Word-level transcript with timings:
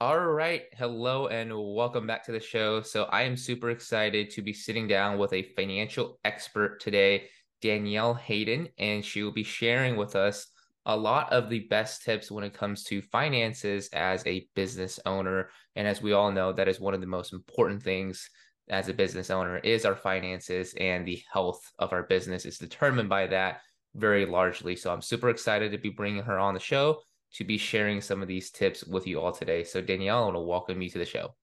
All 0.00 0.20
right. 0.20 0.62
Hello 0.74 1.26
and 1.26 1.52
welcome 1.52 2.06
back 2.06 2.24
to 2.26 2.30
the 2.32 2.38
show. 2.38 2.82
So, 2.82 3.06
I 3.06 3.22
am 3.22 3.36
super 3.36 3.70
excited 3.70 4.30
to 4.30 4.42
be 4.42 4.52
sitting 4.52 4.86
down 4.86 5.18
with 5.18 5.32
a 5.32 5.42
financial 5.56 6.20
expert 6.24 6.80
today, 6.80 7.24
Danielle 7.62 8.14
Hayden, 8.14 8.68
and 8.78 9.04
she 9.04 9.24
will 9.24 9.32
be 9.32 9.42
sharing 9.42 9.96
with 9.96 10.14
us 10.14 10.46
a 10.86 10.96
lot 10.96 11.32
of 11.32 11.50
the 11.50 11.66
best 11.66 12.04
tips 12.04 12.30
when 12.30 12.44
it 12.44 12.54
comes 12.54 12.84
to 12.84 13.02
finances 13.02 13.88
as 13.92 14.24
a 14.24 14.46
business 14.54 15.00
owner. 15.04 15.50
And 15.74 15.88
as 15.88 16.00
we 16.00 16.12
all 16.12 16.30
know, 16.30 16.52
that 16.52 16.68
is 16.68 16.78
one 16.78 16.94
of 16.94 17.00
the 17.00 17.08
most 17.08 17.32
important 17.32 17.82
things 17.82 18.30
as 18.70 18.88
a 18.88 18.94
business 18.94 19.30
owner 19.30 19.58
is 19.58 19.84
our 19.84 19.96
finances 19.96 20.74
and 20.78 21.04
the 21.04 21.20
health 21.32 21.72
of 21.80 21.92
our 21.92 22.04
business 22.04 22.46
is 22.46 22.58
determined 22.58 23.08
by 23.08 23.26
that 23.26 23.62
very 23.96 24.26
largely. 24.26 24.76
So, 24.76 24.92
I'm 24.92 25.02
super 25.02 25.28
excited 25.28 25.72
to 25.72 25.78
be 25.78 25.90
bringing 25.90 26.22
her 26.22 26.38
on 26.38 26.54
the 26.54 26.60
show 26.60 27.00
to 27.34 27.44
be 27.44 27.58
sharing 27.58 28.00
some 28.00 28.22
of 28.22 28.28
these 28.28 28.50
tips 28.50 28.84
with 28.84 29.06
you 29.06 29.20
all 29.20 29.32
today. 29.32 29.64
So, 29.64 29.80
Danielle, 29.80 30.18
I 30.18 30.24
want 30.24 30.36
to 30.36 30.40
welcome 30.40 30.80
you 30.82 30.90
to 30.90 30.98
the 30.98 31.04
show. 31.04 31.34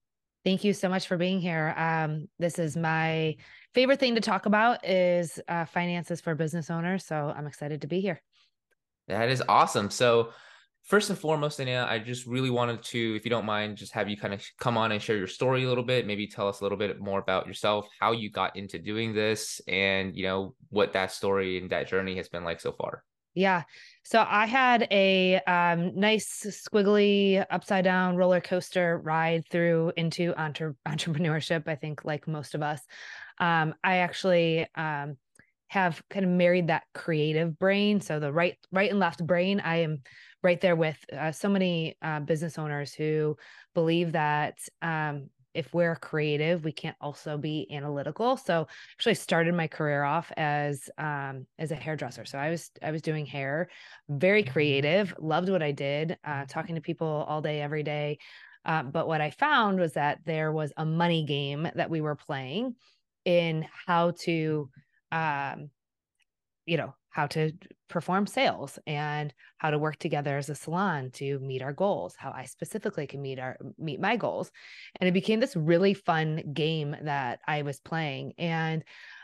Thank 0.43 0.63
you 0.63 0.73
so 0.73 0.89
much 0.89 1.07
for 1.07 1.17
being 1.17 1.41
here. 1.41 1.73
Um, 1.75 2.27
this 2.37 2.59
is 2.59 2.77
my 2.77 3.35
favorite 3.73 3.99
thing 3.99 4.13
to 4.13 4.21
talk 4.21 4.45
about 4.45 4.85
is 4.87 5.39
uh, 5.47 5.65
finances 5.65 6.21
for 6.21 6.35
business 6.35 6.69
owners. 6.69 7.03
So 7.03 7.33
I'm 7.35 7.47
excited 7.47 7.81
to 7.81 7.87
be 7.87 7.99
here. 7.99 8.21
That 9.07 9.29
is 9.29 9.41
awesome. 9.49 9.89
So 9.89 10.29
first 10.83 11.09
and 11.09 11.17
foremost, 11.17 11.57
Danielle, 11.57 11.87
I 11.87 11.97
just 11.97 12.27
really 12.27 12.51
wanted 12.51 12.83
to, 12.83 13.15
if 13.15 13.25
you 13.25 13.31
don't 13.31 13.45
mind, 13.45 13.77
just 13.77 13.93
have 13.93 14.07
you 14.07 14.17
kind 14.17 14.35
of 14.35 14.45
come 14.59 14.77
on 14.77 14.91
and 14.91 15.01
share 15.01 15.17
your 15.17 15.27
story 15.27 15.63
a 15.63 15.67
little 15.67 15.83
bit. 15.83 16.05
Maybe 16.05 16.27
tell 16.27 16.47
us 16.47 16.59
a 16.59 16.63
little 16.63 16.77
bit 16.77 16.99
more 16.99 17.19
about 17.19 17.47
yourself, 17.47 17.87
how 17.99 18.11
you 18.11 18.29
got 18.29 18.55
into 18.55 18.77
doing 18.77 19.13
this, 19.13 19.61
and 19.67 20.15
you 20.15 20.23
know 20.23 20.53
what 20.69 20.93
that 20.93 21.11
story 21.11 21.57
and 21.57 21.71
that 21.71 21.87
journey 21.87 22.17
has 22.17 22.29
been 22.29 22.43
like 22.43 22.61
so 22.61 22.71
far. 22.71 23.03
Yeah. 23.35 23.63
So 24.03 24.25
I 24.27 24.45
had 24.45 24.87
a 24.91 25.41
um, 25.41 25.99
nice 25.99 26.45
squiggly 26.47 27.45
upside 27.49 27.83
down 27.83 28.15
roller 28.15 28.39
coaster 28.39 28.97
ride 29.03 29.43
through 29.49 29.91
into 29.97 30.33
entre- 30.37 30.75
entrepreneurship. 30.87 31.67
I 31.67 31.75
think, 31.75 32.05
like 32.05 32.27
most 32.27 32.55
of 32.55 32.63
us, 32.63 32.81
um, 33.39 33.75
I 33.83 33.97
actually 33.97 34.65
um, 34.75 35.17
have 35.67 36.01
kind 36.09 36.23
of 36.23 36.31
married 36.31 36.67
that 36.67 36.83
creative 36.93 37.59
brain. 37.59 37.99
So 37.99 38.19
the 38.19 38.31
right, 38.31 38.55
right 38.71 38.89
and 38.89 38.99
left 38.99 39.25
brain. 39.25 39.59
I 39.59 39.77
am 39.77 40.01
right 40.41 40.61
there 40.61 40.75
with 40.77 40.97
uh, 41.11 41.33
so 41.33 41.49
many 41.49 41.97
uh, 42.01 42.21
business 42.21 42.57
owners 42.57 42.93
who 42.93 43.35
believe 43.73 44.13
that 44.13 44.59
um, 44.81 45.29
if 45.55 45.73
we're 45.73 45.95
creative, 45.95 46.63
we 46.63 46.71
can't 46.71 46.97
also 46.99 47.37
be 47.37 47.67
analytical. 47.71 48.37
So 48.37 48.67
actually 48.97 49.15
started 49.15 49.55
my 49.55 49.67
career 49.67 50.03
off 50.03 50.31
as 50.37 50.89
um, 50.97 51.47
as 51.57 51.71
a 51.71 51.75
hairdresser. 51.75 52.25
So 52.25 52.37
I 52.37 52.49
was 52.49 52.71
I 52.83 52.91
was 52.91 53.01
doing 53.01 53.25
hair, 53.25 53.69
very 54.09 54.43
mm-hmm. 54.43 54.51
creative, 54.51 55.15
loved 55.17 55.49
what 55.49 55.63
I 55.63 55.71
did, 55.71 56.17
uh, 56.23 56.45
talking 56.47 56.75
to 56.75 56.81
people 56.81 57.25
all 57.27 57.41
day, 57.41 57.61
every 57.61 57.83
day. 57.83 58.19
Uh, 58.65 58.83
but 58.83 59.07
what 59.07 59.21
I 59.21 59.29
found 59.29 59.79
was 59.79 59.93
that 59.93 60.19
there 60.25 60.51
was 60.51 60.73
a 60.75 60.85
money 60.85 61.23
game 61.23 61.69
that 61.75 61.89
we 61.89 62.01
were 62.01 62.15
playing 62.15 62.75
in 63.23 63.65
how 63.87 64.11
to, 64.23 64.69
um, 65.11 65.69
you 66.65 66.77
know, 66.77 66.95
how 67.15 67.25
to 67.25 67.53
perform 67.87 68.27
sales 68.27 68.77
and 68.85 69.33
how 69.55 69.69
to 69.69 69.79
work 69.79 69.95
together 69.95 70.37
as 70.37 70.49
a 70.49 70.55
salon 70.55 71.09
to 71.11 71.39
meet 71.39 71.61
our 71.61 71.71
goals 71.71 72.13
how 72.17 72.29
i 72.35 72.43
specifically 72.43 73.07
can 73.07 73.21
meet 73.21 73.39
our 73.39 73.55
meet 73.77 74.01
my 74.01 74.17
goals. 74.17 74.51
And 74.99 75.07
it 75.07 75.13
became 75.13 75.39
this 75.39 75.55
really 75.55 75.93
fun 75.93 76.43
game 76.53 76.93
that 77.03 77.39
i 77.47 77.61
was 77.61 77.79
playing. 77.79 78.33
And 78.37 78.83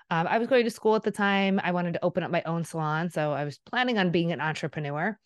um, 0.09 0.25
i 0.27 0.37
was 0.37 0.47
going 0.47 0.63
to 0.63 0.71
school 0.71 0.95
at 0.95 1.03
the 1.03 1.11
time. 1.11 1.59
I 1.61 1.73
wanted 1.73 1.93
to 1.95 2.05
open 2.05 2.23
up 2.23 2.31
my 2.31 2.43
own 2.45 2.63
salon 2.63 3.09
so 3.09 3.33
i 3.33 3.43
was 3.43 3.59
planning 3.59 3.97
on 3.97 4.09
being 4.09 4.31
an 4.31 4.39
entrepreneur. 4.39 5.19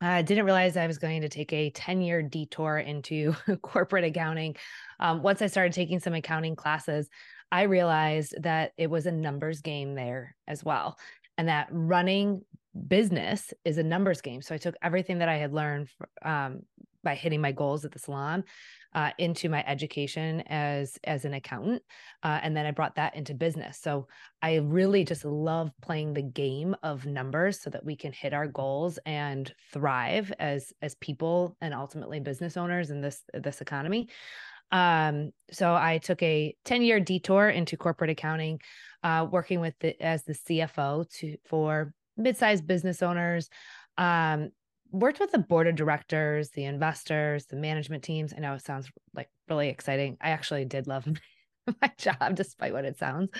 I 0.00 0.22
didn't 0.22 0.46
realize 0.46 0.76
I 0.76 0.86
was 0.86 0.98
going 0.98 1.20
to 1.20 1.28
take 1.28 1.52
a 1.52 1.70
10 1.70 2.00
year 2.00 2.22
detour 2.22 2.78
into 2.78 3.34
corporate 3.62 4.04
accounting. 4.04 4.56
Um, 5.00 5.22
once 5.22 5.42
I 5.42 5.48
started 5.48 5.74
taking 5.74 6.00
some 6.00 6.14
accounting 6.14 6.56
classes, 6.56 7.08
I 7.52 7.62
realized 7.62 8.34
that 8.42 8.72
it 8.76 8.88
was 8.88 9.06
a 9.06 9.12
numbers 9.12 9.60
game 9.60 9.94
there 9.94 10.34
as 10.48 10.64
well 10.64 10.96
and 11.38 11.48
that 11.48 11.68
running 11.70 12.42
business 12.88 13.52
is 13.64 13.78
a 13.78 13.82
numbers 13.82 14.20
game. 14.20 14.42
So 14.42 14.54
I 14.54 14.58
took 14.58 14.74
everything 14.82 15.18
that 15.18 15.28
I 15.28 15.36
had 15.36 15.52
learned 15.52 15.88
um, 16.22 16.62
by 17.02 17.14
hitting 17.14 17.40
my 17.40 17.52
goals 17.52 17.84
at 17.84 17.92
the 17.92 17.98
salon 17.98 18.44
uh, 18.94 19.10
into 19.18 19.48
my 19.48 19.62
education 19.66 20.40
as 20.46 20.98
as 21.04 21.24
an 21.24 21.34
accountant, 21.34 21.82
uh, 22.22 22.40
and 22.42 22.56
then 22.56 22.64
I 22.64 22.70
brought 22.70 22.96
that 22.96 23.14
into 23.14 23.34
business. 23.34 23.78
So 23.78 24.08
I 24.40 24.56
really 24.56 25.04
just 25.04 25.24
love 25.24 25.70
playing 25.82 26.14
the 26.14 26.22
game 26.22 26.74
of 26.82 27.04
numbers 27.04 27.60
so 27.60 27.70
that 27.70 27.84
we 27.84 27.96
can 27.96 28.12
hit 28.12 28.32
our 28.32 28.46
goals 28.46 28.98
and 29.04 29.52
thrive 29.72 30.32
as 30.38 30.72
as 30.80 30.94
people 30.96 31.56
and 31.60 31.74
ultimately 31.74 32.20
business 32.20 32.56
owners 32.56 32.90
in 32.90 33.00
this 33.00 33.22
this 33.34 33.60
economy. 33.60 34.08
Um, 34.74 35.30
so 35.52 35.72
I 35.72 35.98
took 35.98 36.20
a 36.20 36.52
10 36.64 36.82
year 36.82 36.98
detour 36.98 37.48
into 37.48 37.76
corporate 37.76 38.10
accounting, 38.10 38.60
uh, 39.04 39.24
working 39.30 39.60
with 39.60 39.74
the, 39.78 40.02
as 40.02 40.24
the 40.24 40.34
CFO 40.34 41.08
to 41.18 41.36
for 41.44 41.94
mid-sized 42.16 42.66
business 42.66 43.00
owners. 43.00 43.48
Um, 43.96 44.50
worked 44.90 45.20
with 45.20 45.30
the 45.30 45.38
board 45.38 45.68
of 45.68 45.76
directors, 45.76 46.50
the 46.50 46.64
investors, 46.64 47.46
the 47.46 47.56
management 47.56 48.02
teams. 48.02 48.34
I 48.36 48.40
know 48.40 48.54
it 48.54 48.64
sounds 48.64 48.90
like 49.14 49.28
really 49.48 49.68
exciting. 49.68 50.16
I 50.20 50.30
actually 50.30 50.64
did 50.64 50.88
love 50.88 51.06
my 51.80 51.92
job, 51.96 52.34
despite 52.34 52.72
what 52.72 52.84
it 52.84 52.98
sounds. 52.98 53.30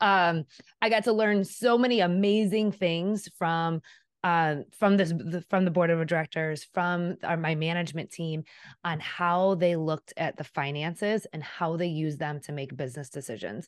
Um, 0.00 0.44
I 0.80 0.88
got 0.88 1.04
to 1.04 1.12
learn 1.12 1.44
so 1.44 1.76
many 1.76 2.00
amazing 2.00 2.72
things 2.72 3.28
from 3.38 3.82
uh, 4.22 4.56
from 4.78 4.96
this 4.96 5.10
the, 5.10 5.44
from 5.48 5.64
the 5.64 5.70
board 5.70 5.90
of 5.90 6.06
directors 6.06 6.66
from 6.74 7.16
our, 7.22 7.36
my 7.36 7.54
management 7.54 8.10
team 8.10 8.44
on 8.84 9.00
how 9.00 9.54
they 9.54 9.76
looked 9.76 10.12
at 10.16 10.36
the 10.36 10.44
finances 10.44 11.26
and 11.32 11.42
how 11.42 11.76
they 11.76 11.86
use 11.86 12.16
them 12.16 12.40
to 12.40 12.52
make 12.52 12.76
business 12.76 13.08
decisions. 13.08 13.66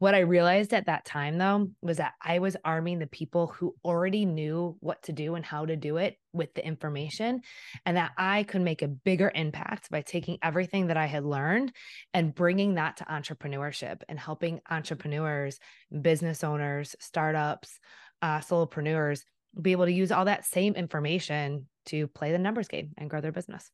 What 0.00 0.14
I 0.14 0.20
realized 0.20 0.74
at 0.74 0.86
that 0.86 1.04
time, 1.04 1.38
though, 1.38 1.68
was 1.80 1.98
that 1.98 2.14
I 2.20 2.40
was 2.40 2.56
arming 2.64 2.98
the 2.98 3.06
people 3.06 3.46
who 3.46 3.76
already 3.84 4.24
knew 4.24 4.76
what 4.80 5.00
to 5.04 5.12
do 5.12 5.36
and 5.36 5.44
how 5.44 5.66
to 5.66 5.76
do 5.76 5.98
it 5.98 6.18
with 6.32 6.52
the 6.54 6.66
information, 6.66 7.42
and 7.86 7.96
that 7.96 8.10
I 8.18 8.42
could 8.42 8.60
make 8.60 8.82
a 8.82 8.88
bigger 8.88 9.30
impact 9.32 9.90
by 9.90 10.02
taking 10.02 10.38
everything 10.42 10.88
that 10.88 10.96
I 10.96 11.06
had 11.06 11.24
learned 11.24 11.72
and 12.12 12.34
bringing 12.34 12.74
that 12.74 12.96
to 12.98 13.04
entrepreneurship 13.04 14.02
and 14.08 14.18
helping 14.18 14.60
entrepreneurs, 14.68 15.60
business 16.02 16.42
owners, 16.42 16.96
startups, 16.98 17.78
uh, 18.20 18.40
solopreneurs 18.40 19.20
be 19.60 19.72
able 19.72 19.86
to 19.86 19.92
use 19.92 20.12
all 20.12 20.24
that 20.24 20.44
same 20.44 20.74
information 20.74 21.66
to 21.86 22.06
play 22.08 22.32
the 22.32 22.38
numbers 22.38 22.68
game 22.68 22.90
and 22.96 23.10
grow 23.10 23.20
their 23.20 23.32
business. 23.32 23.70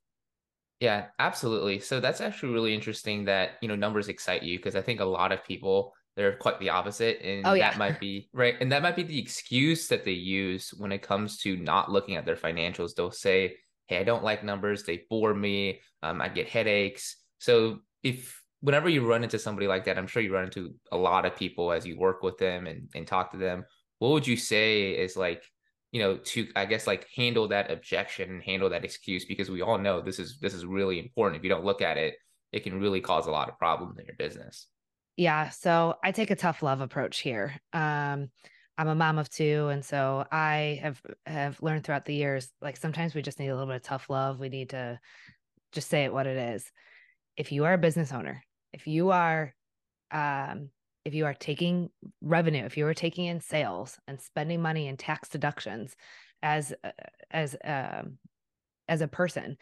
Yeah, 0.81 1.07
absolutely. 1.19 1.81
So 1.81 2.01
that's 2.01 2.21
actually 2.21 2.53
really 2.53 2.75
interesting 2.75 3.27
that, 3.27 3.53
you 3.61 3.69
know, 3.69 3.77
numbers 3.77 4.09
excite 4.09 4.43
you 4.43 4.59
because 4.59 4.77
I 4.77 4.81
think 4.81 5.01
a 5.01 5.05
lot 5.05 5.31
of 5.31 5.45
people 5.45 5.93
they're 6.17 6.37
quite 6.37 6.59
the 6.59 6.71
opposite 6.71 7.21
and 7.23 7.47
oh, 7.47 7.55
yeah. 7.55 7.71
that 7.71 7.79
might 7.79 8.01
be 8.01 8.29
right 8.33 8.57
and 8.61 8.73
that 8.73 8.83
might 8.83 8.97
be 8.97 9.03
the 9.03 9.19
excuse 9.19 9.89
that 9.89 10.05
they 10.05 10.13
use 10.13 10.71
when 10.77 10.93
it 10.93 11.03
comes 11.03 11.39
to 11.39 11.57
not 11.57 11.91
looking 11.91 12.17
at 12.17 12.27
their 12.27 12.37
financials 12.37 12.95
they'll 12.95 13.11
say 13.11 13.57
hey 13.87 13.99
i 13.99 14.05
don't 14.05 14.25
like 14.25 14.45
numbers 14.45 14.83
they 14.83 15.05
bore 15.09 15.35
me 15.35 15.81
um, 16.03 16.21
i 16.21 16.29
get 16.29 16.49
headaches 16.49 17.17
so 17.39 17.79
if 18.03 18.43
whenever 18.61 18.89
you 18.89 19.07
run 19.07 19.23
into 19.23 19.39
somebody 19.39 19.67
like 19.67 19.85
that 19.85 19.97
i'm 19.97 20.07
sure 20.07 20.23
you 20.23 20.35
run 20.35 20.45
into 20.45 20.75
a 20.93 20.97
lot 20.97 21.25
of 21.25 21.37
people 21.37 21.73
as 21.73 21.87
you 21.87 21.97
work 21.97 22.23
with 22.23 22.37
them 22.39 22.67
and, 22.67 22.89
and 22.95 23.07
talk 23.07 23.31
to 23.31 23.39
them 23.39 23.65
what 23.99 24.11
would 24.11 24.27
you 24.27 24.37
say 24.37 24.91
is 24.91 25.17
like 25.17 25.43
you 25.93 26.01
know 26.01 26.17
to 26.17 26.49
i 26.57 26.65
guess 26.65 26.87
like 26.87 27.07
handle 27.15 27.49
that 27.49 27.71
objection 27.71 28.31
and 28.31 28.43
handle 28.43 28.71
that 28.71 28.85
excuse 28.85 29.25
because 29.25 29.51
we 29.51 29.63
all 29.63 29.79
know 29.79 30.01
this 30.01 30.19
is 30.19 30.39
this 30.41 30.55
is 30.55 30.65
really 30.65 30.99
important 30.99 31.37
if 31.37 31.43
you 31.43 31.51
don't 31.51 31.65
look 31.65 31.83
at 31.83 31.97
it 31.97 32.15
it 32.53 32.61
can 32.61 32.81
really 32.81 33.01
cause 33.01 33.27
a 33.27 33.31
lot 33.31 33.49
of 33.49 33.59
problems 33.59 33.99
in 33.99 34.07
your 34.07 34.17
business 34.17 34.69
yeah. 35.21 35.51
So 35.51 35.97
I 36.03 36.13
take 36.13 36.31
a 36.31 36.35
tough 36.35 36.63
love 36.63 36.81
approach 36.81 37.21
here. 37.21 37.55
Um, 37.75 38.31
I'm 38.79 38.89
a 38.89 38.95
mom 38.95 39.19
of 39.19 39.29
two, 39.29 39.69
and 39.69 39.85
so 39.85 40.25
I 40.33 40.81
have 40.83 41.03
have 41.27 41.61
learned 41.61 41.85
throughout 41.85 42.07
the 42.07 42.15
years, 42.15 42.51
like 42.63 42.79
sometimes 42.79 43.15
we 43.15 43.21
just 43.21 43.39
need 43.39 43.49
a 43.49 43.55
little 43.55 43.67
bit 43.67 43.77
of 43.77 43.83
tough 43.83 44.09
love. 44.09 44.41
We 44.41 44.49
need 44.49 44.71
to 44.71 44.99
just 45.73 45.91
say 45.91 46.05
it 46.05 46.13
what 46.15 46.27
it 46.27 46.39
is. 46.39 46.73
If 47.37 47.53
you 47.53 47.67
are 47.67 47.75
a 47.75 47.79
business 47.79 48.13
owner, 48.13 48.43
if 48.73 48.87
you 48.87 49.11
are 49.11 49.55
um, 50.11 50.71
if 51.05 51.15
you 51.15 51.25
are 51.27 51.35
taking 51.35 51.91
revenue, 52.21 52.65
if 52.65 52.77
you 52.77 52.87
are 52.87 52.95
taking 52.95 53.27
in 53.27 53.41
sales 53.41 53.99
and 54.07 54.21
spending 54.21 54.61
money 54.61 54.87
in 54.89 54.97
tax 54.97 55.29
deductions 55.29 55.97
as 56.43 56.73
as 57.31 57.57
um, 57.65 58.19
as 58.89 59.01
a 59.01 59.09
person, 59.09 59.57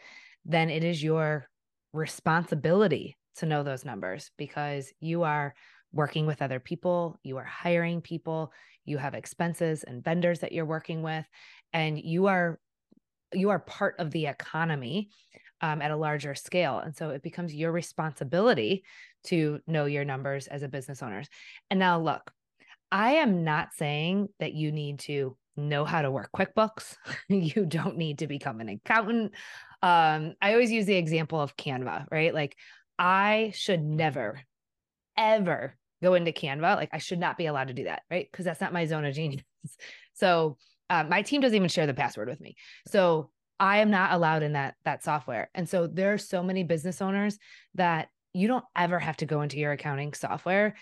then 0.45 0.69
it 0.69 0.83
is 0.83 1.03
your 1.03 1.47
responsibility 1.93 3.17
to 3.37 3.45
know 3.45 3.63
those 3.63 3.85
numbers 3.85 4.31
because 4.37 4.91
you 4.99 5.23
are 5.23 5.53
working 5.91 6.25
with 6.25 6.41
other 6.41 6.59
people, 6.59 7.19
you 7.23 7.37
are 7.37 7.43
hiring 7.43 8.01
people, 8.01 8.51
you 8.85 8.97
have 8.97 9.13
expenses 9.13 9.83
and 9.83 10.03
vendors 10.03 10.39
that 10.39 10.51
you're 10.51 10.65
working 10.65 11.01
with, 11.01 11.25
and 11.73 11.99
you 11.99 12.27
are 12.27 12.59
you 13.33 13.49
are 13.51 13.59
part 13.59 13.95
of 13.99 14.11
the 14.11 14.25
economy 14.25 15.09
um, 15.61 15.81
at 15.81 15.91
a 15.91 15.95
larger 15.95 16.35
scale. 16.35 16.79
And 16.79 16.95
so 16.95 17.09
it 17.09 17.23
becomes 17.23 17.53
your 17.53 17.71
responsibility 17.71 18.83
to 19.25 19.59
know 19.67 19.85
your 19.85 20.05
numbers 20.05 20.47
as 20.47 20.63
a 20.63 20.67
business 20.67 21.03
owner. 21.03 21.23
And 21.69 21.79
now 21.79 21.99
look, 21.99 22.31
I 22.91 23.15
am 23.15 23.43
not 23.43 23.73
saying 23.75 24.29
that 24.39 24.53
you 24.53 24.71
need 24.71 24.99
to 24.99 25.37
know 25.57 25.85
how 25.85 26.01
to 26.01 26.11
work 26.11 26.29
QuickBooks. 26.35 26.95
you 27.29 27.65
don't 27.65 27.97
need 27.97 28.19
to 28.19 28.27
become 28.27 28.61
an 28.61 28.69
accountant. 28.69 29.33
Um, 29.81 30.35
I 30.41 30.53
always 30.53 30.71
use 30.71 30.85
the 30.85 30.95
example 30.95 31.39
of 31.39 31.55
Canva, 31.55 32.05
right? 32.11 32.33
Like 32.33 32.55
I 32.97 33.51
should 33.55 33.83
never, 33.83 34.41
ever 35.17 35.75
go 36.01 36.13
into 36.13 36.31
Canva. 36.31 36.75
Like 36.75 36.89
I 36.93 36.97
should 36.97 37.19
not 37.19 37.37
be 37.37 37.45
allowed 37.45 37.67
to 37.67 37.73
do 37.73 37.83
that, 37.85 38.03
right? 38.09 38.27
Because 38.31 38.45
that's 38.45 38.61
not 38.61 38.73
my 38.73 38.85
zone 38.85 39.05
of 39.05 39.13
genius. 39.13 39.43
so 40.13 40.57
um, 40.89 41.09
my 41.09 41.21
team 41.21 41.41
doesn't 41.41 41.55
even 41.55 41.69
share 41.69 41.87
the 41.87 41.93
password 41.93 42.29
with 42.29 42.41
me. 42.41 42.55
So 42.87 43.29
I 43.59 43.79
am 43.79 43.89
not 43.89 44.13
allowed 44.13 44.43
in 44.43 44.53
that 44.53 44.75
that 44.85 45.03
software. 45.03 45.49
And 45.53 45.67
so 45.67 45.87
there 45.87 46.13
are 46.13 46.17
so 46.17 46.41
many 46.43 46.63
business 46.63 47.01
owners 47.01 47.37
that 47.75 48.09
you 48.33 48.47
don't 48.47 48.65
ever 48.75 48.99
have 48.99 49.17
to 49.17 49.25
go 49.25 49.41
into 49.41 49.57
your 49.57 49.71
accounting 49.71 50.13
software. 50.13 50.75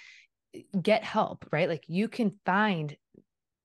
Get 0.82 1.04
help, 1.04 1.46
right? 1.52 1.70
Like 1.70 1.86
you 1.88 2.08
can 2.08 2.34
find 2.46 2.96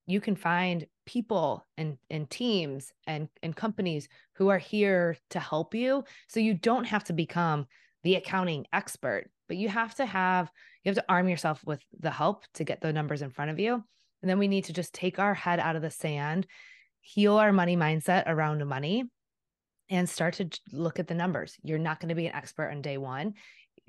you 0.07 0.21
can 0.21 0.37
find 0.37 0.87
people 1.07 1.67
and 1.77 1.99
and 2.11 2.29
teams 2.31 2.93
and 3.07 3.29
and 3.43 3.57
companies 3.57 4.09
who 4.35 4.49
are 4.49 4.59
here 4.59 5.17
to 5.31 5.41
help 5.41 5.75
you 5.75 6.05
so 6.29 6.41
you 6.41 6.55
don't 6.55 6.85
have 6.85 7.05
to 7.05 7.13
become 7.13 7.67
the 8.05 8.15
accounting 8.17 8.67
expert 8.73 9.29
but 9.49 9.57
you 9.57 9.69
have 9.69 9.95
to 9.95 10.07
have 10.07 10.51
you 10.85 10.91
have 10.91 10.97
to 10.97 11.05
arm 11.09 11.29
yourself 11.29 11.61
with 11.65 11.81
the 11.99 12.11
help 12.11 12.45
to 12.55 12.65
get 12.65 12.81
the 12.81 12.93
numbers 12.93 13.23
in 13.23 13.31
front 13.31 13.51
of 13.51 13.59
you 13.59 13.75
and 14.23 14.31
then 14.31 14.39
we 14.39 14.49
need 14.49 14.65
to 14.65 14.73
just 14.73 14.95
take 14.95 15.19
our 15.19 15.35
head 15.35 15.59
out 15.59 15.77
of 15.77 15.83
the 15.83 15.91
sand 15.91 16.47
heal 17.03 17.37
our 17.37 17.53
money 17.53 17.77
mindset 17.77 18.25
around 18.27 18.65
money 18.67 19.05
and 19.91 20.09
start 20.09 20.35
to 20.35 20.49
look 20.73 20.99
at 20.99 21.07
the 21.07 21.15
numbers 21.15 21.57
you're 21.63 21.79
not 21.79 22.01
going 22.01 22.09
to 22.09 22.15
be 22.15 22.27
an 22.27 22.35
expert 22.35 22.71
on 22.71 22.81
day 22.81 22.97
one 22.97 23.35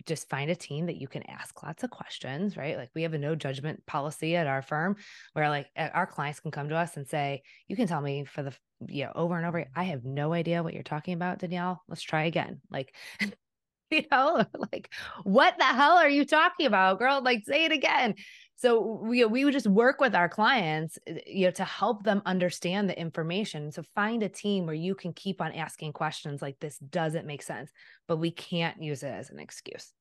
just 0.05 0.29
find 0.29 0.49
a 0.49 0.55
team 0.55 0.87
that 0.87 0.97
you 0.97 1.07
can 1.07 1.23
ask 1.29 1.61
lots 1.63 1.83
of 1.83 1.89
questions, 1.89 2.57
right? 2.57 2.77
Like 2.77 2.89
we 2.95 3.03
have 3.03 3.13
a 3.13 3.17
no 3.17 3.35
judgment 3.35 3.85
policy 3.85 4.35
at 4.35 4.47
our 4.47 4.61
firm 4.61 4.95
where 5.33 5.49
like 5.49 5.67
our 5.77 6.07
clients 6.07 6.39
can 6.39 6.51
come 6.51 6.69
to 6.69 6.75
us 6.75 6.97
and 6.97 7.07
say, 7.07 7.43
you 7.67 7.75
can 7.75 7.87
tell 7.87 8.01
me 8.01 8.25
for 8.25 8.43
the, 8.43 8.53
you 8.87 9.05
know, 9.05 9.11
over 9.15 9.37
and 9.37 9.45
over, 9.45 9.65
I 9.75 9.83
have 9.85 10.03
no 10.03 10.33
idea 10.33 10.63
what 10.63 10.73
you're 10.73 10.83
talking 10.83 11.13
about, 11.13 11.39
Danielle. 11.39 11.83
Let's 11.87 12.01
try 12.01 12.23
again. 12.23 12.61
Like, 12.69 12.93
you 13.91 14.05
know, 14.11 14.43
like 14.73 14.91
what 15.23 15.57
the 15.57 15.65
hell 15.65 15.97
are 15.97 16.09
you 16.09 16.25
talking 16.25 16.65
about, 16.65 16.99
girl? 16.99 17.21
Like 17.23 17.43
say 17.45 17.65
it 17.65 17.71
again. 17.71 18.15
So 18.55 18.99
we 19.01 19.25
we 19.25 19.45
would 19.45 19.53
just 19.53 19.67
work 19.67 19.99
with 19.99 20.15
our 20.15 20.29
clients, 20.29 20.97
eh, 21.07 21.19
you 21.25 21.45
know, 21.45 21.51
to 21.51 21.65
help 21.65 22.03
them 22.03 22.21
understand 22.25 22.89
the 22.89 22.99
information. 22.99 23.71
So 23.71 23.83
find 23.95 24.23
a 24.23 24.29
team 24.29 24.65
where 24.65 24.75
you 24.75 24.95
can 24.95 25.13
keep 25.13 25.41
on 25.41 25.51
asking 25.53 25.93
questions 25.93 26.41
like 26.41 26.59
this 26.59 26.77
doesn't 26.77 27.25
make 27.25 27.43
sense, 27.43 27.71
but 28.07 28.17
we 28.17 28.31
can't 28.31 28.81
use 28.81 29.03
it 29.03 29.07
as 29.11 29.29
an 29.29 29.39
excuse. 29.39 29.91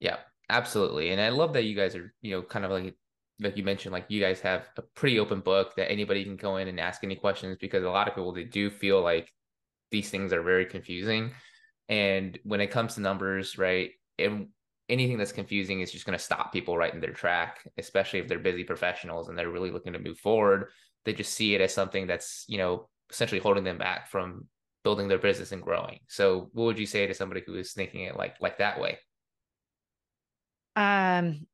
Yeah, 0.00 0.18
absolutely. 0.48 1.10
And 1.10 1.20
I 1.20 1.30
love 1.30 1.54
that 1.54 1.64
you 1.64 1.74
guys 1.74 1.96
are, 1.96 2.14
you 2.20 2.32
know, 2.32 2.42
kind 2.42 2.64
of 2.64 2.70
like 2.70 2.94
like 3.40 3.56
you 3.56 3.62
mentioned, 3.62 3.92
like 3.92 4.06
you 4.08 4.20
guys 4.20 4.40
have 4.40 4.68
a 4.76 4.82
pretty 4.82 5.18
open 5.18 5.40
book 5.40 5.74
that 5.76 5.90
anybody 5.90 6.24
can 6.24 6.36
go 6.36 6.56
in 6.56 6.68
and 6.68 6.80
ask 6.80 7.04
any 7.04 7.16
questions 7.16 7.56
because 7.60 7.84
a 7.84 7.90
lot 7.90 8.08
of 8.08 8.14
people 8.14 8.32
they 8.32 8.44
do 8.44 8.68
feel 8.68 9.00
like 9.00 9.32
these 9.90 10.10
things 10.10 10.32
are 10.32 10.42
very 10.42 10.66
confusing. 10.66 11.32
And 11.88 12.38
when 12.42 12.60
it 12.60 12.70
comes 12.70 12.94
to 12.94 13.00
numbers, 13.00 13.56
right? 13.56 13.92
And 14.18 14.48
anything 14.88 15.18
that's 15.18 15.32
confusing 15.32 15.80
is 15.80 15.92
just 15.92 16.06
going 16.06 16.18
to 16.18 16.24
stop 16.24 16.52
people 16.52 16.76
right 16.76 16.92
in 16.92 17.00
their 17.00 17.12
track, 17.12 17.60
especially 17.76 18.20
if 18.20 18.28
they're 18.28 18.38
busy 18.38 18.64
professionals 18.64 19.28
and 19.28 19.36
they're 19.36 19.50
really 19.50 19.70
looking 19.70 19.92
to 19.92 19.98
move 19.98 20.18
forward. 20.18 20.68
They 21.04 21.12
just 21.12 21.34
see 21.34 21.54
it 21.54 21.60
as 21.60 21.74
something 21.74 22.06
that's, 22.06 22.44
you 22.48 22.58
know, 22.58 22.88
essentially 23.10 23.40
holding 23.40 23.64
them 23.64 23.78
back 23.78 24.10
from 24.10 24.46
building 24.84 25.08
their 25.08 25.18
business 25.18 25.52
and 25.52 25.62
growing. 25.62 26.00
So 26.08 26.50
what 26.52 26.64
would 26.64 26.78
you 26.78 26.86
say 26.86 27.06
to 27.06 27.14
somebody 27.14 27.42
who 27.46 27.54
is 27.56 27.72
thinking 27.72 28.02
it 28.02 28.16
like 28.16 28.36
like 28.40 28.58
that 28.58 28.80
way? 28.80 28.98
Um 30.76 31.46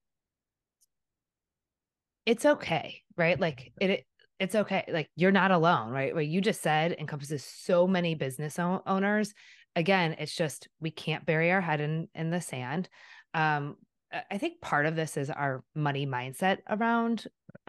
it's 2.26 2.46
okay, 2.46 3.02
right? 3.16 3.38
Like 3.38 3.72
it, 3.80 3.90
it 3.90 4.06
it's 4.38 4.54
okay. 4.54 4.84
Like 4.88 5.10
you're 5.16 5.32
not 5.32 5.50
alone, 5.50 5.90
right? 5.90 6.14
What 6.14 6.26
you 6.26 6.40
just 6.40 6.62
said 6.62 6.96
encompasses 6.98 7.44
so 7.44 7.86
many 7.86 8.14
business 8.14 8.58
owners. 8.58 9.34
Again, 9.76 10.16
it's 10.18 10.34
just 10.34 10.68
we 10.80 10.90
can't 10.90 11.26
bury 11.26 11.50
our 11.50 11.60
head 11.60 11.80
in 11.80 12.08
in 12.14 12.30
the 12.30 12.40
sand 12.40 12.88
um 13.34 13.76
I 14.30 14.38
think 14.38 14.60
part 14.60 14.86
of 14.86 14.96
this 14.96 15.16
is 15.16 15.30
our 15.30 15.64
money 15.74 16.06
mindset 16.06 16.58
around 16.68 17.26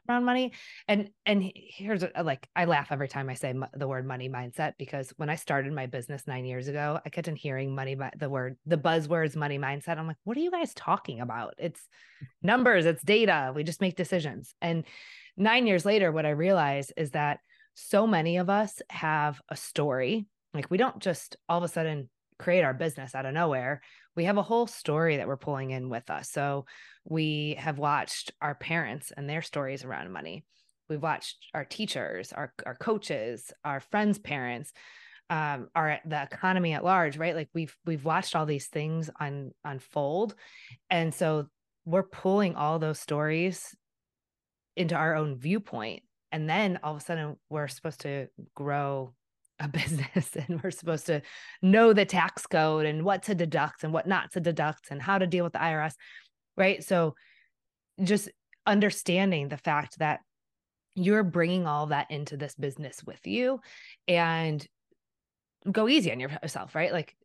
around 0.07 0.25
money. 0.25 0.53
And 0.87 1.09
and 1.25 1.51
here's 1.55 2.03
a, 2.03 2.11
like 2.23 2.47
I 2.55 2.65
laugh 2.65 2.91
every 2.91 3.07
time 3.07 3.29
I 3.29 3.33
say 3.33 3.53
the 3.73 3.87
word 3.87 4.05
money 4.05 4.29
mindset 4.29 4.73
because 4.77 5.11
when 5.17 5.29
I 5.29 5.35
started 5.35 5.73
my 5.73 5.87
business 5.87 6.27
9 6.27 6.45
years 6.45 6.67
ago, 6.67 6.99
I 7.05 7.09
kept 7.09 7.27
on 7.27 7.35
hearing 7.35 7.73
money 7.73 7.97
the 8.17 8.29
word 8.29 8.57
the 8.65 8.77
buzzwords 8.77 9.35
money 9.35 9.57
mindset. 9.57 9.97
I'm 9.97 10.07
like, 10.07 10.17
"What 10.23 10.37
are 10.37 10.41
you 10.41 10.51
guys 10.51 10.73
talking 10.73 11.21
about? 11.21 11.55
It's 11.57 11.81
numbers, 12.41 12.85
it's 12.85 13.03
data. 13.03 13.51
We 13.55 13.63
just 13.63 13.81
make 13.81 13.95
decisions." 13.95 14.53
And 14.61 14.85
9 15.37 15.67
years 15.67 15.85
later 15.85 16.11
what 16.11 16.25
I 16.25 16.31
realize 16.31 16.91
is 16.95 17.11
that 17.11 17.39
so 17.73 18.07
many 18.07 18.37
of 18.37 18.49
us 18.49 18.81
have 18.89 19.41
a 19.49 19.55
story. 19.55 20.27
Like 20.53 20.69
we 20.69 20.77
don't 20.77 20.99
just 20.99 21.35
all 21.49 21.57
of 21.57 21.63
a 21.63 21.67
sudden 21.67 22.09
create 22.37 22.63
our 22.63 22.73
business 22.73 23.15
out 23.15 23.25
of 23.25 23.33
nowhere 23.33 23.81
we 24.15 24.25
have 24.25 24.37
a 24.37 24.43
whole 24.43 24.67
story 24.67 25.17
that 25.17 25.27
we're 25.27 25.37
pulling 25.37 25.71
in 25.71 25.89
with 25.89 26.09
us. 26.09 26.29
So 26.31 26.65
we 27.03 27.55
have 27.59 27.77
watched 27.77 28.31
our 28.41 28.55
parents 28.55 29.11
and 29.15 29.29
their 29.29 29.41
stories 29.41 29.83
around 29.83 30.11
money. 30.11 30.45
We've 30.89 31.01
watched 31.01 31.37
our 31.53 31.65
teachers, 31.65 32.31
our, 32.31 32.53
our 32.65 32.75
coaches, 32.75 33.51
our 33.63 33.79
friends' 33.79 34.19
parents, 34.19 34.71
um, 35.29 35.67
our 35.75 35.99
the 36.05 36.21
economy 36.21 36.73
at 36.73 36.83
large, 36.83 37.17
right? 37.17 37.35
Like 37.35 37.49
we've 37.53 37.75
we've 37.85 38.05
watched 38.05 38.35
all 38.35 38.45
these 38.45 38.67
things 38.67 39.09
on 39.19 39.51
unfold. 39.63 40.35
And 40.89 41.13
so 41.13 41.47
we're 41.83 42.03
pulling 42.03 42.55
all 42.55 42.77
those 42.77 42.99
stories 42.99 43.75
into 44.75 44.95
our 44.95 45.15
own 45.15 45.37
viewpoint. 45.37 46.03
And 46.31 46.47
then 46.47 46.79
all 46.83 46.95
of 46.95 47.01
a 47.01 47.03
sudden 47.03 47.37
we're 47.49 47.67
supposed 47.67 48.01
to 48.01 48.27
grow 48.55 49.15
a 49.59 49.67
business 49.69 50.35
and 50.35 50.61
we're 50.61 50.71
supposed 50.71 51.05
to 51.07 51.21
know 51.61 51.93
the 51.93 52.05
tax 52.05 52.45
code 52.45 52.85
and 52.85 53.03
what 53.03 53.23
to 53.23 53.35
deduct 53.35 53.83
and 53.83 53.93
what 53.93 54.07
not 54.07 54.31
to 54.31 54.39
deduct 54.39 54.91
and 54.91 55.01
how 55.01 55.17
to 55.17 55.27
deal 55.27 55.43
with 55.43 55.53
the 55.53 55.59
IRS, 55.59 55.93
right? 56.57 56.83
So 56.83 57.15
just 58.03 58.29
understanding 58.65 59.47
the 59.47 59.57
fact 59.57 59.99
that 59.99 60.19
you're 60.95 61.23
bringing 61.23 61.67
all 61.67 61.87
that 61.87 62.09
into 62.09 62.37
this 62.37 62.55
business 62.55 63.03
with 63.05 63.25
you 63.27 63.59
and 64.07 64.65
go 65.69 65.87
easy 65.87 66.11
on 66.11 66.19
yourself, 66.19 66.73
right? 66.73 66.91
Like 66.91 67.15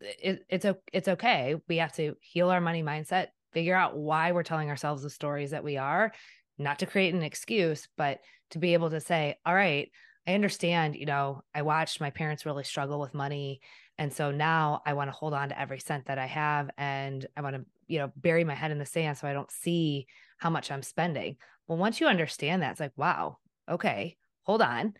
it, 0.00 0.44
it's 0.48 0.66
it's 0.92 1.08
okay. 1.08 1.56
We 1.68 1.78
have 1.78 1.92
to 1.94 2.16
heal 2.20 2.50
our 2.50 2.60
money 2.60 2.82
mindset, 2.82 3.28
figure 3.52 3.74
out 3.74 3.96
why 3.96 4.32
we're 4.32 4.42
telling 4.42 4.68
ourselves 4.68 5.02
the 5.02 5.10
stories 5.10 5.52
that 5.52 5.64
we 5.64 5.76
are, 5.76 6.12
not 6.58 6.80
to 6.80 6.86
create 6.86 7.14
an 7.14 7.22
excuse, 7.22 7.88
but 7.96 8.18
to 8.50 8.58
be 8.58 8.74
able 8.74 8.90
to 8.90 9.00
say, 9.00 9.36
all 9.46 9.54
right, 9.54 9.90
I 10.26 10.34
understand, 10.34 10.96
you 10.96 11.06
know, 11.06 11.42
I 11.54 11.62
watched 11.62 12.00
my 12.00 12.10
parents 12.10 12.46
really 12.46 12.64
struggle 12.64 13.00
with 13.00 13.14
money. 13.14 13.60
And 13.98 14.12
so 14.12 14.30
now 14.30 14.82
I 14.86 14.92
want 14.92 15.08
to 15.08 15.16
hold 15.16 15.34
on 15.34 15.48
to 15.48 15.60
every 15.60 15.78
cent 15.78 16.06
that 16.06 16.18
I 16.18 16.26
have 16.26 16.70
and 16.78 17.26
I 17.36 17.40
want 17.40 17.56
to, 17.56 17.64
you 17.86 17.98
know, 17.98 18.12
bury 18.16 18.44
my 18.44 18.54
head 18.54 18.70
in 18.70 18.78
the 18.78 18.86
sand 18.86 19.18
so 19.18 19.26
I 19.26 19.32
don't 19.32 19.50
see 19.50 20.06
how 20.38 20.50
much 20.50 20.70
I'm 20.70 20.82
spending. 20.82 21.36
Well, 21.66 21.78
once 21.78 22.00
you 22.00 22.06
understand 22.06 22.62
that, 22.62 22.72
it's 22.72 22.80
like, 22.80 22.96
wow, 22.96 23.38
okay, 23.68 24.16
hold 24.42 24.62
on. 24.62 24.94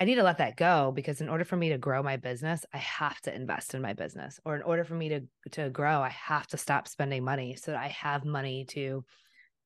I 0.00 0.04
need 0.04 0.16
to 0.16 0.24
let 0.24 0.38
that 0.38 0.56
go 0.56 0.92
because 0.92 1.20
in 1.20 1.28
order 1.28 1.44
for 1.44 1.56
me 1.56 1.68
to 1.68 1.78
grow 1.78 2.02
my 2.02 2.16
business, 2.16 2.64
I 2.72 2.78
have 2.78 3.20
to 3.22 3.34
invest 3.34 3.74
in 3.74 3.82
my 3.82 3.92
business. 3.92 4.40
Or 4.44 4.56
in 4.56 4.62
order 4.62 4.84
for 4.84 4.94
me 4.94 5.08
to 5.10 5.20
to 5.52 5.70
grow, 5.70 6.00
I 6.00 6.08
have 6.08 6.46
to 6.48 6.56
stop 6.56 6.88
spending 6.88 7.24
money 7.24 7.54
so 7.54 7.70
that 7.70 7.80
I 7.80 7.88
have 7.88 8.24
money 8.24 8.64
to 8.70 9.04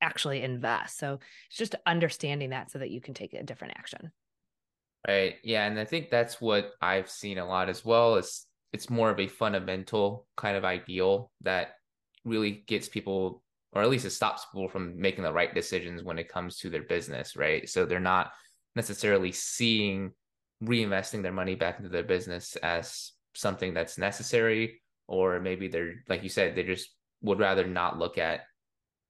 actually 0.01 0.43
invest. 0.43 0.99
So 0.99 1.19
it's 1.49 1.59
just 1.59 1.75
understanding 1.87 2.51
that 2.51 2.71
so 2.71 2.79
that 2.79 2.91
you 2.91 3.01
can 3.01 3.15
take 3.15 3.33
a 3.33 3.43
different 3.43 3.75
action. 3.79 4.13
Right. 5.07 5.37
Yeah. 5.45 5.67
And 5.67 5.79
I 5.79 5.85
think 5.85 6.11
that's 6.11 6.41
what 6.41 6.73
I've 6.83 7.11
seen 7.11 7.39
a 7.39 7.47
lot 7.47 7.69
as 7.69 7.85
well. 7.85 8.17
Is 8.17 8.47
it's 8.73 8.91
more 8.91 9.11
of 9.11 9.21
a 9.21 9.29
fundamental 9.29 10.27
kind 10.37 10.57
of 10.57 10.65
ideal 10.65 11.31
that 11.43 11.75
really 12.25 12.65
gets 12.67 12.89
people, 12.89 13.43
or 13.73 13.83
at 13.83 13.89
least 13.89 14.05
it 14.05 14.11
stops 14.11 14.45
people 14.53 14.69
from 14.69 15.01
making 15.01 15.25
the 15.25 15.33
right 15.33 15.55
decisions 15.55 16.03
when 16.03 16.19
it 16.19 16.29
comes 16.29 16.59
to 16.59 16.71
their 16.71 16.83
business. 16.83 17.37
Right. 17.37 17.69
So 17.69 17.85
they're 17.85 18.01
not 18.01 18.33
necessarily 18.77 19.33
seeing 19.33 20.13
reinvesting 20.63 21.23
their 21.23 21.33
money 21.33 21.55
back 21.55 21.79
into 21.79 21.89
their 21.89 22.03
business 22.03 22.57
as 22.57 23.13
something 23.35 23.73
that's 23.73 23.99
necessary, 23.99 24.83
or 25.07 25.39
maybe 25.41 25.69
they're, 25.69 25.95
like 26.09 26.23
you 26.23 26.29
said, 26.29 26.55
they 26.55 26.65
just 26.65 26.91
would 27.23 27.39
rather 27.39 27.67
not 27.67 27.99
look 27.99 28.19
at 28.19 28.41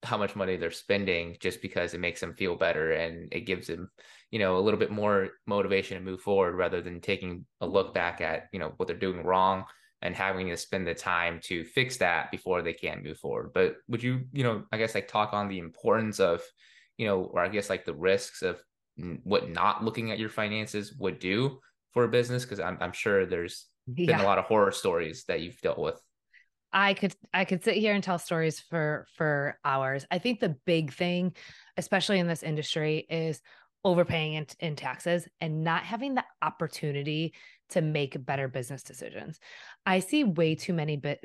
how 0.03 0.17
much 0.17 0.37
money 0.37 0.57
they're 0.57 0.71
spending 0.71 1.37
just 1.41 1.61
because 1.61 1.93
it 1.93 2.01
makes 2.01 2.21
them 2.21 2.35
feel 2.35 2.55
better 2.55 2.93
and 2.93 3.33
it 3.33 3.41
gives 3.41 3.67
them 3.67 3.91
you 4.31 4.39
know 4.39 4.57
a 4.57 4.61
little 4.61 4.79
bit 4.79 4.91
more 4.91 5.31
motivation 5.47 5.99
to 5.99 6.05
move 6.05 6.21
forward 6.21 6.55
rather 6.55 6.81
than 6.81 7.01
taking 7.01 7.45
a 7.61 7.67
look 7.67 7.93
back 7.95 8.21
at 8.21 8.45
you 8.53 8.59
know 8.59 8.73
what 8.77 8.87
they're 8.87 8.97
doing 8.97 9.25
wrong 9.25 9.65
and 10.03 10.15
having 10.15 10.49
to 10.49 10.57
spend 10.57 10.87
the 10.87 10.95
time 10.95 11.41
to 11.43 11.65
fix 11.65 11.97
that 11.97 12.31
before 12.31 12.63
they 12.63 12.73
can 12.73 13.03
move 13.03 13.19
forward. 13.19 13.51
But 13.53 13.77
would 13.89 14.03
you 14.03 14.23
you 14.33 14.45
know 14.45 14.65
i 14.71 14.79
guess 14.79 14.95
like 14.95 15.09
talk 15.09 15.33
on 15.33 15.49
the 15.49 15.59
importance 15.59 16.21
of 16.21 16.43
you 16.97 17.07
know 17.07 17.25
or 17.25 17.41
i 17.41 17.49
guess 17.49 17.69
like 17.69 17.85
the 17.85 17.95
risks 17.95 18.43
of 18.43 18.61
what 19.23 19.51
not 19.51 19.85
looking 19.85 20.11
at 20.11 20.19
your 20.19 20.29
finances 20.29 20.95
would 20.99 21.19
do 21.19 21.59
for 21.93 22.05
a 22.05 22.09
business? 22.09 22.45
Because 22.45 22.61
I'm, 22.61 22.79
I'm 22.81 22.93
sure 22.93 23.27
there's 23.27 23.67
been 23.95 24.21
a 24.21 24.25
lot 24.25 24.39
of 24.39 24.45
horror 24.45 24.73
stories 24.73 25.25
that 25.29 25.41
you've 25.41 25.61
dealt 25.61 25.79
with 25.79 26.01
I 26.73 26.95
could 26.95 27.15
I 27.33 27.45
could 27.45 27.65
sit 27.65 27.77
here 27.77 27.95
and 27.95 28.05
tell 28.05 28.19
stories 28.19 28.61
for 28.61 29.07
for 29.17 29.59
hours. 29.65 30.07
I 30.11 30.19
think 30.19 30.41
the 30.41 30.57
big 30.67 30.93
thing, 30.93 31.35
especially 31.77 32.19
in 32.19 32.27
this 32.27 32.43
industry, 32.43 33.07
is 33.09 33.41
overpaying 33.85 34.35
in, 34.35 34.47
in 34.61 34.77
taxes 34.77 35.27
and 35.41 35.63
not 35.65 35.85
having 35.85 36.15
the 36.15 36.25
opportunity 36.43 37.33
to 37.71 37.81
make 37.81 38.25
better 38.27 38.49
business 38.49 38.83
decisions. 38.83 39.39
I 39.87 40.01
see 40.01 40.25
way 40.25 40.55
too 40.55 40.73
many 40.73 40.97
bit 40.97 41.21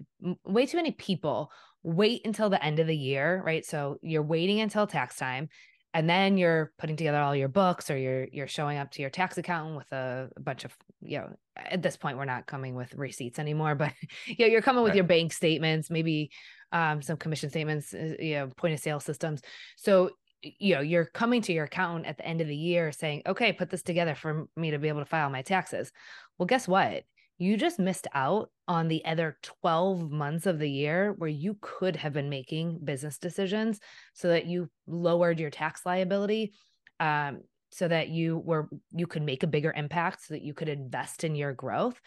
way 0.46 0.66
too 0.66 0.78
many 0.78 0.92
people 0.92 1.52
wait 1.84 2.22
until 2.26 2.50
the 2.50 2.64
end 2.64 2.80
of 2.80 2.88
the 2.88 2.96
year, 2.96 3.42
right? 3.46 3.66
So 3.66 3.98
you're 4.02 4.24
waiting 4.24 4.62
until 4.62 4.88
tax 4.88 5.18
time 5.18 5.50
and 5.94 6.10
then 6.10 6.38
you're 6.38 6.72
putting 6.78 6.96
together 6.96 7.20
all 7.20 7.36
your 7.36 7.48
books 7.48 7.90
or 7.90 7.98
you're 7.98 8.28
you're 8.32 8.48
showing 8.48 8.78
up 8.78 8.92
to 8.92 9.02
your 9.02 9.10
tax 9.10 9.38
accountant 9.38 9.78
with 9.78 9.92
a, 9.92 10.30
a 10.36 10.40
bunch 10.40 10.66
of 10.66 10.76
you 11.02 11.20
know 11.20 11.30
at 11.56 11.82
this 11.82 11.98
point 11.98 12.18
we're 12.18 12.26
not 12.26 12.48
coming 12.48 12.76
with 12.76 12.94
receipts 12.96 13.40
anymore 13.40 13.76
but 13.84 13.94
you 14.26 14.36
know, 14.40 14.46
you're 14.46 14.62
coming 14.62 14.84
with 14.84 14.92
right. 14.92 14.98
your 14.98 15.06
bank 15.06 15.32
statements 15.32 15.90
maybe 15.90 16.32
um, 16.72 17.02
some 17.02 17.18
commission 17.18 17.50
statements 17.50 17.94
uh, 17.94 18.16
you 18.20 18.36
know 18.36 18.48
point 18.58 18.74
of 18.74 18.80
sale 18.80 19.00
systems. 19.00 19.42
So 19.78 20.12
you 20.42 20.76
know 20.76 20.82
you're 20.82 21.06
coming 21.06 21.42
to 21.44 21.54
your 21.54 21.66
accountant 21.66 22.06
at 22.06 22.18
the 22.18 22.26
end 22.26 22.42
of 22.42 22.48
the 22.48 22.56
year 22.56 22.92
saying 22.92 23.22
okay 23.26 23.54
put 23.54 23.70
this 23.70 23.84
together 23.84 24.16
for 24.16 24.48
me 24.58 24.72
to 24.72 24.80
be 24.80 24.90
able 24.90 25.00
to 25.00 25.06
file 25.06 25.30
my 25.30 25.44
taxes. 25.44 25.92
Well 26.38 26.48
guess 26.48 26.68
what 26.68 27.04
you 27.38 27.58
just 27.58 27.80
missed 27.80 28.08
out 28.13 28.50
on 28.68 28.88
the 28.88 29.04
other 29.06 29.38
12 29.42 30.10
months 30.12 30.46
of 30.46 30.60
the 30.60 30.70
year 30.70 31.13
where 31.18 31.30
you 31.30 31.58
could 31.62 31.96
have 31.96 32.13
been 32.13 32.30
making 32.30 32.80
business 32.84 33.18
decisions 33.18 33.80
so 34.13 34.30
that 34.30 34.46
you 34.46 34.70
lowered 34.88 35.40
your 35.40 35.50
tax 35.50 35.86
liability 35.86 36.54
um, 37.00 37.42
so 37.74 37.88
that 37.88 38.10
you 38.10 38.38
were 38.38 38.70
you 38.92 39.08
could 39.08 39.24
make 39.24 39.42
a 39.42 39.48
bigger 39.48 39.74
impact 39.75 40.24
so 40.24 40.36
that 40.36 40.44
you 40.44 40.54
could 40.54 40.70
invest 40.70 41.24
in 41.24 41.36
your 41.36 41.54
growth. 41.54 42.00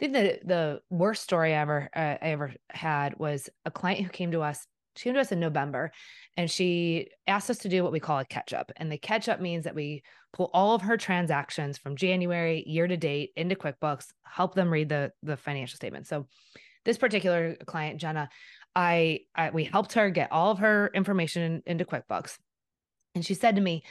think 0.00 0.12
the 0.12 0.38
the 0.44 0.80
worst 0.90 1.22
story 1.22 1.54
i 1.54 1.58
ever 1.58 1.88
uh, 1.94 2.16
i 2.20 2.30
ever 2.30 2.52
had 2.70 3.18
was 3.18 3.48
a 3.64 3.70
client 3.70 4.04
who 4.04 4.10
came 4.10 4.32
to 4.32 4.42
us 4.42 4.66
she 4.96 5.04
came 5.04 5.14
to 5.14 5.20
us 5.20 5.32
in 5.32 5.40
November 5.40 5.92
and 6.36 6.50
she 6.50 7.08
asked 7.26 7.50
us 7.50 7.58
to 7.58 7.68
do 7.68 7.82
what 7.82 7.92
we 7.92 8.00
call 8.00 8.18
a 8.18 8.24
catch 8.24 8.52
up. 8.52 8.72
And 8.76 8.90
the 8.90 8.98
catch 8.98 9.28
up 9.28 9.40
means 9.40 9.64
that 9.64 9.74
we 9.74 10.02
pull 10.32 10.50
all 10.52 10.74
of 10.74 10.82
her 10.82 10.96
transactions 10.96 11.78
from 11.78 11.96
January 11.96 12.64
year 12.66 12.86
to 12.86 12.96
date 12.96 13.30
into 13.36 13.54
QuickBooks, 13.54 14.08
help 14.24 14.54
them 14.54 14.70
read 14.70 14.88
the, 14.88 15.12
the 15.22 15.36
financial 15.36 15.76
statement. 15.76 16.06
So 16.06 16.26
this 16.84 16.98
particular 16.98 17.56
client, 17.66 18.00
Jenna, 18.00 18.28
I, 18.74 19.20
I 19.34 19.50
we 19.50 19.64
helped 19.64 19.92
her 19.94 20.10
get 20.10 20.32
all 20.32 20.50
of 20.50 20.58
her 20.58 20.90
information 20.94 21.62
into 21.66 21.84
QuickBooks. 21.84 22.38
And 23.14 23.24
she 23.24 23.34
said 23.34 23.56
to 23.56 23.60
me, 23.60 23.82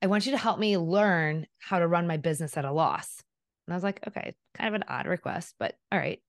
I 0.00 0.06
want 0.06 0.26
you 0.26 0.32
to 0.32 0.38
help 0.38 0.58
me 0.58 0.78
learn 0.78 1.46
how 1.58 1.80
to 1.80 1.88
run 1.88 2.06
my 2.06 2.16
business 2.16 2.56
at 2.56 2.64
a 2.64 2.72
loss. 2.72 3.22
And 3.66 3.74
I 3.74 3.76
was 3.76 3.82
like, 3.82 4.00
okay, 4.06 4.34
kind 4.54 4.68
of 4.68 4.74
an 4.74 4.84
odd 4.88 5.06
request, 5.06 5.54
but 5.58 5.74
all 5.90 5.98
right, 5.98 6.22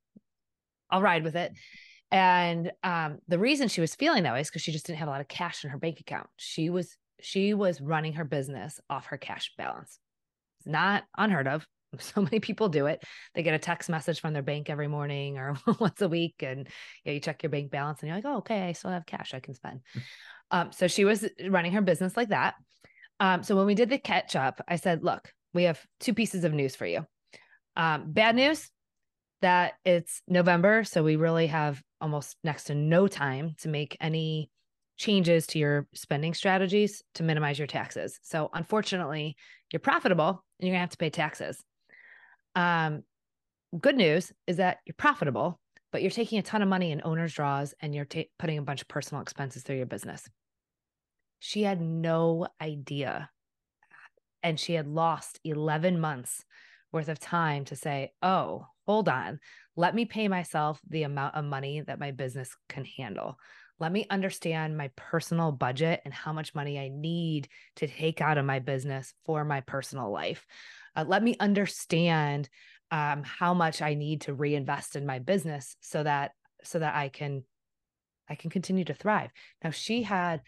I'll 0.90 1.02
ride 1.02 1.24
with 1.24 1.36
it. 1.36 1.54
And 2.12 2.72
um, 2.84 3.20
the 3.28 3.40
reason 3.40 3.68
she 3.68 3.82
was 3.82 3.96
feeling 3.96 4.24
that 4.24 4.34
way 4.34 4.42
is 4.42 4.50
because 4.50 4.62
she 4.62 4.72
just 4.72 4.86
didn't 4.86 5.00
have 5.00 5.08
a 5.08 5.12
lot 5.12 5.22
of 5.22 5.28
cash 5.28 5.64
in 5.64 5.70
her 5.70 5.78
bank 5.78 6.00
account. 6.00 6.28
She 6.38 6.70
was 6.70 6.98
she 7.22 7.54
was 7.54 7.82
running 7.82 8.14
her 8.14 8.24
business 8.24 8.80
off 8.90 9.08
her 9.08 9.18
cash 9.18 9.52
balance. 9.58 10.00
It's 10.60 10.68
not 10.68 11.04
unheard 11.18 11.48
of. 11.48 11.66
So 11.98 12.22
many 12.22 12.40
people 12.40 12.70
do 12.70 12.86
it. 12.86 13.04
They 13.34 13.42
get 13.42 13.56
a 13.56 13.58
text 13.58 13.90
message 13.90 14.22
from 14.22 14.32
their 14.34 14.44
bank 14.44 14.70
every 14.70 14.88
morning 14.88 15.40
or 15.40 15.58
once 15.80 16.00
a 16.02 16.08
week, 16.08 16.36
and 16.44 16.68
yeah, 17.04 17.14
you 17.14 17.20
check 17.20 17.42
your 17.42 17.50
bank 17.50 17.72
balance, 17.72 18.02
and 18.02 18.08
you're 18.08 18.18
like, 18.18 18.26
"Oh, 18.28 18.38
okay, 18.38 18.62
I 18.62 18.74
still 18.74 18.92
have 18.92 19.08
cash 19.08 19.34
I 19.34 19.40
can 19.40 19.56
spend." 19.56 19.80
Hmm. 19.94 20.00
um, 20.52 20.72
so 20.72 20.88
she 20.88 21.04
was 21.04 21.28
running 21.48 21.72
her 21.72 21.82
business 21.82 22.16
like 22.16 22.30
that. 22.30 22.54
Um, 23.20 23.42
so 23.42 23.56
when 23.56 23.66
we 23.66 23.74
did 23.74 23.90
the 23.90 23.98
catch 23.98 24.36
up, 24.36 24.62
I 24.68 24.76
said, 24.76 25.04
"Look, 25.04 25.34
we 25.52 25.64
have 25.64 25.84
two 26.00 26.14
pieces 26.14 26.44
of 26.44 26.54
news 26.54 26.76
for 26.76 26.86
you. 26.86 27.08
Um, 27.76 28.12
bad 28.12 28.36
news 28.36 28.70
that 29.42 29.74
it's 29.84 30.22
November, 30.28 30.84
so 30.84 31.04
we 31.04 31.16
really 31.16 31.48
have 31.48 31.82
almost 32.02 32.38
next 32.44 32.66
to 32.66 32.76
no 32.76 33.08
time 33.08 33.56
to 33.60 33.70
make 33.70 33.98
any 34.00 34.50
changes 34.98 35.48
to 35.48 35.60
your 35.60 35.88
spending 35.94 36.34
strategies 36.34 37.02
to 37.16 37.24
minimize 37.24 37.58
your 37.58 37.68
taxes. 37.68 38.20
So 38.22 38.50
unfortunately, 38.54 39.38
you're 39.72 39.80
profitable 39.80 40.44
and 40.60 40.68
you're 40.68 40.74
gonna 40.74 40.82
have 40.82 40.90
to 40.90 40.98
pay 40.98 41.10
taxes. 41.10 41.64
Um, 42.56 43.04
good 43.80 43.96
news 43.96 44.32
is 44.46 44.58
that 44.58 44.80
you're 44.86 44.96
profitable, 44.98 45.60
but 45.92 46.02
you're 46.02 46.12
taking 46.12 46.40
a 46.40 46.44
ton 46.44 46.62
of 46.62 46.68
money 46.68 46.92
in 46.92 47.02
owner's 47.04 47.34
draws 47.34 47.74
and 47.80 47.96
you're 47.96 48.06
ta- 48.06 48.24
putting 48.38 48.58
a 48.58 48.64
bunch 48.64 48.82
of 48.82 48.88
personal 48.88 49.22
expenses 49.22 49.64
through 49.64 49.78
your 49.78 49.86
business. 49.86 50.28
She 51.40 51.64
had 51.64 51.80
no 51.80 52.48
idea. 52.62 53.30
And 54.44 54.60
she 54.60 54.74
had 54.74 54.88
lost 54.88 55.40
11 55.44 56.00
months 56.00 56.44
worth 56.92 57.10
of 57.10 57.20
time 57.20 57.66
to 57.66 57.76
say, 57.76 58.12
oh, 58.22 58.66
hold 58.86 59.10
on, 59.10 59.40
let 59.76 59.94
me 59.94 60.06
pay 60.06 60.28
myself 60.28 60.80
the 60.90 61.04
amount 61.04 61.36
of 61.36 61.46
money 61.46 61.82
that 61.82 62.00
my 62.00 62.12
business 62.12 62.56
can 62.68 62.86
handle. 62.86 63.38
Let 63.80 63.92
me 63.92 64.06
understand 64.10 64.78
my 64.78 64.90
personal 64.96 65.52
budget 65.52 66.02
and 66.04 66.14
how 66.14 66.34
much 66.34 66.54
money 66.54 66.78
I 66.78 66.90
need 66.90 67.48
to 67.78 67.88
take 67.88 68.20
out 68.20 68.38
of 68.38 68.46
my 68.46 68.60
business 68.60 69.14
for 69.26 69.46
my 69.46 69.62
personal 69.62 70.12
life. 70.12 70.46
Uh, 70.96 71.06
let 71.08 71.24
me 71.24 71.36
understand 71.40 72.50
um, 72.92 73.24
how 73.24 73.54
much 73.54 73.82
I 73.82 73.94
need 73.94 74.22
to 74.22 74.34
reinvest 74.34 74.96
in 74.96 75.06
my 75.06 75.20
business 75.20 75.76
so 75.80 76.04
that 76.04 76.32
so 76.64 76.80
that 76.80 76.96
I 76.96 77.10
can 77.10 77.44
I 78.28 78.36
can 78.36 78.50
continue 78.50 78.84
to 78.86 78.94
thrive. 78.94 79.32
Now 79.64 79.70
she 79.70 80.04
had 80.04 80.42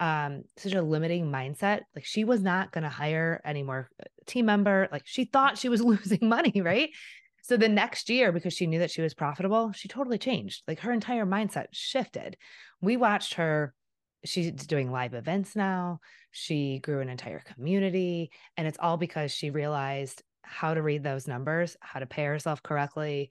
um 0.00 0.42
such 0.56 0.74
a 0.74 0.82
limiting 0.82 1.26
mindset 1.30 1.80
like 1.94 2.04
she 2.04 2.24
was 2.24 2.40
not 2.40 2.70
going 2.70 2.84
to 2.84 2.90
hire 2.90 3.40
any 3.44 3.62
more 3.62 3.88
uh, 4.00 4.06
team 4.26 4.46
member 4.46 4.88
like 4.92 5.02
she 5.04 5.24
thought 5.24 5.58
she 5.58 5.68
was 5.68 5.82
losing 5.82 6.28
money 6.28 6.60
right 6.60 6.90
so 7.48 7.56
the 7.56 7.66
next 7.66 8.10
year, 8.10 8.30
because 8.30 8.52
she 8.52 8.66
knew 8.66 8.80
that 8.80 8.90
she 8.90 9.00
was 9.00 9.14
profitable, 9.14 9.72
she 9.72 9.88
totally 9.88 10.18
changed. 10.18 10.62
Like 10.68 10.80
her 10.80 10.92
entire 10.92 11.24
mindset 11.24 11.68
shifted. 11.72 12.36
We 12.82 12.98
watched 12.98 13.34
her. 13.34 13.72
She's 14.22 14.52
doing 14.52 14.92
live 14.92 15.14
events 15.14 15.56
now. 15.56 16.00
She 16.30 16.78
grew 16.80 17.00
an 17.00 17.08
entire 17.08 17.42
community. 17.54 18.32
And 18.58 18.68
it's 18.68 18.76
all 18.78 18.98
because 18.98 19.32
she 19.32 19.48
realized 19.48 20.22
how 20.42 20.74
to 20.74 20.82
read 20.82 21.02
those 21.02 21.26
numbers, 21.26 21.74
how 21.80 22.00
to 22.00 22.06
pay 22.06 22.24
herself 22.24 22.62
correctly. 22.62 23.30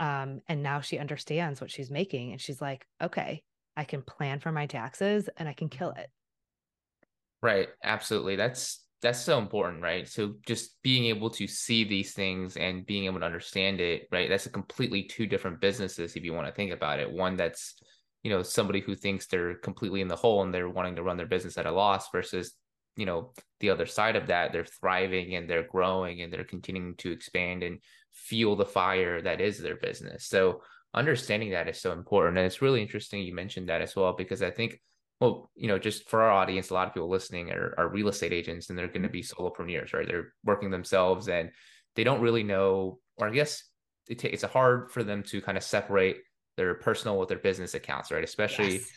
Um, 0.00 0.40
and 0.48 0.62
now 0.62 0.80
she 0.80 0.96
understands 0.96 1.60
what 1.60 1.70
she's 1.70 1.90
making. 1.90 2.32
And 2.32 2.40
she's 2.40 2.62
like, 2.62 2.86
okay, 3.02 3.42
I 3.78 3.84
can 3.84 4.02
plan 4.02 4.40
for 4.40 4.50
my 4.50 4.66
taxes 4.66 5.30
and 5.36 5.48
I 5.48 5.52
can 5.52 5.68
kill 5.68 5.90
it. 5.92 6.10
Right. 7.40 7.68
Absolutely. 7.84 8.34
That's 8.34 8.84
that's 9.00 9.20
so 9.20 9.38
important, 9.38 9.80
right? 9.80 10.08
So 10.08 10.34
just 10.44 10.82
being 10.82 11.04
able 11.04 11.30
to 11.30 11.46
see 11.46 11.84
these 11.84 12.12
things 12.12 12.56
and 12.56 12.84
being 12.84 13.04
able 13.04 13.20
to 13.20 13.26
understand 13.26 13.80
it, 13.80 14.08
right? 14.10 14.28
That's 14.28 14.46
a 14.46 14.50
completely 14.50 15.04
two 15.04 15.28
different 15.28 15.60
businesses 15.60 16.16
if 16.16 16.24
you 16.24 16.32
want 16.32 16.48
to 16.48 16.52
think 16.52 16.72
about 16.72 16.98
it. 16.98 17.08
One 17.08 17.36
that's, 17.36 17.76
you 18.24 18.30
know, 18.32 18.42
somebody 18.42 18.80
who 18.80 18.96
thinks 18.96 19.28
they're 19.28 19.54
completely 19.54 20.00
in 20.00 20.08
the 20.08 20.16
hole 20.16 20.42
and 20.42 20.52
they're 20.52 20.68
wanting 20.68 20.96
to 20.96 21.04
run 21.04 21.16
their 21.16 21.26
business 21.26 21.56
at 21.56 21.66
a 21.66 21.70
loss 21.70 22.10
versus, 22.10 22.54
you 22.96 23.06
know, 23.06 23.32
the 23.60 23.70
other 23.70 23.86
side 23.86 24.16
of 24.16 24.26
that, 24.26 24.52
they're 24.52 24.64
thriving 24.64 25.36
and 25.36 25.48
they're 25.48 25.68
growing 25.68 26.22
and 26.22 26.32
they're 26.32 26.42
continuing 26.42 26.96
to 26.96 27.12
expand 27.12 27.62
and 27.62 27.78
fuel 28.10 28.56
the 28.56 28.66
fire 28.66 29.22
that 29.22 29.40
is 29.40 29.58
their 29.58 29.76
business. 29.76 30.26
So 30.26 30.62
understanding 30.94 31.50
that 31.50 31.68
is 31.68 31.80
so 31.80 31.92
important. 31.92 32.38
And 32.38 32.46
it's 32.46 32.62
really 32.62 32.82
interesting 32.82 33.22
you 33.22 33.34
mentioned 33.34 33.68
that 33.68 33.82
as 33.82 33.94
well, 33.94 34.14
because 34.14 34.42
I 34.42 34.50
think 34.50 34.80
well, 35.20 35.50
you 35.56 35.66
know, 35.66 35.78
just 35.78 36.08
for 36.08 36.22
our 36.22 36.30
audience, 36.30 36.70
a 36.70 36.74
lot 36.74 36.86
of 36.86 36.94
people 36.94 37.10
listening 37.10 37.50
are, 37.50 37.74
are 37.76 37.88
real 37.88 38.08
estate 38.08 38.32
agents 38.32 38.70
and 38.70 38.78
they're 38.78 38.86
going 38.86 39.02
to 39.02 39.08
be 39.08 39.22
mm-hmm. 39.22 39.42
solopreneurs, 39.42 39.92
right? 39.92 40.06
They're 40.06 40.32
working 40.44 40.70
themselves 40.70 41.28
and 41.28 41.50
they 41.96 42.04
don't 42.04 42.20
really 42.20 42.44
know, 42.44 43.00
or 43.16 43.26
I 43.26 43.32
guess 43.32 43.64
it 44.08 44.20
t- 44.20 44.28
it's 44.28 44.44
hard 44.44 44.92
for 44.92 45.02
them 45.02 45.24
to 45.24 45.40
kind 45.40 45.58
of 45.58 45.64
separate 45.64 46.18
their 46.56 46.74
personal 46.74 47.18
with 47.18 47.28
their 47.28 47.38
business 47.38 47.74
accounts, 47.74 48.12
right? 48.12 48.22
Especially, 48.22 48.74
yes. 48.74 48.90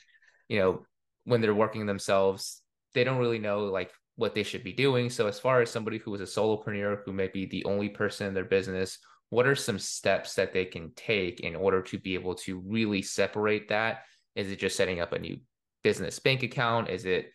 you 0.48 0.60
know, 0.60 0.86
when 1.24 1.42
they're 1.42 1.56
working 1.56 1.86
themselves, 1.88 2.62
they 2.94 3.04
don't 3.04 3.18
really 3.18 3.40
know 3.40 3.66
like 3.66 3.92
what 4.16 4.36
they 4.36 4.44
should 4.44 4.64
be 4.64 4.74
doing. 4.74 5.10
So, 5.10 5.28
as 5.28 5.40
far 5.40 5.62
as 5.62 5.72
somebody 5.72 5.98
who 5.98 6.14
is 6.14 6.22
a 6.22 6.26
solopreneur 6.26 7.00
who 7.06 7.14
may 7.14 7.28
be 7.28 7.46
the 7.46 7.66
only 7.66 7.90
person 7.90 8.28
in 8.28 8.34
their 8.34 8.46
business, 8.46 9.00
what 9.32 9.48
are 9.48 9.56
some 9.56 9.80
steps 9.80 10.36
that 10.36 10.54
they 10.54 10.66
can 10.66 10.92
take 10.94 11.40
in 11.40 11.56
order 11.56 11.82
to 11.82 11.98
be 11.98 12.14
able 12.14 12.36
to 12.36 12.60
really 12.60 13.02
separate 13.02 13.70
that? 13.70 14.04
Is 14.36 14.52
it 14.52 14.60
just 14.60 14.76
setting 14.76 15.00
up 15.00 15.14
a 15.14 15.20
new 15.20 15.40
business 15.84 16.20
bank 16.20 16.44
account? 16.44 16.90
Is 16.90 17.06
it 17.06 17.32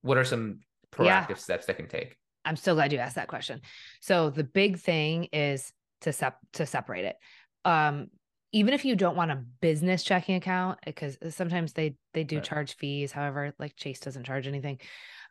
what 0.00 0.16
are 0.16 0.24
some 0.24 0.60
proactive 0.90 1.28
yeah. 1.28 1.34
steps 1.34 1.66
that 1.66 1.76
can 1.76 1.86
take? 1.86 2.16
I'm 2.46 2.56
so 2.56 2.74
glad 2.74 2.94
you 2.94 2.98
asked 2.98 3.16
that 3.16 3.28
question. 3.28 3.60
So 4.00 4.30
the 4.30 4.42
big 4.42 4.78
thing 4.78 5.28
is 5.32 5.70
to 6.00 6.14
sep- 6.14 6.40
to 6.54 6.64
separate 6.64 7.04
it. 7.04 7.16
Um, 7.64 8.06
even 8.52 8.72
if 8.72 8.86
you 8.86 8.96
don't 8.96 9.16
want 9.16 9.30
a 9.30 9.44
business 9.60 10.02
checking 10.02 10.36
account, 10.36 10.78
because 10.86 11.18
sometimes 11.28 11.74
they 11.74 11.96
they 12.14 12.24
do 12.24 12.36
right. 12.36 12.44
charge 12.44 12.76
fees. 12.76 13.12
However, 13.12 13.52
like 13.58 13.76
Chase 13.76 14.00
doesn't 14.00 14.24
charge 14.24 14.46
anything. 14.46 14.80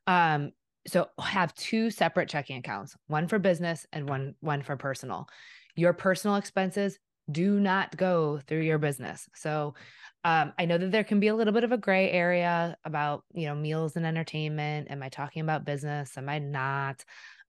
Um, 0.06 0.52
so 0.88 1.08
have 1.20 1.54
two 1.56 1.92
separate 1.92 2.30
checking 2.30 2.58
accounts, 2.58 2.96
one 3.08 3.28
for 3.28 3.40
business 3.40 3.86
and 3.92 4.10
one 4.10 4.36
one 4.40 4.64
for 4.64 4.78
personal. 4.78 5.28
Your 5.76 5.94
personal 5.94 6.38
expenses 6.38 6.98
do 7.30 7.60
not 7.60 7.96
go 7.96 8.40
through 8.48 8.62
your 8.62 8.78
business. 8.78 9.28
So 9.36 9.76
um, 10.24 10.54
I 10.58 10.66
know 10.66 10.78
that 10.78 10.92
there 10.92 11.04
can 11.04 11.20
be 11.20 11.28
a 11.28 11.36
little 11.36 11.54
bit 11.54 11.64
of 11.64 11.72
a 11.72 11.78
gray 11.78 12.10
area 12.10 12.78
about, 12.86 13.24
you 13.34 13.48
know, 13.48 13.56
meals 13.56 13.96
and 13.96 14.06
entertainment. 14.06 14.90
Am 14.90 15.04
I 15.04 15.10
talking 15.10 15.42
about 15.42 15.66
business? 15.66 16.18
Am 16.18 16.30
I 16.30 16.40
not? 16.40 17.04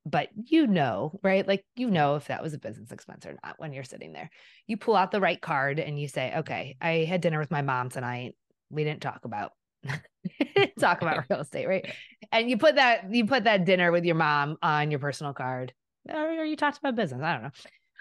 But 0.04 0.28
you 0.34 0.66
know, 0.66 1.18
right? 1.22 1.46
Like, 1.46 1.64
you 1.76 1.90
know, 1.90 2.16
if 2.16 2.28
that 2.28 2.42
was 2.42 2.54
a 2.54 2.58
business 2.58 2.90
expense 2.90 3.26
or 3.26 3.36
not 3.44 3.54
when 3.58 3.72
you're 3.72 3.84
sitting 3.84 4.12
there. 4.12 4.30
You 4.66 4.76
pull 4.76 4.96
out 4.96 5.10
the 5.10 5.20
right 5.20 5.40
card 5.40 5.78
and 5.78 6.00
you 6.00 6.08
say, 6.08 6.32
okay, 6.38 6.76
I 6.80 7.04
had 7.04 7.20
dinner 7.20 7.38
with 7.38 7.50
my 7.50 7.62
mom 7.62 7.90
tonight. 7.90 8.34
We 8.70 8.84
didn't 8.84 9.02
talk 9.02 9.24
about 9.24 9.52
talk 10.80 11.02
about 11.02 11.24
real 11.30 11.40
estate, 11.40 11.66
right? 11.68 11.92
and 12.32 12.50
you 12.50 12.58
put 12.58 12.76
that 12.76 13.12
you 13.12 13.26
put 13.26 13.44
that 13.44 13.64
dinner 13.64 13.90
with 13.92 14.04
your 14.04 14.14
mom 14.14 14.56
on 14.62 14.90
your 14.90 15.00
personal 15.00 15.32
card. 15.32 15.72
Or, 16.08 16.44
you 16.44 16.56
talked 16.56 16.78
about 16.78 16.96
business 16.96 17.22
i 17.22 17.32
don't 17.34 17.42
know. 17.42 17.50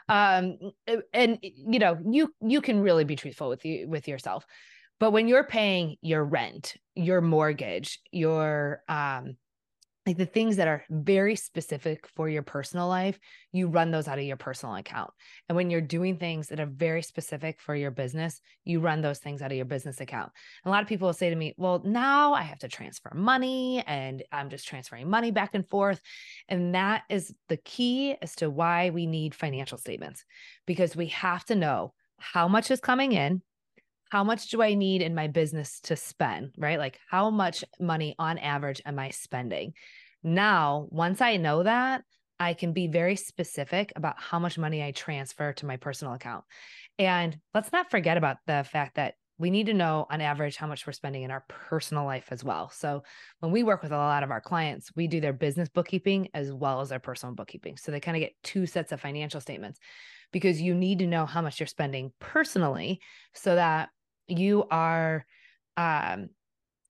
Um 0.10 0.72
and 1.14 1.40
you 1.42 1.80
know 1.80 1.98
you 2.10 2.34
you 2.42 2.62
can 2.62 2.80
really 2.80 3.04
be 3.04 3.16
truthful 3.16 3.50
with 3.50 3.66
you 3.66 3.88
with 3.90 4.08
yourself. 4.08 4.46
But 5.00 5.12
when 5.12 5.28
you're 5.28 5.44
paying 5.44 5.98
your 6.02 6.24
rent 6.24 6.76
your 6.96 7.22
mortgage 7.22 8.00
your 8.12 8.82
um 8.88 9.38
like 10.08 10.18
the 10.18 10.26
things 10.26 10.56
that 10.56 10.70
are 10.70 10.86
very 10.90 11.36
specific 11.36 12.08
for 12.08 12.30
your 12.30 12.42
personal 12.42 12.88
life, 12.88 13.20
you 13.52 13.68
run 13.68 13.92
those 13.92 14.08
out 14.08 14.18
of 14.18 14.24
your 14.24 14.38
personal 14.38 14.76
account. 14.76 15.12
And 15.50 15.56
when 15.58 15.70
you're 15.70 15.82
doing 15.82 16.18
things 16.18 16.48
that 16.48 16.62
are 16.62 16.66
very 16.66 17.02
specific 17.02 17.60
for 17.60 17.76
your 17.76 17.92
business, 17.92 18.40
you 18.64 18.80
run 18.80 19.02
those 19.02 19.20
things 19.20 19.42
out 19.42 19.52
of 19.52 19.58
your 19.58 19.66
business 19.66 20.00
account. 20.00 20.32
And 20.64 20.72
a 20.72 20.74
lot 20.74 20.82
of 20.82 20.88
people 20.88 21.08
will 21.08 21.14
say 21.14 21.30
to 21.30 21.36
me, 21.36 21.54
well, 21.58 21.82
now 21.84 22.34
I 22.34 22.44
have 22.44 22.60
to 22.60 22.70
transfer 22.70 23.12
money 23.14 23.84
and 23.86 24.24
I'm 24.32 24.50
just 24.50 24.66
transferring 24.66 25.10
money 25.10 25.32
back 25.32 25.50
and 25.54 25.68
forth. 25.68 26.02
And 26.48 26.74
that 26.74 27.04
is 27.10 27.34
the 27.50 27.58
key 27.58 28.16
as 28.22 28.34
to 28.36 28.50
why 28.50 28.92
we 28.92 29.08
need 29.08 29.36
financial 29.36 29.78
statements 29.78 30.24
because 30.66 30.96
we 30.96 31.08
have 31.08 31.44
to 31.46 31.56
know 31.56 31.94
how 32.18 32.48
much 32.48 32.72
is 32.72 32.80
coming 32.80 33.12
in 33.12 33.42
how 34.10 34.24
much 34.24 34.50
do 34.50 34.62
I 34.62 34.74
need 34.74 35.02
in 35.02 35.16
my 35.16 35.28
business 35.28 35.80
to 35.82 35.96
spend, 35.96 36.56
right? 36.58 36.80
Like, 36.80 37.00
how 37.10 37.30
much 37.30 37.64
money 37.80 38.16
on 38.18 38.38
average 38.38 38.82
am 38.86 39.00
I 39.00 39.10
spending? 39.10 39.74
Now, 40.24 40.88
once 40.90 41.22
I 41.22 41.38
know 41.38 41.64
that, 41.64 42.04
I 42.40 42.54
can 42.54 42.74
be 42.74 42.88
very 42.88 43.16
specific 43.16 43.92
about 43.96 44.16
how 44.18 44.40
much 44.40 44.58
money 44.58 44.84
I 44.84 44.92
transfer 44.92 45.54
to 45.54 45.66
my 45.66 45.78
personal 45.78 46.14
account. 46.14 46.46
And 47.00 47.38
let's 47.54 47.72
not 47.72 47.90
forget 47.90 48.18
about 48.18 48.38
the 48.46 48.66
fact 48.72 48.96
that 48.96 49.16
we 49.40 49.50
need 49.52 49.68
to 49.68 49.74
know 49.74 50.08
on 50.10 50.20
average 50.20 50.58
how 50.58 50.68
much 50.68 50.88
we're 50.88 50.94
spending 50.94 51.24
in 51.24 51.32
our 51.32 51.46
personal 51.48 52.06
life 52.06 52.28
as 52.32 52.44
well. 52.44 52.72
So 52.72 53.04
when 53.40 53.52
we 53.52 53.64
work 53.64 53.84
with 53.84 53.92
a 53.92 53.98
lot 53.98 54.24
of 54.24 54.32
our 54.32 54.42
clients, 54.42 54.90
we 54.96 55.08
do 55.08 55.22
their 55.22 55.34
business 55.34 55.70
bookkeeping 55.70 56.30
as 56.34 56.52
well 56.52 56.82
as 56.82 56.90
their 56.90 57.00
personal 57.00 57.36
bookkeeping. 57.36 57.78
So 57.78 57.92
they 57.92 58.00
kind 58.00 58.18
of 58.18 58.22
get 58.22 58.34
two 58.44 58.66
sets 58.66 58.92
of 58.92 59.02
financial 59.02 59.42
statements 59.42 59.80
because 60.32 60.60
you 60.60 60.74
need 60.74 61.00
to 61.00 61.08
know 61.08 61.26
how 61.26 61.42
much 61.42 61.60
you're 61.60 61.68
spending 61.68 62.12
personally 62.20 63.00
so 63.34 63.56
that 63.56 63.90
you 64.28 64.66
are 64.70 65.26
um 65.76 66.30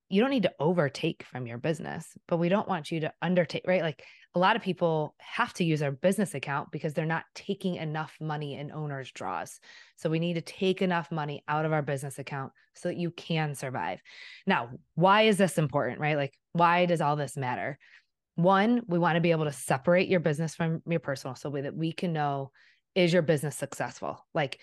you 0.10 0.22
don't 0.22 0.32
need 0.32 0.44
to 0.44 0.53
overtake 0.60 1.24
from 1.24 1.48
your 1.48 1.58
business, 1.58 2.08
but 2.27 2.38
we 2.38 2.48
don't 2.48 2.67
want 2.67 2.91
you 2.91 3.01
to 3.01 3.13
undertake, 3.22 3.63
right? 3.67 3.82
Like 3.82 4.03
a 4.36 4.39
lot 4.39 4.56
of 4.56 4.62
people 4.62 5.15
have 5.17 5.53
to 5.56 5.65
use 5.65 5.82
our 5.82 5.91
business 5.91 6.34
account 6.34 6.72
because 6.72 6.94
they're 6.94 7.06
not 7.06 7.25
taking 7.36 7.75
enough 7.75 8.15
money 8.22 8.56
in 8.56 8.72
owner's 8.72 9.12
draws. 9.12 9.60
So 9.98 10.10
we 10.10 10.20
need 10.20 10.36
to 10.36 10.41
take 10.41 10.82
enough 10.82 11.12
money 11.12 11.44
out 11.48 11.65
of 11.65 11.74
our 11.74 11.82
business 11.82 12.20
account 12.20 12.53
so 12.74 12.89
that 12.89 12.98
you 12.98 13.12
can 13.12 13.53
survive. 13.53 14.00
Now, 14.46 14.70
why 14.96 15.24
is 15.24 15.38
this 15.38 15.58
important, 15.58 16.00
right? 16.00 16.15
Like, 16.15 16.34
why 16.53 16.86
does 16.86 17.01
all 17.01 17.15
this 17.17 17.36
matter? 17.36 17.77
One, 18.36 18.84
we 18.88 19.00
want 19.00 19.15
to 19.15 19.22
be 19.22 19.32
able 19.32 19.46
to 19.46 19.51
separate 19.51 20.08
your 20.08 20.20
business 20.20 20.56
from 20.56 20.82
your 20.88 21.00
personal 21.00 21.36
so 21.36 21.50
that 21.50 21.75
we 21.75 21.91
can 21.91 22.13
know 22.13 22.51
is 22.96 23.12
your 23.12 23.24
business 23.24 23.56
successful? 23.56 24.25
Like, 24.34 24.60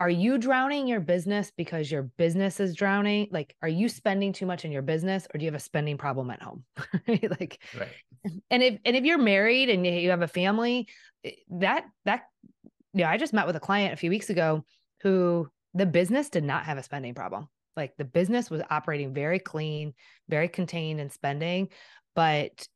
are 0.00 0.10
you 0.10 0.38
drowning 0.38 0.86
your 0.86 1.00
business 1.00 1.50
because 1.56 1.90
your 1.90 2.02
business 2.02 2.60
is 2.60 2.74
drowning? 2.74 3.28
Like 3.30 3.56
are 3.62 3.68
you 3.68 3.88
spending 3.88 4.32
too 4.32 4.46
much 4.46 4.64
in 4.64 4.70
your 4.70 4.82
business 4.82 5.26
or 5.32 5.38
do 5.38 5.44
you 5.44 5.50
have 5.50 5.60
a 5.60 5.62
spending 5.62 5.98
problem 5.98 6.30
at 6.30 6.42
home? 6.42 6.64
Like 7.08 7.62
right. 7.78 7.88
and 8.50 8.62
if 8.62 8.78
and 8.84 8.96
if 8.96 9.04
you're 9.04 9.18
married 9.18 9.70
and 9.70 9.86
you 9.86 10.10
have 10.10 10.22
a 10.22 10.28
family 10.28 10.88
eh, 11.24 11.32
that 11.50 11.84
that 12.04 12.22
you 12.92 13.02
know 13.02 13.08
i 13.08 13.16
just 13.16 13.32
met 13.32 13.46
with 13.46 13.56
a 13.56 13.60
client 13.60 13.92
a 13.92 13.96
few 13.96 14.10
weeks 14.10 14.30
ago 14.30 14.64
who 15.02 15.48
the 15.74 15.86
business 15.86 16.28
did 16.28 16.44
not 16.44 16.64
have 16.64 16.78
a 16.78 16.82
spending 16.82 17.14
problem. 17.14 17.48
Like 17.76 17.96
the 17.96 18.04
business 18.04 18.50
was 18.50 18.62
operating 18.70 19.14
very 19.14 19.38
clean 19.38 19.94
very 20.28 20.48
contained 20.48 21.00
in 21.00 21.10
spending 21.10 21.68
but 22.14 22.66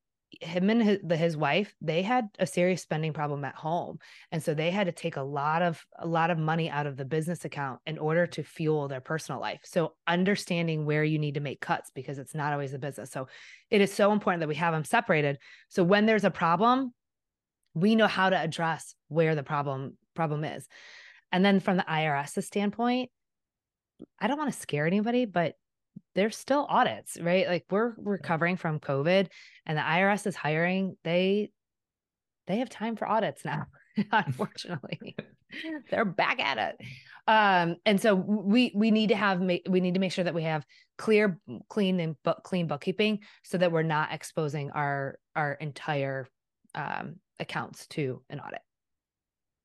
him 0.41 0.71
and 0.71 0.83
his, 0.83 0.99
the, 1.03 1.17
his 1.17 1.37
wife 1.37 1.75
they 1.81 2.03
had 2.03 2.29
a 2.39 2.47
serious 2.47 2.83
spending 2.83 3.13
problem 3.13 3.45
at 3.45 3.55
home. 3.55 3.99
And 4.31 4.43
so 4.43 4.55
they 4.55 4.71
had 4.71 4.87
to 4.87 4.93
take 4.93 5.17
a 5.17 5.23
lot 5.23 5.63
of 5.63 5.85
a 5.99 6.07
lot 6.07 6.31
of 6.31 6.39
money 6.39 6.71
out 6.71 6.87
of 6.87 6.97
the 6.97 7.05
business 7.05 7.45
account 7.45 7.81
in 7.87 7.99
order 7.99 8.27
to 8.29 8.43
fuel 8.43 8.89
their 8.89 9.01
personal 9.01 9.41
life. 9.41 9.61
So 9.65 9.95
understanding 10.07 10.85
where 10.85 11.05
you 11.05 11.19
need 11.19 11.35
to 11.35 11.41
make 11.41 11.61
cuts 11.61 11.91
because 11.95 12.19
it's 12.19 12.35
not 12.35 12.53
always 12.53 12.73
the 12.73 12.79
business. 12.79 13.11
So 13.11 13.29
it 13.71 13.81
is 13.81 13.93
so 13.93 14.13
important 14.13 14.41
that 14.41 14.49
we 14.49 14.55
have 14.57 14.73
them 14.73 14.85
separated. 14.85 15.39
So 15.69 15.85
when 15.85 16.07
there's 16.07 16.25
a 16.25 16.31
problem 16.31 16.93
we 17.75 17.95
know 17.95 18.07
how 18.07 18.29
to 18.29 18.37
address 18.37 18.95
where 19.09 19.35
the 19.35 19.43
problem 19.43 19.97
problem 20.15 20.45
is. 20.45 20.67
And 21.31 21.43
then 21.43 21.61
from 21.61 21.79
the 21.79 21.91
irs's 21.91 22.47
standpoint 22.47 23.11
i 24.21 24.27
don't 24.27 24.39
want 24.39 24.53
to 24.53 24.59
scare 24.59 24.87
anybody 24.87 25.25
but 25.25 25.55
there's 26.15 26.37
still 26.37 26.67
audits, 26.69 27.19
right? 27.21 27.47
Like 27.47 27.65
we're 27.71 27.95
recovering 27.97 28.57
from 28.57 28.81
COVID 28.81 29.29
and 29.67 29.79
the 29.79 29.83
IRS 29.83 30.27
is 30.27 30.37
hiring, 30.37 30.97
they 31.05 31.51
they 32.47 32.59
have 32.59 32.69
time 32.69 32.97
for 32.97 33.09
audits 33.09 33.45
now, 33.45 33.67
unfortunately. 34.13 35.17
They're 35.91 36.05
back 36.05 36.41
at 36.41 36.59
it. 36.59 36.87
Um, 37.29 37.77
and 37.87 38.01
so 38.01 38.15
we 38.15 38.73
we 38.75 38.91
need 38.91 39.11
to 39.11 39.17
have 39.17 39.41
we 39.41 39.63
need 39.67 39.95
to 39.95 40.01
make 40.01 40.13
sure 40.13 40.25
that 40.25 40.35
we 40.35 40.43
have 40.43 40.65
clear, 40.99 41.39
clean 41.69 42.01
and 42.01 42.17
book 42.23 42.43
clean 42.43 42.67
bookkeeping 42.67 43.21
so 43.45 43.59
that 43.59 43.71
we're 43.71 43.83
not 43.83 44.13
exposing 44.13 44.71
our 44.73 45.19
our 45.37 45.53
entire 45.55 46.27
um, 46.75 47.17
accounts 47.39 47.87
to 47.89 48.23
an 48.29 48.41
audit. 48.41 48.61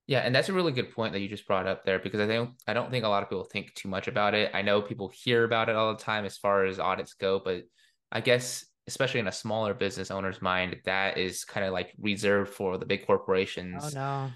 Yeah, 0.08 0.20
and 0.20 0.34
that's 0.34 0.48
a 0.48 0.54
really 0.54 0.72
good 0.72 0.94
point 0.94 1.12
that 1.14 1.20
you 1.20 1.28
just 1.28 1.46
brought 1.46 1.68
up 1.68 1.84
there 1.84 2.00
because 2.00 2.22
I 2.22 2.28
think 2.28 2.52
I 2.66 2.74
don't 2.74 2.90
think 2.90 3.04
a 3.04 3.10
lot 3.10 3.24
of 3.24 3.30
people 3.30 3.44
think 3.44 3.74
too 3.76 3.90
much 3.90 4.08
about 4.08 4.34
it. 4.34 4.52
I 4.54 4.62
know 4.62 4.82
people 4.82 5.12
hear 5.14 5.44
about 5.44 5.68
it 5.68 5.76
all 5.76 5.94
the 5.94 6.02
time 6.02 6.24
as 6.24 6.38
far 6.38 6.66
as 6.66 6.80
audits 6.80 7.14
go, 7.14 7.42
but 7.44 7.64
I 8.12 8.22
guess 8.22 8.66
especially 8.88 9.20
in 9.20 9.28
a 9.28 9.34
smaller 9.34 9.74
business 9.74 10.10
owner's 10.10 10.42
mind, 10.42 10.78
that 10.86 11.18
is 11.18 11.44
kind 11.44 11.66
of 11.66 11.74
like 11.74 11.94
reserved 12.00 12.54
for 12.54 12.78
the 12.78 12.86
big 12.86 13.02
oh, 13.04 13.06
corporations. 13.06 13.96
Oh 13.96 14.00
no. 14.00 14.32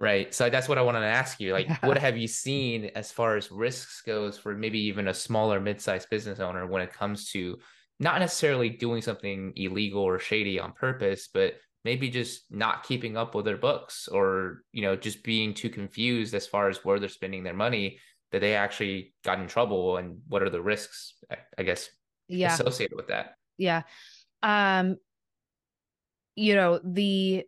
Right. 0.00 0.34
So 0.34 0.50
that's 0.50 0.68
what 0.68 0.78
I 0.78 0.82
wanted 0.82 1.00
to 1.00 1.06
ask 1.06 1.38
you. 1.38 1.52
Like, 1.52 1.82
what 1.82 1.98
have 2.06 2.16
you 2.16 2.26
seen 2.26 2.90
as 2.96 3.12
far 3.12 3.36
as 3.36 3.52
risks 3.52 4.02
goes 4.04 4.36
for 4.38 4.54
maybe 4.54 4.80
even 4.80 5.08
a 5.08 5.14
smaller 5.14 5.60
mid-sized 5.60 6.10
business 6.10 6.40
owner 6.40 6.66
when 6.66 6.82
it 6.82 6.92
comes 6.92 7.30
to 7.30 7.58
not 8.00 8.18
necessarily 8.18 8.70
doing 8.70 9.02
something 9.02 9.52
illegal 9.54 10.02
or 10.02 10.18
shady 10.18 10.58
on 10.58 10.72
purpose, 10.72 11.28
but 11.32 11.54
maybe 11.84 12.08
just 12.08 12.44
not 12.50 12.82
keeping 12.84 13.16
up 13.16 13.34
with 13.34 13.44
their 13.44 13.56
books 13.56 14.08
or 14.08 14.62
you 14.72 14.82
know 14.82 14.96
just 14.96 15.22
being 15.22 15.54
too 15.54 15.70
confused 15.70 16.34
as 16.34 16.46
far 16.46 16.68
as 16.68 16.84
where 16.84 16.98
they're 16.98 17.08
spending 17.08 17.44
their 17.44 17.54
money 17.54 17.98
that 18.32 18.40
they 18.40 18.54
actually 18.54 19.14
got 19.22 19.38
in 19.38 19.46
trouble 19.46 19.96
and 19.96 20.18
what 20.28 20.42
are 20.42 20.50
the 20.50 20.60
risks 20.60 21.14
i 21.58 21.62
guess 21.62 21.88
yeah. 22.28 22.54
associated 22.54 22.96
with 22.96 23.08
that. 23.08 23.36
Yeah. 23.58 23.82
Um 24.42 24.96
you 26.36 26.54
know 26.54 26.80
the 26.82 27.44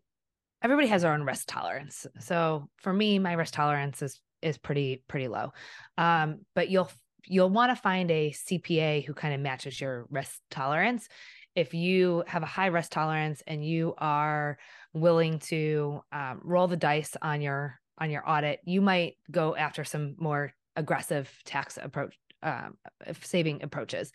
everybody 0.62 0.88
has 0.88 1.02
their 1.02 1.12
own 1.12 1.22
risk 1.22 1.46
tolerance. 1.48 2.06
So 2.20 2.68
for 2.76 2.92
me 2.92 3.18
my 3.18 3.32
risk 3.32 3.54
tolerance 3.54 4.02
is 4.02 4.20
is 4.42 4.58
pretty 4.58 5.02
pretty 5.08 5.28
low. 5.28 5.52
Um 5.98 6.40
but 6.54 6.68
you'll 6.70 6.90
you'll 7.24 7.50
want 7.50 7.70
to 7.70 7.82
find 7.82 8.08
a 8.12 8.30
cpa 8.30 9.04
who 9.04 9.12
kind 9.12 9.34
of 9.34 9.40
matches 9.40 9.80
your 9.80 10.06
risk 10.10 10.38
tolerance 10.48 11.08
if 11.56 11.72
you 11.72 12.22
have 12.26 12.42
a 12.42 12.46
high 12.46 12.66
risk 12.66 12.92
tolerance 12.92 13.42
and 13.46 13.64
you 13.64 13.94
are 13.98 14.58
willing 14.92 15.38
to 15.38 16.02
um, 16.12 16.40
roll 16.44 16.68
the 16.68 16.76
dice 16.76 17.16
on 17.22 17.40
your 17.40 17.80
on 17.98 18.10
your 18.10 18.28
audit, 18.28 18.60
you 18.66 18.82
might 18.82 19.14
go 19.30 19.56
after 19.56 19.82
some 19.82 20.14
more 20.18 20.52
aggressive 20.76 21.32
tax 21.46 21.78
approach 21.82 22.14
um, 22.42 22.76
saving 23.22 23.62
approaches. 23.62 24.12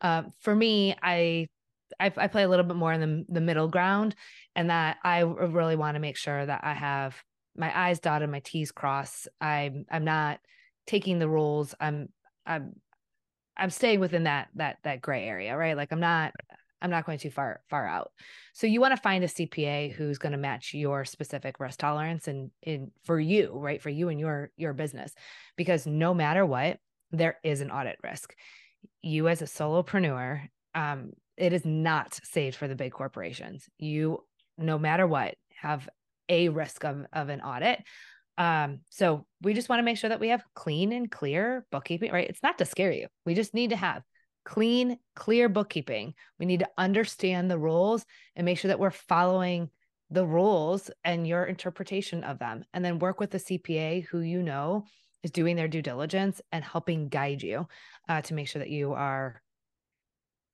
Uh, 0.00 0.22
for 0.40 0.54
me, 0.54 0.96
I, 1.02 1.46
I, 2.00 2.10
I 2.16 2.26
play 2.28 2.44
a 2.44 2.48
little 2.48 2.64
bit 2.64 2.76
more 2.76 2.92
in 2.92 3.00
the 3.00 3.24
the 3.28 3.40
middle 3.42 3.68
ground, 3.68 4.14
and 4.56 4.70
that 4.70 4.96
I 5.04 5.20
really 5.20 5.76
want 5.76 5.96
to 5.96 6.00
make 6.00 6.16
sure 6.16 6.44
that 6.44 6.64
I 6.64 6.72
have 6.72 7.22
my 7.54 7.88
I's 7.88 8.00
dotted, 8.00 8.30
my 8.30 8.40
T's 8.40 8.72
crossed. 8.72 9.28
I'm 9.40 9.84
I'm 9.90 10.04
not 10.04 10.40
taking 10.86 11.18
the 11.18 11.28
rules. 11.28 11.74
I'm 11.78 12.08
I'm 12.46 12.76
I'm 13.58 13.70
staying 13.70 14.00
within 14.00 14.24
that 14.24 14.48
that 14.54 14.78
that 14.84 15.02
gray 15.02 15.28
area, 15.28 15.54
right? 15.54 15.76
Like 15.76 15.92
I'm 15.92 16.00
not 16.00 16.32
I'm 16.80 16.90
not 16.90 17.06
going 17.06 17.18
too 17.18 17.30
far 17.30 17.60
far 17.68 17.86
out. 17.86 18.12
So 18.52 18.66
you 18.66 18.80
want 18.80 18.94
to 18.94 19.02
find 19.02 19.24
a 19.24 19.28
CPA 19.28 19.92
who's 19.92 20.18
going 20.18 20.32
to 20.32 20.38
match 20.38 20.74
your 20.74 21.04
specific 21.04 21.60
risk 21.60 21.78
tolerance 21.78 22.28
and 22.28 22.50
in 22.62 22.90
for 23.04 23.18
you, 23.18 23.52
right? 23.54 23.82
For 23.82 23.90
you 23.90 24.08
and 24.08 24.20
your 24.20 24.50
your 24.56 24.72
business. 24.72 25.12
Because 25.56 25.86
no 25.86 26.14
matter 26.14 26.44
what, 26.44 26.78
there 27.10 27.38
is 27.42 27.60
an 27.60 27.70
audit 27.70 27.98
risk. 28.02 28.34
You 29.02 29.28
as 29.28 29.42
a 29.42 29.46
solopreneur, 29.46 30.48
um, 30.74 31.12
it 31.36 31.52
is 31.52 31.64
not 31.64 32.18
saved 32.24 32.56
for 32.56 32.68
the 32.68 32.74
big 32.74 32.92
corporations. 32.92 33.68
You, 33.78 34.24
no 34.56 34.78
matter 34.78 35.06
what, 35.06 35.36
have 35.60 35.88
a 36.28 36.48
risk 36.48 36.84
of, 36.84 37.06
of 37.12 37.28
an 37.28 37.40
audit. 37.40 37.82
Um, 38.36 38.80
so 38.90 39.26
we 39.42 39.54
just 39.54 39.68
want 39.68 39.80
to 39.80 39.84
make 39.84 39.98
sure 39.98 40.10
that 40.10 40.20
we 40.20 40.28
have 40.28 40.44
clean 40.54 40.92
and 40.92 41.10
clear 41.10 41.66
bookkeeping, 41.70 42.12
right? 42.12 42.28
It's 42.28 42.42
not 42.42 42.58
to 42.58 42.64
scare 42.64 42.92
you. 42.92 43.08
We 43.24 43.34
just 43.34 43.54
need 43.54 43.70
to 43.70 43.76
have 43.76 44.02
clean, 44.48 44.98
clear 45.14 45.46
bookkeeping. 45.46 46.14
We 46.38 46.46
need 46.46 46.60
to 46.60 46.70
understand 46.78 47.50
the 47.50 47.58
rules 47.58 48.06
and 48.34 48.46
make 48.46 48.58
sure 48.58 48.70
that 48.70 48.80
we're 48.80 48.90
following 48.90 49.68
the 50.10 50.24
rules 50.24 50.90
and 51.04 51.28
your 51.28 51.44
interpretation 51.44 52.24
of 52.24 52.38
them. 52.38 52.64
And 52.72 52.82
then 52.82 52.98
work 52.98 53.20
with 53.20 53.30
the 53.30 53.38
CPA 53.38 54.06
who 54.06 54.20
you 54.20 54.42
know 54.42 54.84
is 55.22 55.32
doing 55.32 55.54
their 55.54 55.68
due 55.68 55.82
diligence 55.82 56.40
and 56.50 56.64
helping 56.64 57.08
guide 57.08 57.42
you 57.42 57.68
uh, 58.08 58.22
to 58.22 58.32
make 58.32 58.48
sure 58.48 58.60
that 58.60 58.70
you 58.70 58.94
are, 58.94 59.42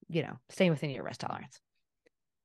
you 0.09 0.23
know, 0.23 0.41
staying 0.51 0.73
within 0.73 0.91
your 0.91 1.05
risk 1.05 1.21
tolerance. 1.21 1.61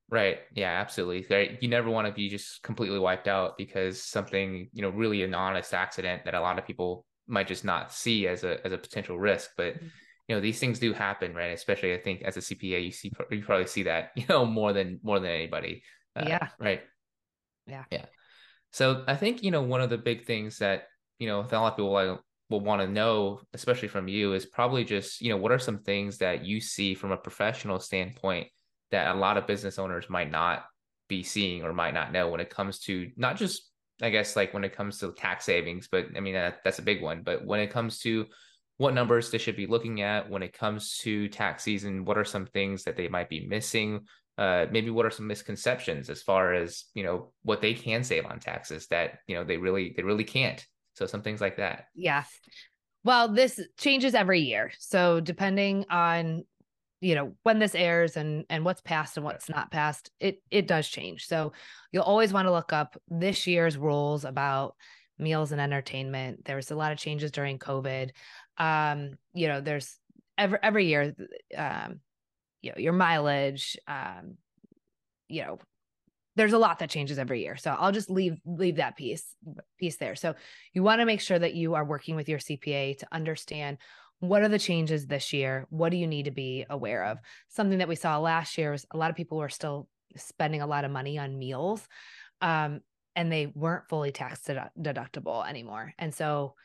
Right. 0.08 0.38
Yeah, 0.54 0.70
absolutely. 0.80 1.26
Right. 1.36 1.58
You 1.62 1.68
never 1.68 1.90
want 1.90 2.06
to 2.06 2.14
be 2.14 2.30
just 2.30 2.62
completely 2.62 3.00
wiped 3.00 3.28
out 3.28 3.58
because 3.58 4.04
something, 4.04 4.70
you 4.72 4.84
know, 4.84 4.90
really 4.90 5.24
an 5.24 5.34
honest 5.34 5.74
accident 5.74 6.26
that 6.26 6.36
a 6.36 6.42
lot 6.42 6.60
of 6.60 6.68
people 6.68 7.08
might 7.28 7.48
just 7.48 7.66
not 7.66 7.92
see 7.92 8.28
as 8.28 8.44
a 8.44 8.64
as 8.64 8.72
a 8.72 8.78
potential 8.78 9.18
risk. 9.18 9.50
But 9.58 9.76
mm-hmm. 9.76 9.88
You 10.30 10.36
know, 10.36 10.42
these 10.42 10.60
things 10.60 10.78
do 10.78 10.94
happen, 10.94 11.34
right? 11.34 11.48
Especially 11.48 11.92
I 11.94 11.98
think 11.98 12.22
as 12.22 12.38
a 12.38 12.40
CPA, 12.40 12.86
you 12.86 12.92
see 12.92 13.12
you 13.32 13.42
probably 13.42 13.66
see 13.66 13.84
that, 13.84 14.12
you 14.16 14.26
know, 14.30 14.46
more 14.46 14.72
than 14.72 15.00
more 15.02 15.20
than 15.20 15.32
anybody. 15.32 15.82
Uh, 16.16 16.26
yeah. 16.28 16.48
Right. 16.60 16.82
Yeah. 17.66 17.84
Yeah. 17.92 18.06
So 18.72 19.04
I 19.08 19.16
think, 19.16 19.44
you 19.44 19.50
know, 19.50 19.64
one 19.64 19.82
of 19.82 19.90
the 19.90 19.98
big 19.98 20.26
things 20.26 20.60
that, 20.60 20.84
you 21.18 21.28
know, 21.28 21.40
a 21.40 21.56
lot 21.56 21.72
of 21.72 21.76
people 21.76 21.92
will, 21.92 22.20
will 22.52 22.60
want 22.60 22.82
to 22.82 22.88
know, 22.88 23.42
especially 23.56 23.88
from 23.88 24.08
you, 24.08 24.34
is 24.34 24.46
probably 24.46 24.84
just, 24.84 25.20
you 25.20 25.30
know, 25.30 25.38
what 25.38 25.52
are 25.52 25.58
some 25.58 25.80
things 25.80 26.20
that 26.20 26.46
you 26.46 26.62
see 26.62 26.94
from 26.94 27.12
a 27.12 27.18
professional 27.18 27.80
standpoint 27.80 28.48
that 28.92 29.16
a 29.16 29.20
lot 29.20 29.38
of 29.38 29.48
business 29.48 29.80
owners 29.80 30.10
might 30.10 30.32
not 30.32 30.66
be 31.08 31.24
seeing 31.24 31.64
or 31.64 31.74
might 31.74 31.96
not 31.96 32.12
know 32.12 32.30
when 32.30 32.40
it 32.40 32.52
comes 32.52 32.78
to 32.80 33.10
not 33.18 33.36
just 33.36 33.72
I 34.02 34.12
guess 34.12 34.36
like 34.36 34.54
when 34.54 34.64
it 34.64 34.76
comes 34.76 35.00
to 35.00 35.12
tax 35.12 35.46
savings, 35.46 35.90
but 35.92 36.06
I 36.16 36.20
mean 36.20 36.36
that, 36.36 36.60
that's 36.64 36.80
a 36.80 36.84
big 36.84 37.02
one. 37.02 37.24
But 37.24 37.44
when 37.46 37.60
it 37.60 37.72
comes 37.72 38.00
to 38.00 38.28
what 38.80 38.94
numbers 38.94 39.30
they 39.30 39.38
should 39.38 39.58
be 39.58 39.68
looking 39.68 40.02
at 40.02 40.30
when 40.30 40.42
it 40.42 40.54
comes 40.54 40.98
to 41.00 41.28
tax 41.28 41.64
season, 41.64 42.06
what 42.06 42.18
are 42.18 42.24
some 42.24 42.46
things 42.46 42.86
that 42.86 42.96
they 42.96 43.10
might 43.10 43.28
be 43.28 43.46
missing? 43.46 44.06
Uh, 44.38 44.68
maybe 44.72 44.90
what 44.90 45.06
are 45.06 45.12
some 45.12 45.28
misconceptions 45.28 46.10
as 46.10 46.22
far 46.22 46.54
as 46.54 46.86
you 46.94 47.04
know 47.04 47.34
what 47.44 47.60
they 47.60 47.74
can 47.74 48.06
save 48.06 48.26
on 48.26 48.40
taxes 48.40 48.88
that 48.88 49.20
you 49.28 49.36
know 49.36 49.44
they 49.44 49.58
really 49.58 49.94
they 49.98 50.04
really 50.04 50.24
can't. 50.24 50.66
So 50.94 51.06
some 51.06 51.22
things 51.22 51.42
like 51.42 51.58
that. 51.58 51.88
Yeah. 51.94 52.24
Well, 53.04 53.34
this 53.34 53.60
changes 53.78 54.16
every 54.16 54.40
year. 54.40 54.72
So 54.80 55.20
depending 55.20 55.86
on 55.90 56.46
you 57.02 57.16
know 57.16 57.34
when 57.44 57.60
this 57.60 57.76
airs 57.76 58.16
and 58.16 58.46
and 58.50 58.64
what's 58.64 58.82
passed 58.82 59.18
and 59.18 59.26
what's 59.26 59.50
not 59.50 59.72
passed 59.72 60.10
it 60.20 60.42
it 60.52 60.68
does 60.68 60.86
change 60.86 61.28
so 61.28 61.54
you'll 61.94 62.04
always 62.04 62.34
want 62.34 62.46
to 62.46 62.52
look 62.52 62.74
up 62.74 62.98
this 63.08 63.48
year's 63.48 63.78
rules 63.78 64.26
about 64.26 64.76
meals 65.18 65.54
and 65.54 65.62
entertainment 65.62 66.44
there's 66.44 66.72
a 66.72 66.76
lot 66.76 66.92
of 66.92 66.98
changes 66.98 67.32
during 67.32 67.58
covid 67.58 68.10
um 68.60 69.12
you 69.34 69.48
know 69.48 69.62
there's 69.62 69.98
every 70.38 70.60
every 70.62 70.86
year 70.86 71.16
um 71.58 72.00
you 72.62 72.72
know 72.72 72.78
your 72.78 72.94
mileage 72.94 73.78
um 73.88 74.36
you 75.28 75.44
know 75.44 75.60
there's 76.36 76.54
a 76.54 76.58
lot 76.58 76.80
that 76.80 76.90
changes 76.90 77.20
every 77.20 77.42
year 77.42 77.58
so 77.58 77.76
i'll 77.80 77.92
just 77.92 78.10
leave 78.10 78.38
leave 78.46 78.78
that 78.78 78.96
piece 78.96 79.36
piece 79.78 79.98
there 79.98 80.16
so 80.16 80.36
you 80.74 80.84
want 80.84 81.00
to 81.00 81.06
make 81.06 81.22
sure 81.22 81.40
that 81.40 81.56
you 81.56 81.76
are 81.76 81.86
working 81.86 82.16
with 82.16 82.30
your 82.30 82.40
cpa 82.40 82.98
to 82.98 83.08
understand 83.12 83.78
what 84.20 84.42
are 84.42 84.50
the 84.50 84.60
changes 84.60 85.08
this 85.08 85.32
year? 85.32 85.66
What 85.70 85.90
do 85.90 85.98
you 85.98 86.08
need 86.08 86.26
to 86.26 86.32
be 86.32 86.66
aware 86.70 87.06
of? 87.06 87.20
Something 87.48 87.80
that 87.80 87.88
we 87.88 87.96
saw 87.96 88.18
last 88.20 88.58
year 88.58 88.72
was 88.72 88.86
a 88.92 88.98
lot 88.98 89.10
of 89.10 89.16
people 89.16 89.38
were 89.38 89.50
still 89.50 89.88
spending 90.16 90.62
a 90.62 90.68
lot 90.68 90.86
of 90.86 90.92
money 90.92 91.18
on 91.18 91.38
meals 91.38 91.88
um, 92.42 92.82
and 93.16 93.32
they 93.32 93.48
weren't 93.48 93.88
fully 93.88 94.12
tax 94.12 94.42
deductible 94.80 95.48
anymore. 95.48 95.94
And 95.98 96.14
so 96.14 96.56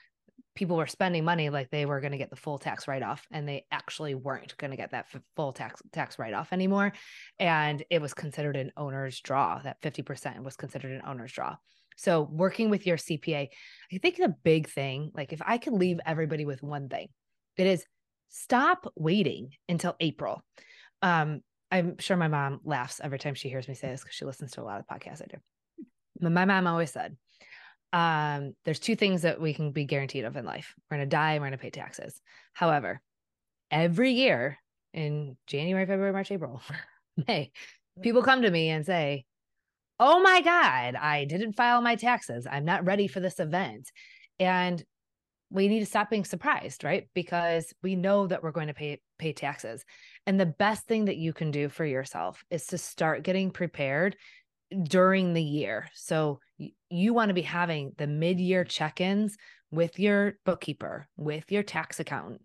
people 0.55 0.77
were 0.77 0.87
spending 0.87 1.25
money 1.25 1.51
like 1.51 1.71
they 1.71 1.87
were 1.87 2.01
going 2.01 2.13
to 2.13 2.19
get 2.19 2.31
the 2.31 2.37
full 2.37 2.59
tax 2.59 2.87
write 2.87 3.03
off 3.03 3.27
and 3.31 3.49
they 3.49 3.65
actually 3.71 4.15
weren't 4.15 4.57
going 4.57 4.71
to 4.71 4.77
get 4.77 4.93
that 4.93 5.07
full 5.37 5.53
tax 5.53 5.83
tax 5.93 6.19
write 6.19 6.35
off 6.35 6.53
anymore 6.53 6.93
and 7.39 7.83
it 7.91 8.01
was 8.01 8.15
considered 8.15 8.57
an 8.57 8.73
owner's 8.77 9.21
draw 9.21 9.59
that 9.59 9.81
50% 9.83 10.43
was 10.43 10.57
considered 10.57 10.93
an 10.93 11.03
owner's 11.07 11.33
draw 11.33 11.57
so 11.97 12.23
working 12.23 12.71
with 12.71 12.87
your 12.87 12.97
CPA 12.97 13.49
I 13.93 13.99
think 13.99 14.17
the 14.17 14.35
big 14.43 14.69
thing 14.69 15.11
like 15.15 15.33
if 15.33 15.41
I 15.45 15.59
could 15.59 15.75
leave 15.75 16.01
everybody 16.07 16.45
with 16.45 16.63
one 16.63 16.89
thing 16.89 17.09
it 17.57 17.67
is 17.67 17.85
stop 18.35 18.93
waiting 18.97 19.51
until 19.69 19.95
April. 20.01 20.43
Um, 21.03 21.41
I'm 21.71 21.99
sure 21.99 22.17
my 22.17 22.29
mom 22.29 22.61
laughs 22.65 23.01
every 23.03 23.19
time 23.19 23.35
she 23.35 23.49
hears 23.49 23.69
me 23.69 23.75
say 23.75 23.89
this 23.89 24.03
because 24.03 24.15
she 24.15 24.25
listens 24.25 24.53
to 24.53 24.61
a 24.61 24.65
lot 24.65 24.81
of 24.81 24.87
podcasts 24.87 25.23
I 25.23 25.27
do. 25.27 25.39
But 26.21 26.33
my 26.33 26.45
mom 26.45 26.67
always 26.67 26.91
said, 26.91 27.17
um, 27.95 28.55
there's 28.65 28.81
two 28.81 28.97
things 28.97 29.23
that 29.23 29.41
we 29.41 29.55
can 29.55 29.71
be 29.71 29.85
guaranteed 29.85 30.25
of 30.25 30.37
in 30.37 30.45
life. 30.45 30.75
We're 30.91 30.97
gonna 30.97 31.07
die 31.07 31.35
and 31.35 31.41
we're 31.41 31.47
gonna 31.47 31.59
pay 31.59 31.71
taxes. 31.71 32.21
However, 32.53 33.01
every 33.71 34.11
year 34.11 34.59
in 34.93 35.37
January, 35.47 35.87
February, 35.87 36.13
March, 36.13 36.33
April, 36.33 36.61
May, 37.29 37.53
people 38.03 38.25
come 38.25 38.43
to 38.43 38.51
me 38.51 38.71
and 38.71 38.85
say, 38.85 39.25
Oh 40.01 40.21
my 40.21 40.41
God, 40.41 40.97
I 40.97 41.25
didn't 41.25 41.53
file 41.53 41.81
my 41.83 41.95
taxes. 41.95 42.49
I'm 42.51 42.65
not 42.65 42.85
ready 42.85 43.07
for 43.07 43.21
this 43.21 43.39
event. 43.39 43.93
And 44.41 44.83
we 45.51 45.69
need 45.69 45.79
to 45.79 45.87
stop 45.87 46.11
being 46.11 46.25
surprised, 46.25 46.83
right? 46.83 47.09
Because 47.15 47.73
we 47.81 47.95
know 47.95 48.27
that 48.27 48.43
we're 48.43 48.51
going 48.51 48.67
to 48.67 48.75
pay 48.75 49.01
pay 49.21 49.33
taxes. 49.33 49.85
And 50.27 50.41
the 50.41 50.47
best 50.47 50.89
thing 50.89 51.05
that 51.05 51.17
you 51.17 51.33
can 51.33 51.53
do 51.53 51.69
for 51.69 51.85
yourself 51.85 52.43
is 52.51 52.67
to 52.67 52.79
start 52.79 53.23
getting 53.23 53.53
prepared 53.53 54.17
during 54.83 55.33
the 55.33 55.43
year. 55.45 55.89
So 55.95 56.41
you 56.89 57.15
want 57.15 57.31
to 57.31 57.35
be 57.35 57.43
having 57.43 57.93
the 57.97 58.07
mid-year 58.07 58.65
check-ins 58.65 59.37
with 59.71 59.99
your 59.99 60.35
bookkeeper, 60.45 61.09
with 61.17 61.51
your 61.51 61.63
tax 61.63 61.99
accountant 62.01 62.43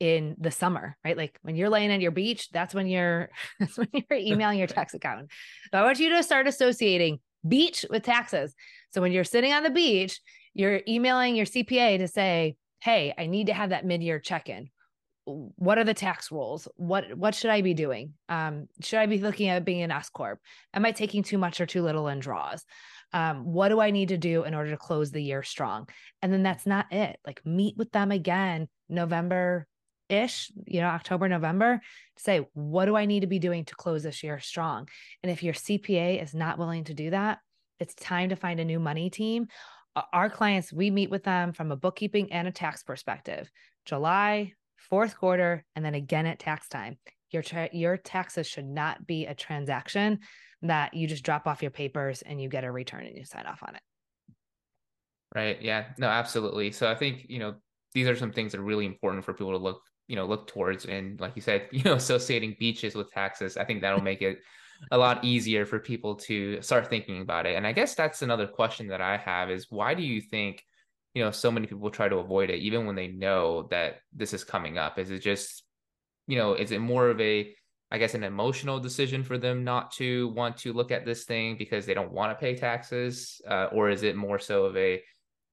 in 0.00 0.34
the 0.38 0.50
summer, 0.50 0.96
right? 1.04 1.16
Like 1.16 1.38
when 1.42 1.54
you're 1.54 1.68
laying 1.68 1.92
on 1.92 2.00
your 2.00 2.10
beach, 2.10 2.50
that's 2.50 2.74
when 2.74 2.88
you're 2.88 3.30
that's 3.60 3.78
when 3.78 3.88
you're 3.92 4.18
emailing 4.18 4.58
your 4.58 4.66
tax 4.78 4.94
accountant. 4.94 5.30
So 5.70 5.78
I 5.78 5.84
want 5.84 6.00
you 6.00 6.10
to 6.10 6.22
start 6.22 6.48
associating 6.48 7.20
beach 7.46 7.84
with 7.88 8.02
taxes. 8.02 8.54
So 8.90 9.00
when 9.00 9.12
you're 9.12 9.24
sitting 9.24 9.52
on 9.52 9.62
the 9.62 9.70
beach, 9.70 10.20
you're 10.54 10.80
emailing 10.88 11.36
your 11.36 11.46
CPA 11.46 11.98
to 11.98 12.08
say, 12.08 12.56
"Hey, 12.80 13.14
I 13.16 13.26
need 13.26 13.46
to 13.46 13.54
have 13.54 13.70
that 13.70 13.86
mid-year 13.86 14.18
check-in. 14.18 14.70
What 15.24 15.78
are 15.78 15.84
the 15.84 15.94
tax 15.94 16.32
rules? 16.32 16.66
What 16.74 17.16
what 17.16 17.36
should 17.36 17.50
I 17.50 17.62
be 17.62 17.74
doing? 17.74 18.14
Um, 18.28 18.66
should 18.80 18.98
I 18.98 19.06
be 19.06 19.18
looking 19.18 19.48
at 19.50 19.64
being 19.64 19.82
an 19.82 19.92
S 19.92 20.10
corp? 20.10 20.40
Am 20.74 20.84
I 20.84 20.90
taking 20.90 21.22
too 21.22 21.38
much 21.38 21.60
or 21.60 21.66
too 21.66 21.82
little 21.82 22.08
in 22.08 22.18
draws? 22.18 22.64
Um, 23.12 23.44
what 23.44 23.68
do 23.68 23.80
I 23.80 23.90
need 23.90 24.08
to 24.08 24.18
do 24.18 24.44
in 24.44 24.54
order 24.54 24.70
to 24.70 24.76
close 24.76 25.10
the 25.10 25.22
year 25.22 25.42
strong? 25.42 25.88
And 26.22 26.32
then 26.32 26.42
that's 26.42 26.66
not 26.66 26.92
it. 26.92 27.18
Like 27.26 27.44
meet 27.44 27.76
with 27.76 27.92
them 27.92 28.10
again 28.10 28.68
November 28.88 29.66
ish, 30.08 30.50
you 30.66 30.80
know, 30.80 30.88
October, 30.88 31.28
November, 31.28 31.80
say, 32.16 32.46
what 32.52 32.84
do 32.86 32.96
I 32.96 33.06
need 33.06 33.20
to 33.20 33.26
be 33.26 33.38
doing 33.38 33.64
to 33.66 33.74
close 33.74 34.02
this 34.02 34.22
year 34.22 34.38
strong? 34.40 34.88
And 35.22 35.32
if 35.32 35.42
your 35.42 35.54
CPA 35.54 36.22
is 36.22 36.34
not 36.34 36.58
willing 36.58 36.84
to 36.84 36.94
do 36.94 37.10
that, 37.10 37.38
it's 37.80 37.94
time 37.94 38.28
to 38.28 38.36
find 38.36 38.60
a 38.60 38.64
new 38.64 38.78
money 38.78 39.10
team 39.10 39.48
our 40.12 40.30
clients, 40.30 40.72
we 40.72 40.90
meet 40.90 41.10
with 41.10 41.24
them 41.24 41.52
from 41.52 41.70
a 41.70 41.76
bookkeeping 41.76 42.32
and 42.32 42.48
a 42.48 42.52
tax 42.52 42.82
perspective. 42.82 43.50
July, 43.84 44.52
fourth 44.76 45.16
quarter, 45.16 45.64
and 45.76 45.84
then 45.84 45.94
again 45.94 46.26
at 46.26 46.38
tax 46.38 46.68
time. 46.68 46.98
Your 47.32 47.42
tra- 47.42 47.70
your 47.72 47.96
taxes 47.96 48.46
should 48.46 48.66
not 48.66 49.06
be 49.06 49.26
a 49.26 49.34
transaction 49.34 50.20
that 50.62 50.94
you 50.94 51.08
just 51.08 51.24
drop 51.24 51.46
off 51.46 51.62
your 51.62 51.70
papers 51.70 52.22
and 52.22 52.40
you 52.40 52.48
get 52.48 52.64
a 52.64 52.70
return 52.70 53.04
and 53.06 53.16
you 53.16 53.24
sign 53.24 53.46
off 53.46 53.62
on 53.66 53.74
it. 53.74 53.82
Right. 55.34 55.60
Yeah. 55.60 55.86
No, 55.98 56.08
absolutely. 56.08 56.72
So 56.72 56.90
I 56.90 56.94
think, 56.94 57.26
you 57.28 57.38
know, 57.38 57.54
these 57.94 58.06
are 58.06 58.16
some 58.16 58.32
things 58.32 58.52
that 58.52 58.60
are 58.60 58.64
really 58.64 58.86
important 58.86 59.24
for 59.24 59.32
people 59.32 59.52
to 59.52 59.58
look, 59.58 59.82
you 60.06 60.16
know, 60.16 60.26
look 60.26 60.46
towards. 60.46 60.84
And 60.84 61.18
like 61.20 61.32
you 61.34 61.42
said, 61.42 61.68
you 61.72 61.82
know, 61.84 61.94
associating 61.94 62.56
beaches 62.58 62.94
with 62.94 63.10
taxes, 63.10 63.56
I 63.56 63.64
think 63.64 63.80
that'll 63.80 64.02
make 64.02 64.22
it 64.22 64.38
a 64.90 64.98
lot 64.98 65.24
easier 65.24 65.64
for 65.64 65.78
people 65.78 66.16
to 66.16 66.60
start 66.60 66.88
thinking 66.88 67.22
about 67.22 67.46
it. 67.46 67.56
And 67.56 67.66
I 67.66 67.72
guess 67.72 67.94
that's 67.94 68.22
another 68.22 68.46
question 68.46 68.88
that 68.88 69.00
I 69.00 69.16
have 69.16 69.50
is 69.50 69.66
why 69.70 69.94
do 69.94 70.02
you 70.02 70.20
think, 70.20 70.62
you 71.14 71.24
know, 71.24 71.30
so 71.30 71.50
many 71.50 71.66
people 71.66 71.90
try 71.90 72.08
to 72.08 72.16
avoid 72.16 72.50
it 72.50 72.60
even 72.60 72.86
when 72.86 72.96
they 72.96 73.08
know 73.08 73.68
that 73.70 74.00
this 74.12 74.32
is 74.32 74.44
coming 74.44 74.78
up? 74.78 74.98
Is 74.98 75.10
it 75.10 75.20
just, 75.20 75.64
you 76.26 76.38
know, 76.38 76.54
is 76.54 76.70
it 76.70 76.80
more 76.80 77.08
of 77.08 77.20
a 77.20 77.54
I 77.90 77.98
guess 77.98 78.14
an 78.14 78.24
emotional 78.24 78.80
decision 78.80 79.22
for 79.22 79.36
them 79.36 79.64
not 79.64 79.92
to 79.92 80.28
want 80.28 80.56
to 80.58 80.72
look 80.72 80.90
at 80.90 81.04
this 81.04 81.24
thing 81.24 81.58
because 81.58 81.84
they 81.84 81.92
don't 81.92 82.10
want 82.10 82.32
to 82.32 82.40
pay 82.40 82.54
taxes, 82.56 83.40
uh, 83.46 83.68
or 83.70 83.90
is 83.90 84.02
it 84.02 84.16
more 84.16 84.38
so 84.38 84.64
of 84.64 84.76
a 84.78 85.02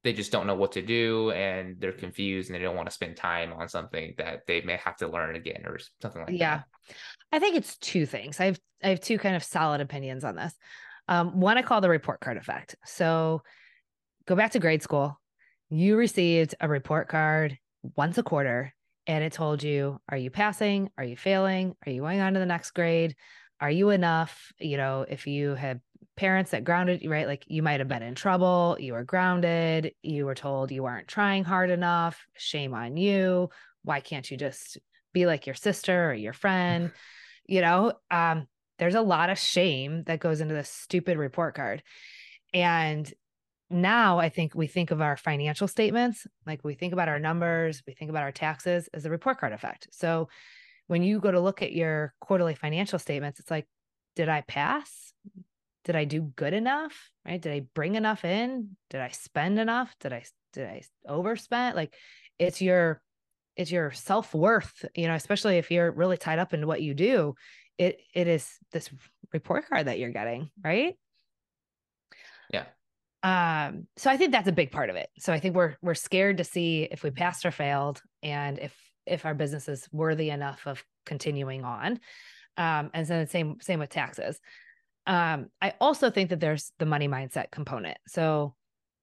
they 0.04 0.14
just 0.14 0.32
don't 0.32 0.48
know 0.48 0.56
what 0.56 0.72
to 0.72 0.82
do 0.82 1.32
and 1.32 1.76
they're 1.80 1.92
confused 1.92 2.50
and 2.50 2.56
they 2.56 2.64
don't 2.64 2.76
want 2.76 2.88
to 2.88 2.94
spend 2.94 3.18
time 3.18 3.52
on 3.52 3.68
something 3.68 4.14
that 4.18 4.48
they 4.48 4.62
may 4.62 4.78
have 4.78 4.96
to 4.96 5.08
learn 5.08 5.36
again 5.36 5.64
or 5.66 5.78
something 6.02 6.22
like 6.22 6.32
yeah. 6.32 6.58
that. 6.58 6.66
Yeah. 6.88 6.96
I 7.34 7.40
think 7.40 7.58
it's 7.58 7.78
two 7.78 8.06
things. 8.06 8.40
I 8.40 8.46
have 8.46 8.60
I 8.82 8.90
have 8.90 9.02
two 9.02 9.18
kind 9.18 9.36
of 9.36 9.44
solid 9.44 9.82
opinions 9.82 10.24
on 10.24 10.36
this. 10.36 10.54
Um, 11.10 11.40
one 11.40 11.58
I 11.58 11.62
call 11.62 11.82
the 11.82 11.90
report 11.90 12.22
card 12.22 12.38
effect. 12.38 12.76
So 12.86 13.42
go 14.26 14.36
back 14.36 14.52
to 14.52 14.60
grade 14.60 14.82
school. 14.82 15.20
You 15.70 15.98
received 15.98 16.56
a 16.62 16.70
report 16.70 17.10
card 17.10 17.58
once 17.98 18.18
a 18.18 18.24
quarter 18.24 18.74
and 19.10 19.24
it 19.24 19.34
told 19.34 19.63
you, 19.63 20.00
are 20.08 20.17
you 20.17 20.30
passing? 20.30 20.91
Are 20.95 21.04
you 21.04 21.17
failing? 21.17 21.76
Are 21.84 21.91
you 21.91 22.02
going 22.02 22.19
on 22.19 22.36
to 22.36 22.39
the 22.39 22.45
next 22.45 22.72
grade? 22.72 23.15
Are 23.60 23.72
you 23.72 23.89
enough? 23.89 24.54
You 24.60 24.78
know, 24.78 25.04
if 25.10 25.26
you 25.26 25.56
had 25.56 25.82
parents 26.15 26.52
that 26.52 26.63
grounded 26.63 27.02
you, 27.02 27.10
right? 27.10 27.26
Like 27.26 27.43
you 27.48 27.63
might 27.63 27.80
have 27.80 27.88
been 27.88 28.04
in 28.04 28.13
trouble, 28.13 28.78
you 28.80 28.93
were 28.93 29.04
grounded, 29.04 29.95
you 30.04 30.28
were 30.28 30.36
told 30.36 30.69
you 30.69 30.84
weren't 30.84 31.08
trying 31.08 31.43
hard 31.43 31.72
enough, 31.72 32.24
shame 32.38 32.76
on 32.76 32.98
you. 32.98 33.50
Why 33.84 34.00
can't 34.00 34.30
you 34.30 34.38
just 34.38 34.78
be 35.12 35.26
like 35.26 35.48
your 35.48 35.56
sister 35.56 36.12
or 36.12 36.13
your 36.13 36.34
friend? 36.34 36.91
You 37.48 37.62
know, 37.62 37.93
um, 38.12 38.45
there's 38.78 38.93
a 38.93 39.02
lot 39.02 39.32
of 39.32 39.39
shame 39.39 40.04
that 40.04 40.19
goes 40.19 40.39
into 40.39 40.54
this 40.54 40.69
stupid 40.69 41.17
report 41.17 41.56
card. 41.56 41.82
And 42.54 43.12
now 43.70 44.20
I 44.20 44.30
think 44.30 44.56
we 44.56 44.68
think 44.68 44.92
of 44.92 45.02
our 45.02 45.16
financial 45.16 45.68
statements, 45.68 46.26
like 46.46 46.64
we 46.64 46.74
think 46.74 46.94
about 46.94 47.10
our 47.10 47.20
numbers, 47.20 47.84
we 47.86 47.94
think 47.94 48.10
about 48.10 48.24
our 48.24 48.32
taxes 48.32 48.90
as 48.94 49.06
a 49.06 49.10
report 49.10 49.40
card 49.40 49.54
effect. 49.54 49.88
So 49.92 50.30
when 50.88 51.04
you 51.04 51.20
go 51.20 51.32
to 51.32 51.40
look 51.40 51.62
at 51.62 51.74
your 51.74 52.14
quarterly 52.20 52.56
financial 52.56 52.98
statements, 52.98 53.40
it's 53.40 53.52
like, 53.52 53.68
did 54.16 54.28
I 54.28 54.42
pass? 54.42 55.14
Did 55.86 55.96
I 55.96 56.06
do 56.06 56.22
good 56.22 56.54
enough? 56.54 57.12
Right? 57.26 57.42
Did 57.42 57.54
I 57.54 57.62
bring 57.76 57.96
enough 57.96 58.26
in? 58.26 58.76
Did 58.90 59.02
I 59.02 59.10
spend 59.10 59.60
enough? 59.60 59.96
Did 60.00 60.14
I 60.14 60.24
did 60.54 60.68
I 60.68 60.82
overspend? 61.08 61.76
Like 61.76 61.94
it's 62.40 62.62
your 62.62 63.02
it's 63.56 63.72
your 63.72 63.92
self-worth, 63.92 64.86
you 64.96 65.08
know, 65.08 65.16
especially 65.16 65.58
if 65.58 65.70
you're 65.70 65.92
really 65.92 66.18
tied 66.18 66.40
up 66.40 66.54
in 66.54 66.66
what 66.66 66.82
you 66.82 66.94
do. 66.94 67.36
It 67.78 68.00
it 68.14 68.28
is 68.28 68.50
this 68.72 68.90
report 69.32 69.70
card 69.70 69.88
that 69.88 70.00
you're 70.00 70.12
getting, 70.12 70.50
right? 70.64 70.98
Yeah. 72.52 72.66
Um, 73.22 73.88
so 73.98 74.10
I 74.10 74.18
think 74.18 74.32
that's 74.32 74.48
a 74.48 74.54
big 74.54 74.72
part 74.72 74.90
of 74.90 74.96
it. 74.96 75.10
So 75.20 75.34
I 75.34 75.40
think 75.40 75.56
we're 75.56 75.76
we're 75.82 75.96
scared 75.96 76.38
to 76.38 76.44
see 76.44 76.88
if 76.90 77.04
we 77.04 77.12
passed 77.12 77.46
or 77.46 77.52
failed 77.52 78.02
and 78.24 78.60
if 78.60 78.74
if 79.06 79.26
our 79.26 79.34
business 79.34 79.68
is 79.68 79.88
worthy 79.92 80.30
enough 80.30 80.66
of 80.66 80.84
continuing 81.06 81.64
on. 81.64 82.00
Um, 82.58 82.92
and 82.94 83.06
then 83.06 83.28
same 83.28 83.58
same 83.62 83.80
with 83.80 83.90
taxes. 83.90 84.40
Um, 85.06 85.48
I 85.62 85.74
also 85.82 86.10
think 86.10 86.30
that 86.30 86.40
there's 86.40 86.72
the 86.78 86.86
money 86.86 87.08
mindset 87.08 87.52
component. 87.52 87.98
So, 88.08 88.54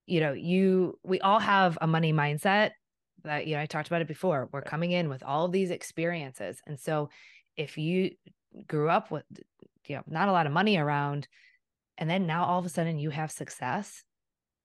you 0.07 0.21
know, 0.21 0.33
you 0.33 0.99
we 1.03 1.21
all 1.21 1.41
have 1.41 1.77
a 1.81 1.87
money 1.87 2.13
mindset 2.13 2.71
that 3.25 3.47
you 3.47 3.57
know 3.57 3.63
I 3.63 3.67
talked 3.67 3.89
about 3.89 4.03
it 4.03 4.09
before. 4.09 4.49
We're 4.53 4.63
coming 4.63 4.93
in 4.93 5.09
with 5.09 5.23
all 5.23 5.47
of 5.47 5.53
these 5.53 5.71
experiences, 5.71 6.61
and 6.67 6.79
so 6.79 7.11
if 7.57 7.77
you 7.77 8.13
grew 8.67 8.89
up 8.89 9.11
with 9.11 9.25
you 9.87 9.97
know 9.97 10.03
not 10.07 10.29
a 10.29 10.33
lot 10.33 10.47
of 10.47 10.53
money 10.53 10.77
around, 10.77 11.29
and 11.99 12.09
then 12.09 12.27
now 12.27 12.45
all 12.45 12.59
of 12.59 12.67
a 12.67 12.71
sudden 12.71 12.99
you 12.99 13.11
have 13.11 13.31
success, 13.31 14.05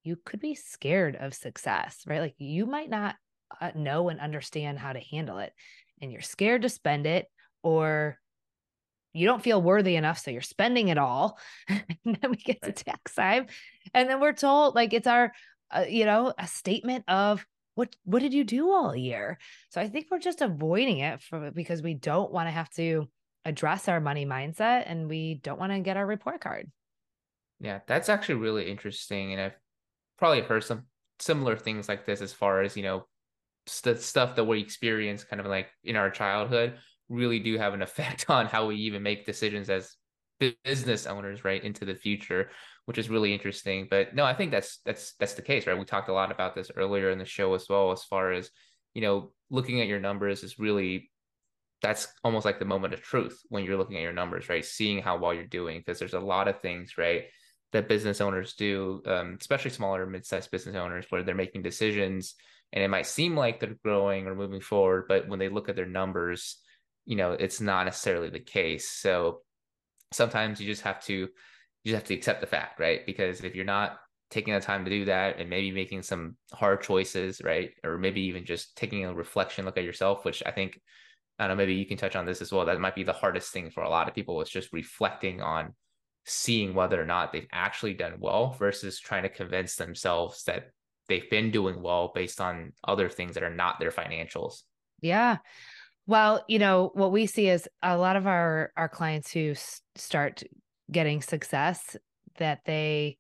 you 0.04 0.18
could 0.26 0.40
be 0.40 0.56
scared 0.56 1.16
of 1.16 1.34
success, 1.34 2.04
right? 2.08 2.22
Like 2.22 2.36
you 2.38 2.66
might 2.66 2.90
not 2.90 3.16
uh, 3.60 3.72
know 3.76 4.10
and 4.10 4.20
understand 4.20 4.80
how 4.80 4.94
to 4.94 5.00
handle 5.00 5.38
it, 5.40 5.54
and 6.02 6.12
you're 6.12 6.22
scared 6.22 6.64
to 6.64 6.70
spend 6.70 7.06
it, 7.06 7.28
or 7.64 8.18
you 9.14 9.28
don't 9.28 9.44
feel 9.44 9.62
worthy 9.62 9.96
enough 9.96 10.20
so 10.20 10.32
you're 10.32 10.42
spending 10.42 10.88
it 10.88 10.98
all 10.98 11.38
and 11.68 11.84
then 12.06 12.32
we 12.32 12.38
get 12.38 12.60
right. 12.64 12.76
to 12.76 12.84
tax 12.84 13.14
time 13.14 13.48
and 13.94 14.10
then 14.10 14.20
we're 14.20 14.34
told 14.34 14.76
like 14.76 14.94
it's 14.94 15.08
our 15.08 15.32
uh, 15.72 15.86
you 15.88 16.06
know 16.06 16.34
a 16.38 16.48
statement 16.48 17.04
of 17.08 17.46
what 17.76 17.96
what 18.04 18.22
did 18.22 18.34
you 18.34 18.44
do 18.44 18.72
all 18.72 18.96
year 18.96 19.38
so 19.70 19.82
i 19.82 19.88
think 19.88 20.08
we're 20.10 20.20
just 20.20 20.42
avoiding 20.42 21.00
it 21.00 21.22
for, 21.22 21.52
because 21.52 21.82
we 21.82 21.94
don't 21.94 22.32
want 22.32 22.48
to 22.48 22.52
have 22.52 22.70
to 22.70 23.08
address 23.46 23.88
our 23.88 24.00
money 24.00 24.26
mindset 24.26 24.84
and 24.86 25.10
we 25.10 25.36
don't 25.36 25.60
want 25.60 25.72
to 25.72 25.80
get 25.80 25.98
our 25.98 26.06
report 26.06 26.42
card 26.42 26.70
yeah 27.60 27.80
that's 27.88 28.10
actually 28.10 28.36
really 28.36 28.70
interesting 28.70 29.34
and 29.34 29.42
i've 29.42 29.58
probably 30.22 30.42
heard 30.42 30.64
some 30.64 30.84
similar 31.20 31.58
things 31.58 31.90
like 31.90 32.06
this 32.06 32.22
as 32.22 32.32
far 32.32 32.62
as 32.62 32.78
you 32.78 32.84
know 32.84 33.04
the 33.82 33.96
stuff 33.96 34.36
that 34.36 34.44
we 34.44 34.62
experience 34.62 35.24
kind 35.24 35.40
of 35.40 35.48
like 35.48 35.68
in 35.84 35.96
our 35.96 36.12
childhood 36.12 36.76
really 37.10 37.40
do 37.40 37.58
have 37.58 37.74
an 37.74 37.82
effect 37.90 38.28
on 38.30 38.46
how 38.46 38.68
we 38.68 38.76
even 38.76 39.02
make 39.02 39.26
decisions 39.26 39.68
as 39.68 39.96
business 40.64 41.08
owners 41.08 41.44
right 41.44 41.64
into 41.64 41.86
the 41.86 41.96
future 41.96 42.50
which 42.86 42.98
is 42.98 43.10
really 43.10 43.34
interesting. 43.34 43.88
But 43.90 44.16
no 44.16 44.24
i 44.24 44.34
think 44.36 44.52
that's 44.52 44.80
that's 44.86 45.14
that's 45.20 45.34
the 45.34 45.42
case 45.42 45.66
right? 45.66 45.78
We 45.78 45.86
talked 45.86 46.10
a 46.10 46.14
lot 46.14 46.32
about 46.32 46.54
this 46.54 46.70
earlier 46.76 47.10
in 47.10 47.18
the 47.18 47.26
show 47.26 47.56
as 47.56 47.66
well 47.68 47.92
as 47.92 48.04
far 48.04 48.32
as 48.32 48.52
you 48.94 49.02
know 49.02 49.32
looking 49.50 49.82
at 49.82 49.88
your 49.88 50.00
numbers 50.00 50.44
is 50.44 50.60
really 50.60 51.10
that's 51.82 52.08
almost 52.24 52.46
like 52.46 52.60
the 52.60 52.66
moment 52.66 52.94
of 52.94 53.02
truth 53.02 53.42
when 53.50 53.64
you're 53.66 53.78
looking 53.78 53.98
at 53.98 54.04
your 54.04 54.14
numbers 54.14 54.50
right? 54.50 54.66
Seeing 54.66 55.02
how 55.02 55.18
well 55.18 55.34
you're 55.34 55.46
doing 55.46 55.80
because 55.80 55.98
there's 55.98 56.14
a 56.14 56.20
lot 56.20 56.48
of 56.48 56.62
things 56.62 56.96
right 56.96 57.24
that 57.72 57.88
business 57.88 58.22
owners 58.22 58.54
do 58.54 59.02
um, 59.06 59.38
especially 59.40 59.72
smaller 59.72 60.06
mid-sized 60.06 60.52
business 60.52 60.76
owners 60.76 61.06
where 61.10 61.24
they're 61.24 61.36
making 61.36 61.62
decisions 61.62 62.36
and 62.74 62.84
it 62.84 62.90
might 62.90 63.06
seem 63.06 63.36
like 63.36 63.60
they're 63.60 63.78
growing 63.84 64.28
or 64.28 64.36
moving 64.36 64.62
forward 64.62 65.06
but 65.08 65.28
when 65.28 65.40
they 65.40 65.50
look 65.50 65.70
at 65.70 65.76
their 65.76 65.86
numbers 65.86 66.58
you 67.06 67.16
know 67.16 67.32
it's 67.32 67.62
not 67.62 67.86
necessarily 67.86 68.30
the 68.30 68.40
case. 68.40 68.90
So 68.90 69.42
sometimes 70.12 70.60
you 70.60 70.68
just 70.68 70.84
have 70.84 71.02
to 71.06 71.14
you 71.14 71.30
just 71.86 71.96
have 71.96 72.08
to 72.08 72.14
accept 72.14 72.42
the 72.42 72.48
fact 72.48 72.80
right? 72.80 73.06
Because 73.06 73.44
if 73.44 73.56
you're 73.56 73.66
not 73.66 73.98
taking 74.30 74.54
the 74.54 74.62
time 74.62 74.86
to 74.86 74.92
do 74.92 75.06
that 75.06 75.40
and 75.40 75.50
maybe 75.50 75.72
making 75.72 76.04
some 76.04 76.38
hard 76.54 76.82
choices 76.82 77.42
right? 77.44 77.72
Or 77.84 77.98
maybe 77.98 78.22
even 78.22 78.46
just 78.46 78.76
taking 78.78 79.06
a 79.06 79.14
reflection 79.14 79.66
look 79.66 79.78
at 79.78 79.84
yourself 79.84 80.24
which 80.24 80.42
i 80.46 80.52
think 80.52 80.80
i 81.38 81.48
don't 81.48 81.58
know 81.58 81.62
maybe 81.62 81.74
you 81.74 81.86
can 81.86 81.98
touch 81.98 82.16
on 82.16 82.26
this 82.26 82.42
as 82.42 82.52
well. 82.52 82.66
That 82.66 82.80
might 82.80 82.96
be 82.96 83.04
the 83.04 83.14
hardest 83.14 83.52
thing 83.52 83.72
for 83.72 83.84
a 83.84 83.90
lot 83.90 84.08
of 84.08 84.16
people 84.16 84.42
is 84.42 84.50
just 84.50 84.72
reflecting 84.74 85.42
on 85.42 85.74
seeing 86.26 86.74
whether 86.74 87.02
or 87.02 87.06
not 87.06 87.32
they've 87.32 87.48
actually 87.52 87.94
done 87.94 88.16
well 88.20 88.52
versus 88.60 89.00
trying 89.00 89.24
to 89.24 89.30
convince 89.30 89.76
themselves 89.76 90.44
that 90.44 90.72
they've 91.08 91.30
been 91.30 91.52
doing 91.52 91.82
well 91.82 92.12
based 92.14 92.40
on 92.40 92.72
other 92.88 93.10
things 93.10 93.34
that 93.34 93.44
are 93.44 93.54
not 93.54 93.80
their 93.80 93.92
financials 93.92 94.64
yeah 95.02 95.38
well, 96.08 96.44
you 96.48 96.60
know, 96.60 96.92
what 96.94 97.12
we 97.12 97.26
see 97.26 97.48
is 97.48 97.70
a 97.82 97.98
lot 97.98 98.16
of 98.16 98.28
our 98.28 98.72
our 98.76 98.90
clients 98.90 99.32
who 99.32 99.52
s- 99.52 99.82
start 99.96 100.44
getting 100.92 101.22
success 101.22 101.96
that 102.38 102.60
they 102.66 103.18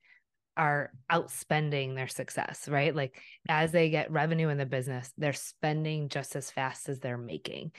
are 0.57 0.91
outspending 1.09 1.95
their 1.95 2.07
success, 2.07 2.67
right? 2.67 2.93
Like 2.93 3.21
as 3.47 3.71
they 3.71 3.89
get 3.89 4.11
revenue 4.11 4.49
in 4.49 4.57
the 4.57 4.65
business, 4.65 5.11
they're 5.17 5.31
spending 5.31 6.09
just 6.09 6.35
as 6.35 6.51
fast 6.51 6.89
as 6.89 6.99
they're 6.99 7.17
making. 7.17 7.71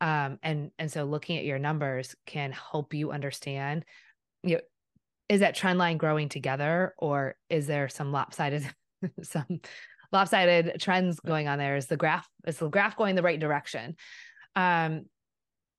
Um, 0.00 0.38
and 0.42 0.70
and 0.78 0.92
so 0.92 1.04
looking 1.04 1.38
at 1.38 1.44
your 1.44 1.58
numbers 1.58 2.14
can 2.26 2.52
help 2.52 2.94
you 2.94 3.10
understand, 3.10 3.84
you 4.42 4.56
know, 4.56 4.60
is 5.30 5.40
that 5.40 5.54
trend 5.54 5.78
line 5.78 5.96
growing 5.96 6.28
together 6.28 6.94
or 6.98 7.36
is 7.48 7.66
there 7.66 7.88
some 7.88 8.12
lopsided 8.12 8.68
some 9.22 9.60
lopsided 10.12 10.80
trends 10.80 11.20
going 11.20 11.48
on 11.48 11.58
there? 11.58 11.76
Is 11.76 11.86
the 11.86 11.96
graph 11.96 12.28
is 12.46 12.58
the 12.58 12.68
graph 12.68 12.96
going 12.96 13.14
the 13.14 13.22
right 13.22 13.40
direction? 13.40 13.96
um 14.56 15.02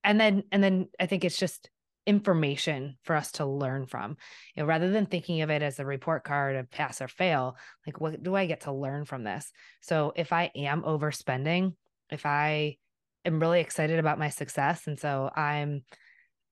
and 0.03 0.19
then 0.19 0.43
and 0.51 0.63
then 0.63 0.87
i 0.99 1.05
think 1.05 1.23
it's 1.23 1.37
just 1.37 1.69
information 2.07 2.97
for 3.03 3.15
us 3.15 3.33
to 3.33 3.45
learn 3.45 3.85
from 3.85 4.17
you 4.55 4.63
know 4.63 4.67
rather 4.67 4.89
than 4.89 5.05
thinking 5.05 5.41
of 5.41 5.51
it 5.51 5.61
as 5.61 5.79
a 5.79 5.85
report 5.85 6.23
card 6.23 6.55
of 6.55 6.71
pass 6.71 7.01
or 7.01 7.07
fail 7.07 7.55
like 7.85 8.01
what 8.01 8.23
do 8.23 8.35
i 8.35 8.47
get 8.47 8.61
to 8.61 8.71
learn 8.71 9.05
from 9.05 9.23
this 9.23 9.51
so 9.81 10.11
if 10.15 10.33
i 10.33 10.49
am 10.55 10.81
overspending 10.81 11.75
if 12.09 12.25
i 12.25 12.75
am 13.23 13.39
really 13.39 13.59
excited 13.59 13.99
about 13.99 14.17
my 14.17 14.29
success 14.29 14.87
and 14.87 14.99
so 14.99 15.29
i'm 15.35 15.83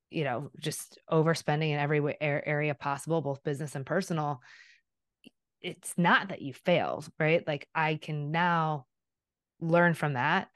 you 0.09 0.23
know 0.23 0.49
just 0.59 0.99
overspending 1.11 1.71
in 1.71 1.79
every 1.79 2.17
area 2.21 2.73
possible 2.75 3.21
both 3.21 3.43
business 3.43 3.75
and 3.75 3.85
personal 3.85 4.41
it's 5.61 5.93
not 5.97 6.29
that 6.29 6.41
you 6.41 6.53
failed 6.53 7.07
right? 7.19 7.45
Like 7.47 7.67
i 7.75 7.95
can 7.95 8.31
now 8.31 8.85
learn 9.59 9.93
from 9.93 10.13
that 10.13 10.47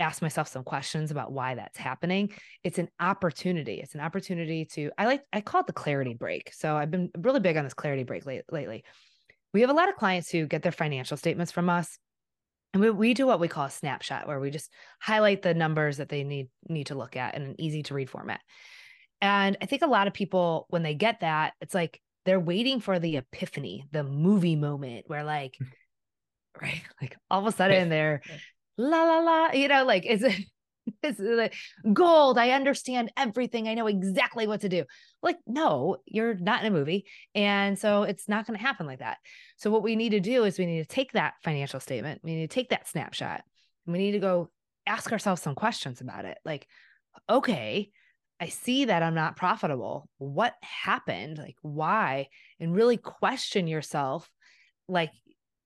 ask 0.00 0.22
myself 0.22 0.48
some 0.48 0.62
questions 0.62 1.10
about 1.10 1.32
why 1.32 1.56
that's 1.56 1.76
happening. 1.76 2.30
It's 2.62 2.78
an 2.78 2.88
opportunity. 3.00 3.80
It's 3.80 3.94
an 3.94 4.00
opportunity 4.00 4.64
to 4.72 4.90
i 4.96 5.06
like 5.06 5.22
i 5.32 5.40
call 5.40 5.62
it 5.62 5.66
the 5.66 5.72
clarity 5.72 6.14
break. 6.14 6.52
So 6.54 6.76
i've 6.76 6.90
been 6.90 7.10
really 7.18 7.40
big 7.40 7.56
on 7.56 7.64
this 7.64 7.74
clarity 7.74 8.04
break 8.04 8.26
late, 8.26 8.44
lately. 8.50 8.84
We 9.54 9.62
have 9.62 9.70
a 9.70 9.74
lot 9.74 9.88
of 9.88 9.96
clients 9.96 10.30
who 10.30 10.46
get 10.46 10.62
their 10.62 10.72
financial 10.72 11.16
statements 11.16 11.52
from 11.52 11.68
us 11.68 11.98
and 12.74 12.82
we, 12.82 12.90
we 12.90 13.14
do 13.14 13.26
what 13.26 13.40
we 13.40 13.48
call 13.48 13.64
a 13.64 13.70
snapshot 13.70 14.28
where 14.28 14.38
we 14.38 14.50
just 14.50 14.70
highlight 15.00 15.42
the 15.42 15.54
numbers 15.54 15.96
that 15.96 16.08
they 16.08 16.22
need 16.22 16.48
need 16.68 16.88
to 16.88 16.94
look 16.94 17.16
at 17.16 17.34
in 17.34 17.42
an 17.42 17.54
easy 17.58 17.82
to 17.84 17.94
read 17.94 18.10
format 18.10 18.40
and 19.20 19.56
i 19.60 19.66
think 19.66 19.82
a 19.82 19.86
lot 19.86 20.06
of 20.06 20.12
people 20.12 20.66
when 20.70 20.82
they 20.82 20.94
get 20.94 21.20
that 21.20 21.54
it's 21.60 21.74
like 21.74 22.00
they're 22.24 22.40
waiting 22.40 22.80
for 22.80 22.98
the 22.98 23.16
epiphany 23.16 23.86
the 23.92 24.04
movie 24.04 24.56
moment 24.56 25.04
where 25.08 25.24
like 25.24 25.56
mm. 25.60 25.66
right 26.60 26.82
like 27.00 27.16
all 27.30 27.40
of 27.40 27.52
a 27.52 27.56
sudden 27.56 27.88
they're 27.88 28.22
la 28.78 29.02
la 29.02 29.18
la, 29.18 29.52
you 29.52 29.68
know, 29.68 29.84
like 29.84 30.04
it's 30.06 30.24
it's 31.02 31.18
like 31.20 31.54
gold. 31.92 32.38
I 32.38 32.50
understand 32.50 33.12
everything. 33.16 33.68
I 33.68 33.74
know 33.74 33.88
exactly 33.88 34.46
what 34.46 34.62
to 34.62 34.68
do. 34.68 34.84
Like, 35.22 35.38
no, 35.46 35.98
you're 36.06 36.34
not 36.34 36.62
in 36.62 36.72
a 36.72 36.76
movie. 36.76 37.04
And 37.34 37.78
so 37.78 38.04
it's 38.04 38.28
not 38.28 38.46
going 38.46 38.58
to 38.58 38.64
happen 38.64 38.86
like 38.86 39.00
that. 39.00 39.18
So 39.56 39.70
what 39.70 39.82
we 39.82 39.96
need 39.96 40.10
to 40.10 40.20
do 40.20 40.44
is 40.44 40.58
we 40.58 40.66
need 40.66 40.82
to 40.82 40.94
take 40.94 41.12
that 41.12 41.34
financial 41.42 41.80
statement, 41.80 42.20
we 42.22 42.34
need 42.34 42.48
to 42.48 42.54
take 42.54 42.70
that 42.70 42.88
snapshot, 42.88 43.42
and 43.84 43.92
we 43.92 43.98
need 43.98 44.12
to 44.12 44.20
go 44.20 44.48
ask 44.86 45.12
ourselves 45.12 45.42
some 45.42 45.54
questions 45.54 46.00
about 46.00 46.24
it. 46.24 46.38
Like, 46.44 46.66
okay, 47.28 47.90
I 48.40 48.48
see 48.48 48.84
that 48.84 49.02
I'm 49.02 49.14
not 49.14 49.36
profitable. 49.36 50.08
What 50.18 50.54
happened? 50.62 51.38
Like, 51.38 51.56
why? 51.62 52.28
And 52.60 52.74
really 52.74 52.96
question 52.96 53.66
yourself. 53.66 54.30
Like, 54.88 55.10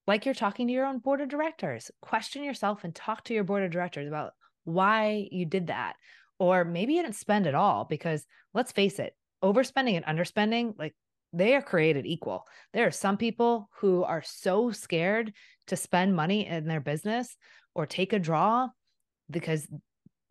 like 0.06 0.24
you're 0.24 0.34
talking 0.34 0.66
to 0.66 0.72
your 0.72 0.86
own 0.86 0.98
board 0.98 1.20
of 1.20 1.28
directors. 1.28 1.90
Question 2.00 2.42
yourself 2.42 2.84
and 2.84 2.94
talk 2.94 3.24
to 3.24 3.34
your 3.34 3.44
board 3.44 3.62
of 3.62 3.70
directors 3.70 4.08
about 4.08 4.32
why 4.64 5.28
you 5.30 5.44
did 5.44 5.66
that. 5.66 5.96
Or 6.38 6.64
maybe 6.64 6.94
you 6.94 7.02
didn't 7.02 7.16
spend 7.16 7.46
at 7.46 7.54
all 7.54 7.84
because 7.84 8.26
let's 8.54 8.72
face 8.72 8.98
it, 8.98 9.14
overspending 9.44 10.00
and 10.02 10.04
underspending, 10.04 10.74
like 10.78 10.94
they 11.32 11.54
are 11.54 11.62
created 11.62 12.06
equal. 12.06 12.46
There 12.72 12.86
are 12.86 12.92
some 12.92 13.16
people 13.16 13.68
who 13.80 14.02
are 14.02 14.22
so 14.22 14.70
scared 14.70 15.32
to 15.68 15.76
spend 15.76 16.16
money 16.16 16.46
in 16.46 16.66
their 16.66 16.80
business 16.80 17.36
or 17.74 17.86
take 17.86 18.12
a 18.12 18.18
draw 18.18 18.68
because 19.30 19.66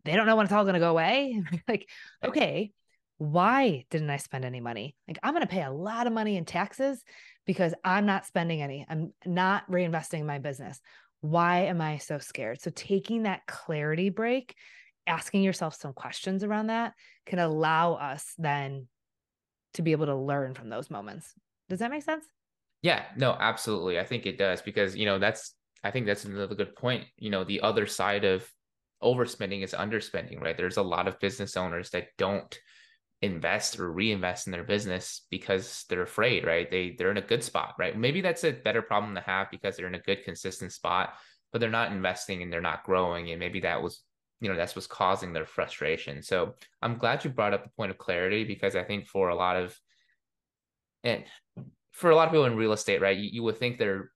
they 0.04 0.14
don't 0.14 0.26
know 0.26 0.36
when 0.36 0.44
it's 0.44 0.52
all 0.52 0.64
going 0.64 0.74
to 0.74 0.80
go 0.80 0.90
away. 0.90 1.42
like, 1.68 1.88
okay, 2.24 2.72
why 3.18 3.84
didn't 3.90 4.10
I 4.10 4.16
spend 4.16 4.44
any 4.44 4.60
money? 4.60 4.96
Like, 5.06 5.18
I'm 5.22 5.34
going 5.34 5.46
to 5.46 5.52
pay 5.52 5.62
a 5.62 5.70
lot 5.70 6.06
of 6.06 6.12
money 6.12 6.36
in 6.36 6.44
taxes 6.44 7.02
because 7.46 7.74
I'm 7.84 8.06
not 8.06 8.26
spending 8.26 8.62
any. 8.62 8.84
I'm 8.88 9.12
not 9.24 9.70
reinvesting 9.70 10.20
in 10.20 10.26
my 10.26 10.38
business. 10.38 10.80
Why 11.20 11.60
am 11.66 11.80
I 11.80 11.98
so 11.98 12.18
scared? 12.18 12.60
So, 12.60 12.70
taking 12.74 13.22
that 13.22 13.46
clarity 13.46 14.10
break, 14.10 14.56
asking 15.06 15.42
yourself 15.42 15.74
some 15.74 15.92
questions 15.92 16.42
around 16.42 16.68
that 16.68 16.94
can 17.26 17.38
allow 17.38 17.94
us 17.94 18.34
then 18.38 18.88
to 19.74 19.82
be 19.82 19.92
able 19.92 20.06
to 20.06 20.16
learn 20.16 20.54
from 20.54 20.68
those 20.68 20.90
moments. 20.90 21.32
Does 21.68 21.78
that 21.78 21.90
make 21.90 22.02
sense? 22.02 22.24
Yeah, 22.82 23.04
no, 23.16 23.36
absolutely. 23.38 23.98
I 23.98 24.04
think 24.04 24.26
it 24.26 24.36
does 24.36 24.60
because, 24.60 24.96
you 24.96 25.06
know, 25.06 25.18
that's, 25.18 25.54
I 25.84 25.90
think 25.92 26.06
that's 26.06 26.24
another 26.24 26.54
good 26.54 26.74
point. 26.74 27.04
You 27.16 27.30
know, 27.30 27.44
the 27.44 27.60
other 27.60 27.86
side 27.86 28.24
of 28.24 28.46
overspending 29.02 29.62
is 29.62 29.72
underspending, 29.72 30.40
right? 30.40 30.56
There's 30.56 30.76
a 30.76 30.82
lot 30.82 31.08
of 31.08 31.20
business 31.20 31.56
owners 31.56 31.90
that 31.90 32.08
don't 32.18 32.58
invest 33.22 33.78
or 33.78 33.90
reinvest 33.90 34.46
in 34.46 34.52
their 34.52 34.64
business 34.64 35.26
because 35.30 35.84
they're 35.88 36.02
afraid, 36.02 36.44
right? 36.44 36.70
They 36.70 36.96
they're 36.98 37.10
in 37.10 37.18
a 37.18 37.22
good 37.22 37.44
spot, 37.44 37.74
right? 37.78 37.96
Maybe 37.96 38.20
that's 38.20 38.44
a 38.44 38.52
better 38.52 38.82
problem 38.82 39.14
to 39.14 39.20
have 39.20 39.50
because 39.50 39.76
they're 39.76 39.86
in 39.86 39.94
a 39.94 40.00
good 40.00 40.24
consistent 40.24 40.72
spot, 40.72 41.14
but 41.52 41.60
they're 41.60 41.70
not 41.70 41.92
investing 41.92 42.42
and 42.42 42.52
they're 42.52 42.60
not 42.60 42.84
growing 42.84 43.30
and 43.30 43.38
maybe 43.38 43.60
that 43.60 43.82
was 43.82 44.02
you 44.40 44.48
know 44.48 44.56
that's 44.56 44.74
what's 44.74 44.88
causing 44.88 45.32
their 45.32 45.46
frustration. 45.46 46.22
So, 46.22 46.54
I'm 46.82 46.98
glad 46.98 47.24
you 47.24 47.30
brought 47.30 47.54
up 47.54 47.62
the 47.62 47.70
point 47.70 47.92
of 47.92 47.98
clarity 47.98 48.44
because 48.44 48.74
I 48.74 48.82
think 48.82 49.06
for 49.06 49.28
a 49.28 49.36
lot 49.36 49.56
of 49.56 49.78
and 51.04 51.24
for 51.92 52.10
a 52.10 52.16
lot 52.16 52.26
of 52.26 52.32
people 52.32 52.46
in 52.46 52.56
real 52.56 52.72
estate, 52.72 53.00
right, 53.00 53.16
you, 53.16 53.28
you 53.32 53.42
would 53.42 53.58
think 53.58 53.78
they're 53.78 54.10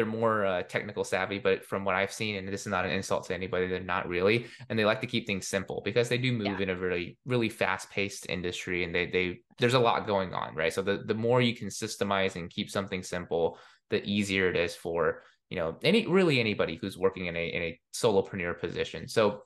they're 0.00 0.06
more 0.06 0.46
uh, 0.46 0.62
technical 0.62 1.04
savvy, 1.04 1.38
but 1.38 1.62
from 1.62 1.84
what 1.84 1.94
I've 1.94 2.10
seen, 2.10 2.36
and 2.36 2.48
this 2.48 2.62
is 2.62 2.68
not 2.68 2.86
an 2.86 2.90
insult 2.90 3.26
to 3.26 3.34
anybody, 3.34 3.66
they're 3.66 3.80
not 3.80 4.08
really, 4.08 4.46
and 4.70 4.78
they 4.78 4.86
like 4.86 5.02
to 5.02 5.06
keep 5.06 5.26
things 5.26 5.46
simple 5.46 5.82
because 5.84 6.08
they 6.08 6.16
do 6.16 6.32
move 6.32 6.58
yeah. 6.58 6.60
in 6.60 6.70
a 6.70 6.74
really, 6.74 7.18
really 7.26 7.50
fast 7.50 7.90
paced 7.90 8.30
industry, 8.30 8.82
and 8.82 8.94
they 8.94 9.04
they 9.04 9.40
there's 9.58 9.74
a 9.74 9.78
lot 9.78 10.06
going 10.06 10.32
on, 10.32 10.54
right? 10.54 10.72
So 10.72 10.80
the 10.80 11.02
the 11.04 11.12
more 11.12 11.42
you 11.42 11.54
can 11.54 11.68
systemize 11.68 12.34
and 12.34 12.48
keep 12.48 12.70
something 12.70 13.02
simple, 13.02 13.58
the 13.90 14.02
easier 14.02 14.48
it 14.48 14.56
is 14.56 14.74
for 14.74 15.22
you 15.50 15.58
know 15.58 15.76
any 15.82 16.06
really 16.06 16.40
anybody 16.40 16.78
who's 16.80 16.96
working 16.96 17.26
in 17.26 17.36
a 17.36 17.46
in 17.46 17.62
a 17.62 17.80
solopreneur 17.94 18.58
position. 18.58 19.06
So 19.06 19.42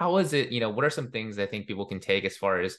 how 0.00 0.16
is 0.16 0.32
it? 0.32 0.50
You 0.50 0.58
know, 0.58 0.70
what 0.70 0.84
are 0.84 0.90
some 0.90 1.12
things 1.12 1.38
I 1.38 1.46
think 1.46 1.68
people 1.68 1.86
can 1.86 2.00
take 2.00 2.24
as 2.24 2.36
far 2.36 2.60
as 2.60 2.76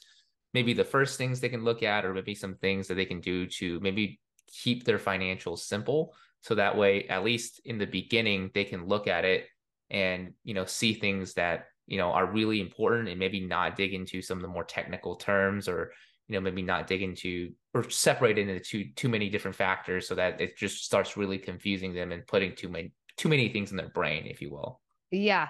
maybe 0.52 0.74
the 0.74 0.84
first 0.84 1.16
things 1.16 1.40
they 1.40 1.48
can 1.48 1.64
look 1.64 1.82
at, 1.82 2.04
or 2.04 2.12
maybe 2.12 2.34
some 2.34 2.56
things 2.56 2.88
that 2.88 2.96
they 2.96 3.06
can 3.06 3.22
do 3.22 3.46
to 3.46 3.80
maybe 3.80 4.20
keep 4.46 4.84
their 4.84 4.98
financials 4.98 5.60
simple 5.60 6.14
so 6.40 6.54
that 6.54 6.76
way 6.76 7.06
at 7.08 7.24
least 7.24 7.60
in 7.64 7.78
the 7.78 7.86
beginning 7.86 8.50
they 8.54 8.64
can 8.64 8.86
look 8.86 9.06
at 9.06 9.24
it 9.24 9.46
and 9.90 10.32
you 10.44 10.54
know 10.54 10.64
see 10.64 10.94
things 10.94 11.34
that 11.34 11.66
you 11.86 11.98
know 11.98 12.10
are 12.10 12.26
really 12.26 12.60
important 12.60 13.08
and 13.08 13.18
maybe 13.18 13.40
not 13.40 13.76
dig 13.76 13.94
into 13.94 14.22
some 14.22 14.38
of 14.38 14.42
the 14.42 14.48
more 14.48 14.64
technical 14.64 15.16
terms 15.16 15.68
or 15.68 15.92
you 16.28 16.34
know 16.34 16.40
maybe 16.40 16.62
not 16.62 16.86
dig 16.86 17.02
into 17.02 17.50
or 17.74 17.88
separate 17.90 18.38
into 18.38 18.60
too 18.60 18.84
too 18.94 19.08
many 19.08 19.28
different 19.28 19.56
factors 19.56 20.06
so 20.06 20.14
that 20.14 20.40
it 20.40 20.56
just 20.56 20.84
starts 20.84 21.16
really 21.16 21.38
confusing 21.38 21.94
them 21.94 22.12
and 22.12 22.26
putting 22.26 22.54
too 22.54 22.68
many 22.68 22.92
too 23.16 23.28
many 23.28 23.48
things 23.48 23.70
in 23.70 23.76
their 23.76 23.88
brain 23.88 24.26
if 24.26 24.40
you 24.40 24.50
will. 24.50 24.80
Yeah. 25.10 25.48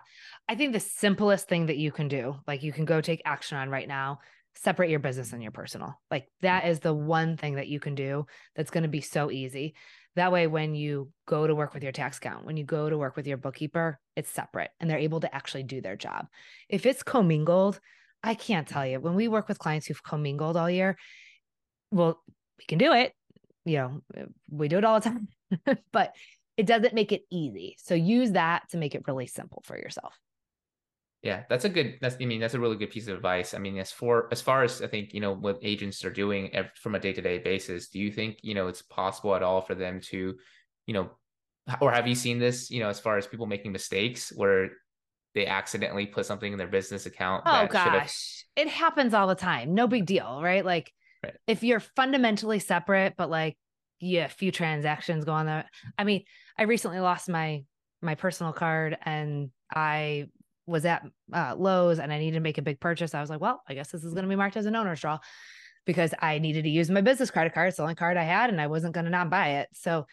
I 0.49 0.55
think 0.55 0.73
the 0.73 0.81
simplest 0.81 1.49
thing 1.49 1.67
that 1.67 1.77
you 1.77 1.91
can 1.91 2.09
do 2.09 2.37
like 2.47 2.63
you 2.63 2.73
can 2.73 2.85
go 2.85 3.01
take 3.01 3.23
action 3.25 3.59
on 3.59 3.69
right 3.69 3.89
now 3.89 4.21
separate 4.55 4.91
your 4.91 4.99
business 4.99 5.33
and 5.33 5.43
your 5.43 5.53
personal. 5.53 6.01
Like 6.11 6.27
that 6.41 6.65
mm. 6.65 6.69
is 6.69 6.81
the 6.81 6.95
one 6.95 7.37
thing 7.37 7.57
that 7.57 7.69
you 7.69 7.81
can 7.81 7.95
do 7.95 8.27
that's 8.57 8.71
going 8.71 8.83
to 8.83 8.89
be 8.89 9.01
so 9.01 9.31
easy 9.31 9.75
that 10.17 10.33
way, 10.33 10.47
when 10.47 10.75
you 10.75 11.11
go 11.27 11.47
to 11.47 11.55
work 11.55 11.75
with 11.75 11.83
your 11.83 11.93
tax 11.93 12.19
account, 12.19 12.45
when 12.45 12.57
you 12.57 12.65
go 12.65 12.91
to 12.91 12.99
work 12.99 13.17
with 13.17 13.27
your 13.27 13.37
bookkeeper, 13.37 14.01
it's 14.17 14.31
separate 14.31 14.71
and 14.81 14.91
they're 14.91 14.99
able 14.99 15.21
to 15.21 15.35
actually 15.35 15.63
do 15.63 15.81
their 15.81 15.97
job. 15.97 16.27
If 16.69 16.87
it's 16.87 17.03
commingled, 17.03 17.79
I 18.23 18.35
can't 18.35 18.67
tell 18.67 18.87
you. 18.87 19.01
When 19.01 19.15
we 19.15 19.29
work 19.29 19.49
with 19.49 19.59
clients 19.59 19.87
who've 19.87 20.03
commingled 20.03 20.57
all 20.57 20.69
year, 20.69 20.97
well, 21.91 22.21
we 22.59 22.65
can 22.67 22.79
do 22.79 22.93
it. 22.93 23.13
You 23.65 23.77
know, 23.77 24.03
we 24.51 24.69
do 24.69 24.79
it 24.79 24.85
all 24.85 24.99
the 24.99 25.11
time, 25.11 25.29
but 25.93 26.15
it 26.57 26.67
doesn't 26.67 26.95
make 26.95 27.13
it 27.13 27.23
easy. 27.31 27.77
So 27.79 27.95
use 27.95 28.33
that 28.33 28.69
to 28.71 28.77
make 28.77 28.95
it 28.95 29.05
really 29.07 29.27
simple 29.27 29.63
for 29.65 29.77
yourself. 29.77 30.19
Yeah, 31.23 31.43
that's 31.49 31.65
a 31.65 31.69
good. 31.69 31.99
That's 32.01 32.17
I 32.21 32.27
mean 32.27 32.41
that's 32.41 32.55
a 32.55 32.61
really 32.61 32.77
good 32.77 32.91
piece 32.91 33.09
of 33.09 33.17
advice. 33.17 33.53
I 33.53 33.59
mean, 33.59 33.77
as 33.79 33.91
for 33.91 34.29
as 34.31 34.41
far 34.41 34.63
as 34.63 34.83
I 34.83 34.87
think 34.87 35.13
you 35.13 35.21
know 35.21 35.35
what 35.35 35.59
agents 35.63 36.05
are 36.05 36.11
doing 36.11 36.53
from 36.77 36.95
a 36.95 37.01
day 37.01 37.13
to 37.13 37.21
day 37.21 37.39
basis, 37.39 37.89
do 37.89 37.99
you 37.99 38.13
think 38.13 38.39
you 38.43 38.55
know 38.55 38.69
it's 38.69 38.83
possible 38.83 39.35
at 39.35 39.43
all 39.43 39.61
for 39.61 39.75
them 39.75 40.01
to, 40.11 40.37
you 40.87 40.95
know, 40.95 41.11
or 41.81 41.91
have 41.91 42.07
you 42.07 42.15
seen 42.15 42.39
this? 42.39 42.71
You 42.71 42.81
know, 42.81 42.89
as 42.89 43.01
far 43.01 43.19
as 43.19 43.27
people 43.27 43.47
making 43.47 43.73
mistakes 43.73 44.33
where 44.35 44.71
they 45.35 45.47
accidentally 45.47 46.07
put 46.07 46.25
something 46.25 46.53
in 46.53 46.59
their 46.59 46.69
business 46.69 47.07
account. 47.07 47.43
Oh 47.47 47.67
gosh, 47.67 48.45
it 48.55 48.69
happens 48.69 49.13
all 49.13 49.27
the 49.27 49.35
time. 49.35 49.75
No 49.75 49.89
big 49.89 50.07
deal, 50.07 50.41
right? 50.41 50.65
Like 50.65 50.93
right. 51.25 51.35
if 51.49 51.65
you're 51.65 51.81
fundamentally 51.81 52.61
separate, 52.61 53.15
but 53.17 53.29
like 53.29 53.57
yeah, 54.01 54.27
a 54.27 54.29
few 54.29 54.53
transactions 54.53 55.25
go 55.25 55.33
on 55.33 55.47
there. 55.47 55.65
I 55.99 56.05
mean, 56.05 56.23
I 56.57 56.63
recently 56.63 57.01
lost 57.01 57.29
my 57.29 57.65
my 58.03 58.15
personal 58.15 58.53
card 58.53 58.97
and 59.03 59.51
I 59.75 60.29
was 60.69 60.85
at 60.85 61.03
uh, 61.33 61.55
Lowe's 61.57 61.99
and 61.99 62.13
I 62.13 62.19
needed 62.19 62.37
to 62.37 62.41
make 62.41 62.59
a 62.59 62.63
big 62.63 62.79
purchase, 62.79 63.15
I 63.15 63.21
was 63.21 63.31
like, 63.31 63.41
well, 63.41 63.63
I 63.69 63.75
guess 63.75 63.91
this 63.91 64.05
is 64.05 64.13
going 64.13 64.25
to 64.25 64.29
be 64.29 64.37
marked 64.37 64.57
as 64.57 64.67
an 64.67 64.77
owner's 64.77 65.01
draw 65.01 65.19
because 65.87 66.13
I 66.21 66.39
needed 66.39 66.65
to 66.65 66.71
use 66.71 66.91
my 66.91 67.01
business 67.01 67.31
credit 67.31 67.55
card. 67.55 67.69
It's 67.69 67.79
the 67.79 67.83
only 67.83 67.95
card 67.95 68.17
I 68.17 68.25
had 68.25 68.51
and 68.51 68.61
I 68.61 68.67
wasn't 68.67 68.95
going 68.95 69.07
to 69.07 69.11
not 69.11 69.31
buy 69.31 69.61
it. 69.61 69.69
So 69.73 70.07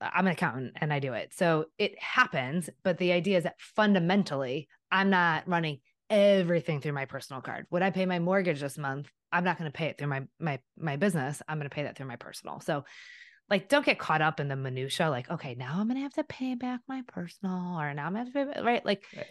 I'm 0.00 0.26
an 0.26 0.32
accountant 0.32 0.72
and 0.76 0.92
I 0.92 0.98
do 0.98 1.14
it. 1.14 1.32
So 1.34 1.66
it 1.78 1.98
happens. 1.98 2.68
But 2.82 2.98
the 2.98 3.12
idea 3.12 3.38
is 3.38 3.44
that 3.44 3.58
fundamentally, 3.58 4.68
I'm 4.90 5.10
not 5.10 5.48
running 5.48 5.78
everything 6.10 6.80
through 6.80 6.92
my 6.92 7.06
personal 7.06 7.40
card. 7.40 7.66
Would 7.70 7.82
I 7.82 7.90
pay 7.90 8.04
my 8.04 8.18
mortgage 8.18 8.60
this 8.60 8.76
month? 8.76 9.10
I'm 9.32 9.44
not 9.44 9.58
going 9.58 9.70
to 9.70 9.76
pay 9.76 9.86
it 9.86 9.96
through 9.96 10.08
my 10.08 10.24
my 10.38 10.58
my 10.76 10.96
business. 10.96 11.40
I'm 11.48 11.56
going 11.58 11.70
to 11.70 11.74
pay 11.74 11.84
that 11.84 11.96
through 11.96 12.08
my 12.08 12.16
personal. 12.16 12.60
So 12.60 12.84
like 13.52 13.68
don't 13.68 13.84
get 13.84 13.98
caught 13.98 14.22
up 14.22 14.40
in 14.40 14.48
the 14.48 14.56
minutia 14.56 15.10
like 15.10 15.30
okay 15.30 15.54
now 15.54 15.74
i'm 15.76 15.88
gonna 15.88 16.00
have 16.00 16.12
to 16.12 16.24
pay 16.24 16.54
back 16.54 16.80
my 16.88 17.02
personal 17.08 17.76
or 17.78 17.92
now 17.92 18.06
i'm 18.06 18.14
gonna 18.14 18.24
have 18.24 18.32
to 18.32 18.54
pay 18.54 18.62
right 18.62 18.86
like 18.86 19.02
right 19.16 19.26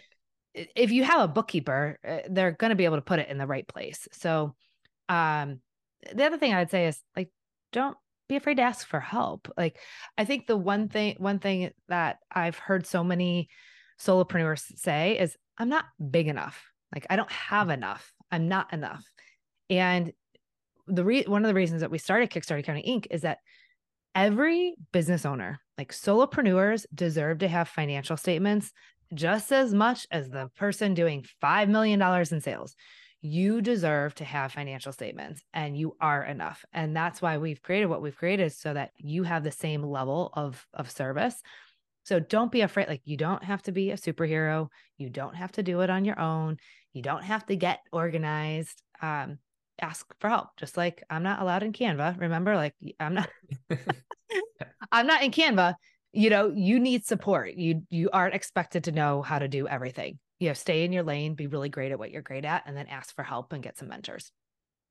if 0.54 0.90
you 0.90 1.04
have 1.04 1.22
a 1.22 1.32
bookkeeper, 1.32 1.98
uh, 2.06 2.18
they're 2.28 2.52
going 2.52 2.70
to 2.70 2.76
be 2.76 2.84
able 2.84 2.96
to 2.96 3.02
put 3.02 3.18
it 3.18 3.28
in 3.28 3.38
the 3.38 3.46
right 3.46 3.66
place. 3.66 4.08
So, 4.12 4.54
um, 5.08 5.60
the 6.12 6.24
other 6.24 6.38
thing 6.38 6.52
I'd 6.52 6.70
say 6.70 6.86
is 6.86 7.00
like, 7.16 7.30
don't 7.72 7.96
be 8.28 8.36
afraid 8.36 8.56
to 8.56 8.62
ask 8.62 8.86
for 8.86 9.00
help. 9.00 9.50
Like, 9.56 9.78
I 10.18 10.24
think 10.24 10.46
the 10.46 10.56
one 10.56 10.88
thing, 10.88 11.16
one 11.18 11.38
thing 11.38 11.70
that 11.88 12.18
I've 12.30 12.58
heard 12.58 12.86
so 12.86 13.04
many 13.04 13.48
solopreneurs 14.00 14.64
say 14.76 15.18
is, 15.18 15.36
I'm 15.58 15.68
not 15.68 15.84
big 16.10 16.28
enough. 16.28 16.62
Like, 16.94 17.06
I 17.08 17.16
don't 17.16 17.30
have 17.30 17.70
enough. 17.70 18.12
I'm 18.30 18.48
not 18.48 18.72
enough. 18.72 19.04
And 19.70 20.12
the 20.86 21.04
re- 21.04 21.24
one 21.24 21.44
of 21.44 21.48
the 21.48 21.54
reasons 21.54 21.80
that 21.80 21.90
we 21.90 21.98
started 21.98 22.30
Kickstart 22.30 22.58
Accounting 22.58 22.84
Inc. 22.84 23.06
is 23.10 23.22
that 23.22 23.38
every 24.14 24.74
business 24.92 25.24
owner, 25.24 25.60
like 25.78 25.92
solopreneurs, 25.92 26.84
deserve 26.94 27.38
to 27.38 27.48
have 27.48 27.68
financial 27.68 28.16
statements 28.16 28.72
just 29.14 29.52
as 29.52 29.74
much 29.74 30.06
as 30.10 30.28
the 30.28 30.48
person 30.56 30.94
doing 30.94 31.24
$5 31.42 31.68
million 31.68 32.00
in 32.02 32.40
sales. 32.40 32.74
You 33.20 33.62
deserve 33.62 34.14
to 34.16 34.24
have 34.24 34.52
financial 34.52 34.92
statements 34.92 35.42
and 35.54 35.76
you 35.76 35.96
are 36.00 36.24
enough. 36.24 36.64
And 36.72 36.96
that's 36.96 37.22
why 37.22 37.38
we've 37.38 37.62
created 37.62 37.86
what 37.86 38.02
we've 38.02 38.16
created 38.16 38.52
so 38.52 38.74
that 38.74 38.90
you 38.96 39.22
have 39.22 39.44
the 39.44 39.52
same 39.52 39.82
level 39.82 40.30
of, 40.34 40.66
of 40.74 40.90
service. 40.90 41.40
So 42.04 42.18
don't 42.18 42.50
be 42.50 42.62
afraid. 42.62 42.88
Like, 42.88 43.02
you 43.04 43.16
don't 43.16 43.44
have 43.44 43.62
to 43.62 43.72
be 43.72 43.92
a 43.92 43.96
superhero. 43.96 44.68
You 44.98 45.08
don't 45.08 45.36
have 45.36 45.52
to 45.52 45.62
do 45.62 45.82
it 45.82 45.90
on 45.90 46.04
your 46.04 46.18
own. 46.18 46.56
You 46.92 47.02
don't 47.02 47.22
have 47.22 47.46
to 47.46 47.54
get 47.54 47.78
organized. 47.92 48.82
Um, 49.00 49.38
ask 49.80 50.06
for 50.18 50.28
help. 50.28 50.48
Just 50.58 50.76
like 50.76 51.04
I'm 51.08 51.22
not 51.22 51.40
allowed 51.40 51.62
in 51.62 51.72
Canva. 51.72 52.18
Remember, 52.18 52.56
like 52.56 52.74
I'm 52.98 53.14
not 53.14 53.28
I'm 54.92 55.06
not 55.06 55.22
in 55.22 55.30
Canva 55.30 55.74
you 56.12 56.30
know 56.30 56.52
you 56.54 56.78
need 56.78 57.04
support. 57.04 57.54
You 57.54 57.82
you 57.90 58.10
aren't 58.12 58.34
expected 58.34 58.84
to 58.84 58.92
know 58.92 59.22
how 59.22 59.38
to 59.38 59.48
do 59.48 59.66
everything. 59.66 60.18
You 60.38 60.48
know 60.48 60.54
stay 60.54 60.84
in 60.84 60.92
your 60.92 61.02
lane 61.02 61.34
be 61.34 61.46
really 61.46 61.68
great 61.68 61.92
at 61.92 61.98
what 61.98 62.10
you're 62.10 62.22
great 62.22 62.44
at 62.44 62.64
and 62.66 62.76
then 62.76 62.86
ask 62.88 63.14
for 63.14 63.22
help 63.22 63.52
and 63.52 63.62
get 63.62 63.78
some 63.78 63.88
mentors. 63.88 64.32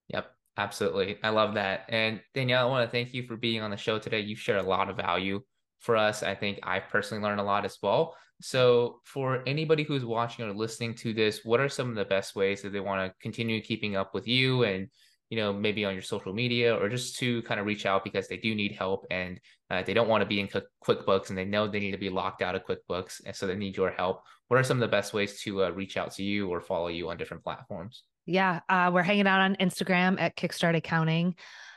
Yep 0.10 0.32
absolutely. 0.58 1.18
I 1.24 1.30
love 1.30 1.56
that. 1.56 1.86
And 1.90 2.22
danielle 2.34 2.68
i 2.68 2.70
want 2.70 2.88
to 2.88 2.92
thank 2.92 3.14
you 3.14 3.24
for 3.24 3.38
being 3.38 3.62
on 3.62 3.72
the 3.72 3.78
show 3.78 4.00
today. 4.00 4.22
You 4.22 4.36
shared 4.36 4.64
a 4.64 4.68
lot 4.68 4.90
of 4.90 4.98
value 4.98 5.42
for 5.80 5.96
us. 5.96 6.24
I 6.24 6.36
think 6.36 6.60
i 6.64 6.80
personally 6.80 7.24
learned 7.24 7.40
a 7.40 7.44
lot 7.44 7.66
as 7.66 7.78
well. 7.82 8.16
So 8.42 9.02
for 9.06 9.44
anybody 9.46 9.84
who's 9.84 10.04
watching 10.04 10.46
or 10.46 10.54
listening 10.54 10.96
to 10.96 11.14
this 11.14 11.42
what 11.44 11.60
are 11.60 11.70
some 11.70 11.90
of 11.90 11.96
the 11.96 12.06
best 12.06 12.36
ways 12.36 12.62
that 12.62 12.74
they 12.74 12.80
want 12.80 13.08
to 13.08 13.16
continue 13.22 13.62
keeping 13.62 13.96
up 13.96 14.14
with 14.14 14.28
you 14.28 14.64
and 14.64 14.88
you 15.32 15.38
know, 15.38 15.54
maybe 15.54 15.86
on 15.86 15.94
your 15.94 16.02
social 16.04 16.34
media 16.34 16.76
or 16.76 16.90
just 16.90 17.18
to 17.18 17.42
kind 17.44 17.58
of 17.58 17.66
reach 17.66 17.86
out 17.86 18.04
because 18.04 18.28
they 18.28 18.36
do 18.36 18.54
need 18.54 18.74
help 18.74 19.08
and 19.10 19.40
uh, 19.70 19.82
they 19.82 19.94
don't 19.94 20.10
want 20.10 20.22
to 20.22 20.26
be 20.26 20.42
in 20.42 20.50
QuickBooks 20.86 21.30
and 21.30 21.38
they 21.38 21.46
know 21.46 21.68
they 21.70 21.80
need 21.80 21.92
to 21.92 21.98
be 21.98 22.10
locked 22.10 22.42
out 22.42 22.54
of 22.54 22.66
QuickBooks. 22.66 23.22
And 23.26 23.34
so 23.34 23.48
they 23.48 23.56
need 23.56 23.78
your 23.78 23.92
help. 23.92 24.24
What 24.50 24.60
are 24.60 24.64
some 24.64 24.76
of 24.76 24.82
the 24.82 24.90
best 24.90 25.14
ways 25.14 25.40
to 25.44 25.64
uh, 25.64 25.70
reach 25.70 25.96
out 25.96 26.12
to 26.16 26.24
you 26.24 26.50
or 26.50 26.60
follow 26.60 26.90
you 26.90 27.10
on 27.10 27.16
different 27.16 27.46
platforms? 27.46 28.04
Yeah, 28.26 28.60
uh, 28.68 28.92
we're 28.94 29.04
hanging 29.04 29.26
out 29.26 29.40
on 29.40 29.56
Instagram 29.56 30.20
at 30.20 30.36
Kickstart 30.36 30.76
Accounting. 30.76 31.36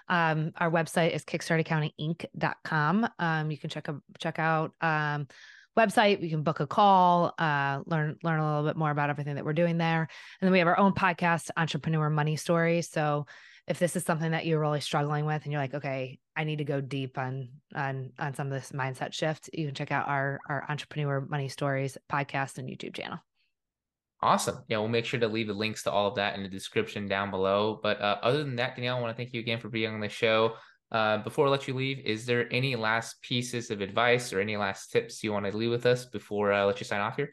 Um, 0.09 0.51
our 0.57 0.70
website 0.70 1.14
is 1.14 1.24
kickstartaccountinginc.com. 1.24 3.09
Um, 3.20 3.51
you 3.53 3.57
can 3.57 3.70
check, 3.70 3.89
check 4.18 4.41
out 4.41 4.72
um, 4.81 5.28
website. 5.76 6.20
We 6.20 6.31
can 6.31 6.43
book 6.43 6.61
a 6.61 6.66
call, 6.66 7.35
uh, 7.39 7.81
learn 7.87 8.16
learn 8.22 8.41
a 8.41 8.47
little 8.47 8.68
bit 8.68 8.76
more 8.76 8.91
about 8.91 9.11
everything 9.11 9.35
that 9.37 9.45
we're 9.45 9.53
doing 9.53 9.78
there. 9.78 10.01
And 10.01 10.47
then 10.47 10.53
we 10.53 10.59
have 10.59 10.68
our 10.68 10.78
own 10.78 10.93
podcast, 10.93 11.51
Entrepreneur 11.57 12.11
Money 12.11 12.37
Stories. 12.37 12.91
So 12.91 13.26
if 13.67 13.79
this 13.79 13.97
is 13.97 14.05
something 14.05 14.33
that 14.33 14.47
you're 14.47 14.61
really 14.61 14.81
struggling 14.81 15.25
with 15.25 15.43
and 15.43 15.53
you're 15.53 15.61
like, 15.61 15.75
okay, 15.75 16.19
I 16.37 16.45
need 16.45 16.59
to 16.59 16.65
go 16.65 16.81
deep 16.81 17.17
on 17.19 17.49
on 17.75 18.12
on 18.19 18.35
some 18.35 18.49
of 18.49 18.53
this 18.53 18.73
mindset 18.73 19.12
shift, 19.12 19.51
you 19.53 19.67
can 19.67 19.75
check 19.75 19.91
out 19.91 20.09
our 20.09 20.41
our 20.49 20.67
Entrepreneur 20.69 21.21
Money 21.21 21.49
Stories 21.49 21.97
podcast 22.11 22.59
and 22.59 22.69
YouTube 22.69 22.95
channel. 22.95 23.19
Awesome. 24.21 24.59
Yeah, 24.69 24.79
we'll 24.79 24.89
make 24.89 25.05
sure 25.05 25.21
to 25.21 25.29
leave 25.29 25.49
the 25.49 25.55
links 25.55 25.83
to 25.83 25.91
all 25.91 26.09
of 26.09 26.15
that 26.15 26.37
in 26.37 26.43
the 26.43 26.49
description 26.49 27.07
down 27.07 27.31
below. 27.31 27.79
But 27.83 28.01
uh, 28.01 28.19
other 28.23 28.43
than 28.43 28.57
that, 28.57 28.75
Danielle, 28.75 28.97
I 28.97 29.01
want 29.01 29.15
to 29.15 29.17
thank 29.17 29.35
you 29.35 29.41
again 29.41 29.61
for 29.61 29.69
being 29.69 29.93
on 29.93 30.01
the 30.01 30.09
show. 30.09 30.55
Uh, 30.91 31.19
before 31.19 31.47
I 31.47 31.51
let 31.51 31.67
you 31.69 31.75
leave, 31.75 31.99
is 32.07 32.25
there 32.25 32.51
any 32.53 32.77
last 32.77 33.21
pieces 33.21 33.71
of 33.71 33.81
advice 33.81 34.33
or 34.33 34.41
any 34.41 34.57
last 34.57 34.93
tips 34.93 35.23
you 35.23 35.33
want 35.33 35.45
to 35.45 35.57
leave 35.57 35.71
with 35.71 35.87
us 35.87 36.07
before 36.07 36.53
I 36.53 36.65
let 36.65 36.81
you 36.81 36.87
sign 36.87 37.01
off 37.01 37.17
here? 37.17 37.31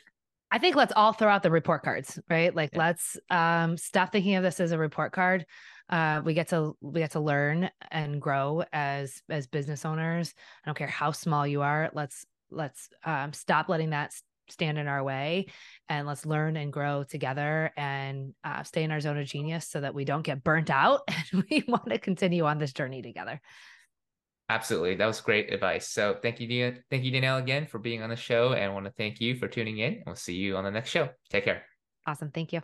I 0.52 0.58
think 0.58 0.76
let's 0.76 0.92
all 0.96 1.14
throw 1.14 1.30
out 1.30 1.44
the 1.44 1.52
report 1.52 1.84
cards, 1.84 2.20
right? 2.30 2.54
Like 2.54 2.72
yeah. 2.74 2.80
let's 2.80 3.18
um, 3.30 3.78
stop 3.78 4.12
thinking 4.12 4.36
of 4.36 4.44
this 4.44 4.60
as 4.60 4.74
a 4.74 4.78
report 4.78 5.14
card. 5.14 5.46
Uh, 5.92 6.22
we 6.24 6.34
get 6.34 6.48
to 6.50 6.76
we 6.80 7.02
get 7.02 7.12
to 7.12 7.20
learn 7.20 7.70
and 7.92 8.22
grow 8.22 8.64
as 8.72 9.22
as 9.30 9.48
business 9.48 9.86
owners. 9.86 10.34
I 10.64 10.70
don't 10.70 10.78
care 10.78 10.88
how 10.88 11.12
small 11.12 11.46
you 11.46 11.62
are. 11.62 11.92
Let's 11.94 12.26
let's 12.50 12.90
um, 13.04 13.34
stop 13.34 13.68
letting 13.70 13.90
that 13.92 14.14
stand 14.50 14.78
in 14.78 14.88
our 14.88 15.04
way 15.04 15.48
and 15.90 16.06
let's 16.06 16.26
learn 16.26 16.58
and 16.58 16.74
grow 16.74 17.04
together 17.04 17.72
and 17.78 18.34
uh, 18.44 18.64
stay 18.64 18.84
in 18.84 18.92
our 18.92 19.00
zone 19.00 19.18
of 19.18 19.26
genius 19.26 19.68
so 19.68 19.82
that 19.82 19.94
we 19.94 20.06
don't 20.06 20.24
get 20.24 20.44
burnt 20.44 20.70
out 20.70 21.02
and 21.08 21.44
we 21.50 21.64
want 21.68 21.90
to 21.90 21.98
continue 21.98 22.46
on 22.46 22.58
this 22.58 22.74
journey 22.74 23.02
together. 23.02 23.42
Absolutely. 24.50 24.96
That 24.96 25.06
was 25.06 25.22
great 25.22 25.54
advice. 25.54 25.88
So 25.88 26.18
thank 26.22 26.42
you 26.42 26.76
thank 26.90 27.04
you 27.04 27.12
danielle 27.12 27.38
again 27.38 27.68
for 27.68 27.80
being 27.80 28.02
on 28.02 28.10
the 28.10 28.18
show 28.18 28.54
and 28.54 28.64
I 28.64 28.70
want 28.70 28.86
to 28.86 28.92
thank 28.92 29.22
you 29.22 29.36
for 29.36 29.48
tuning 29.48 29.80
in. 29.80 30.04
We'll 30.06 30.16
see 30.16 30.36
you 30.36 30.58
on 30.58 30.64
the 30.64 30.72
next 30.72 30.90
show. 30.90 31.10
Take 31.30 31.46
care. 31.46 31.64
Awesome. 32.06 32.32
Thank 32.32 32.54
you 32.54 32.62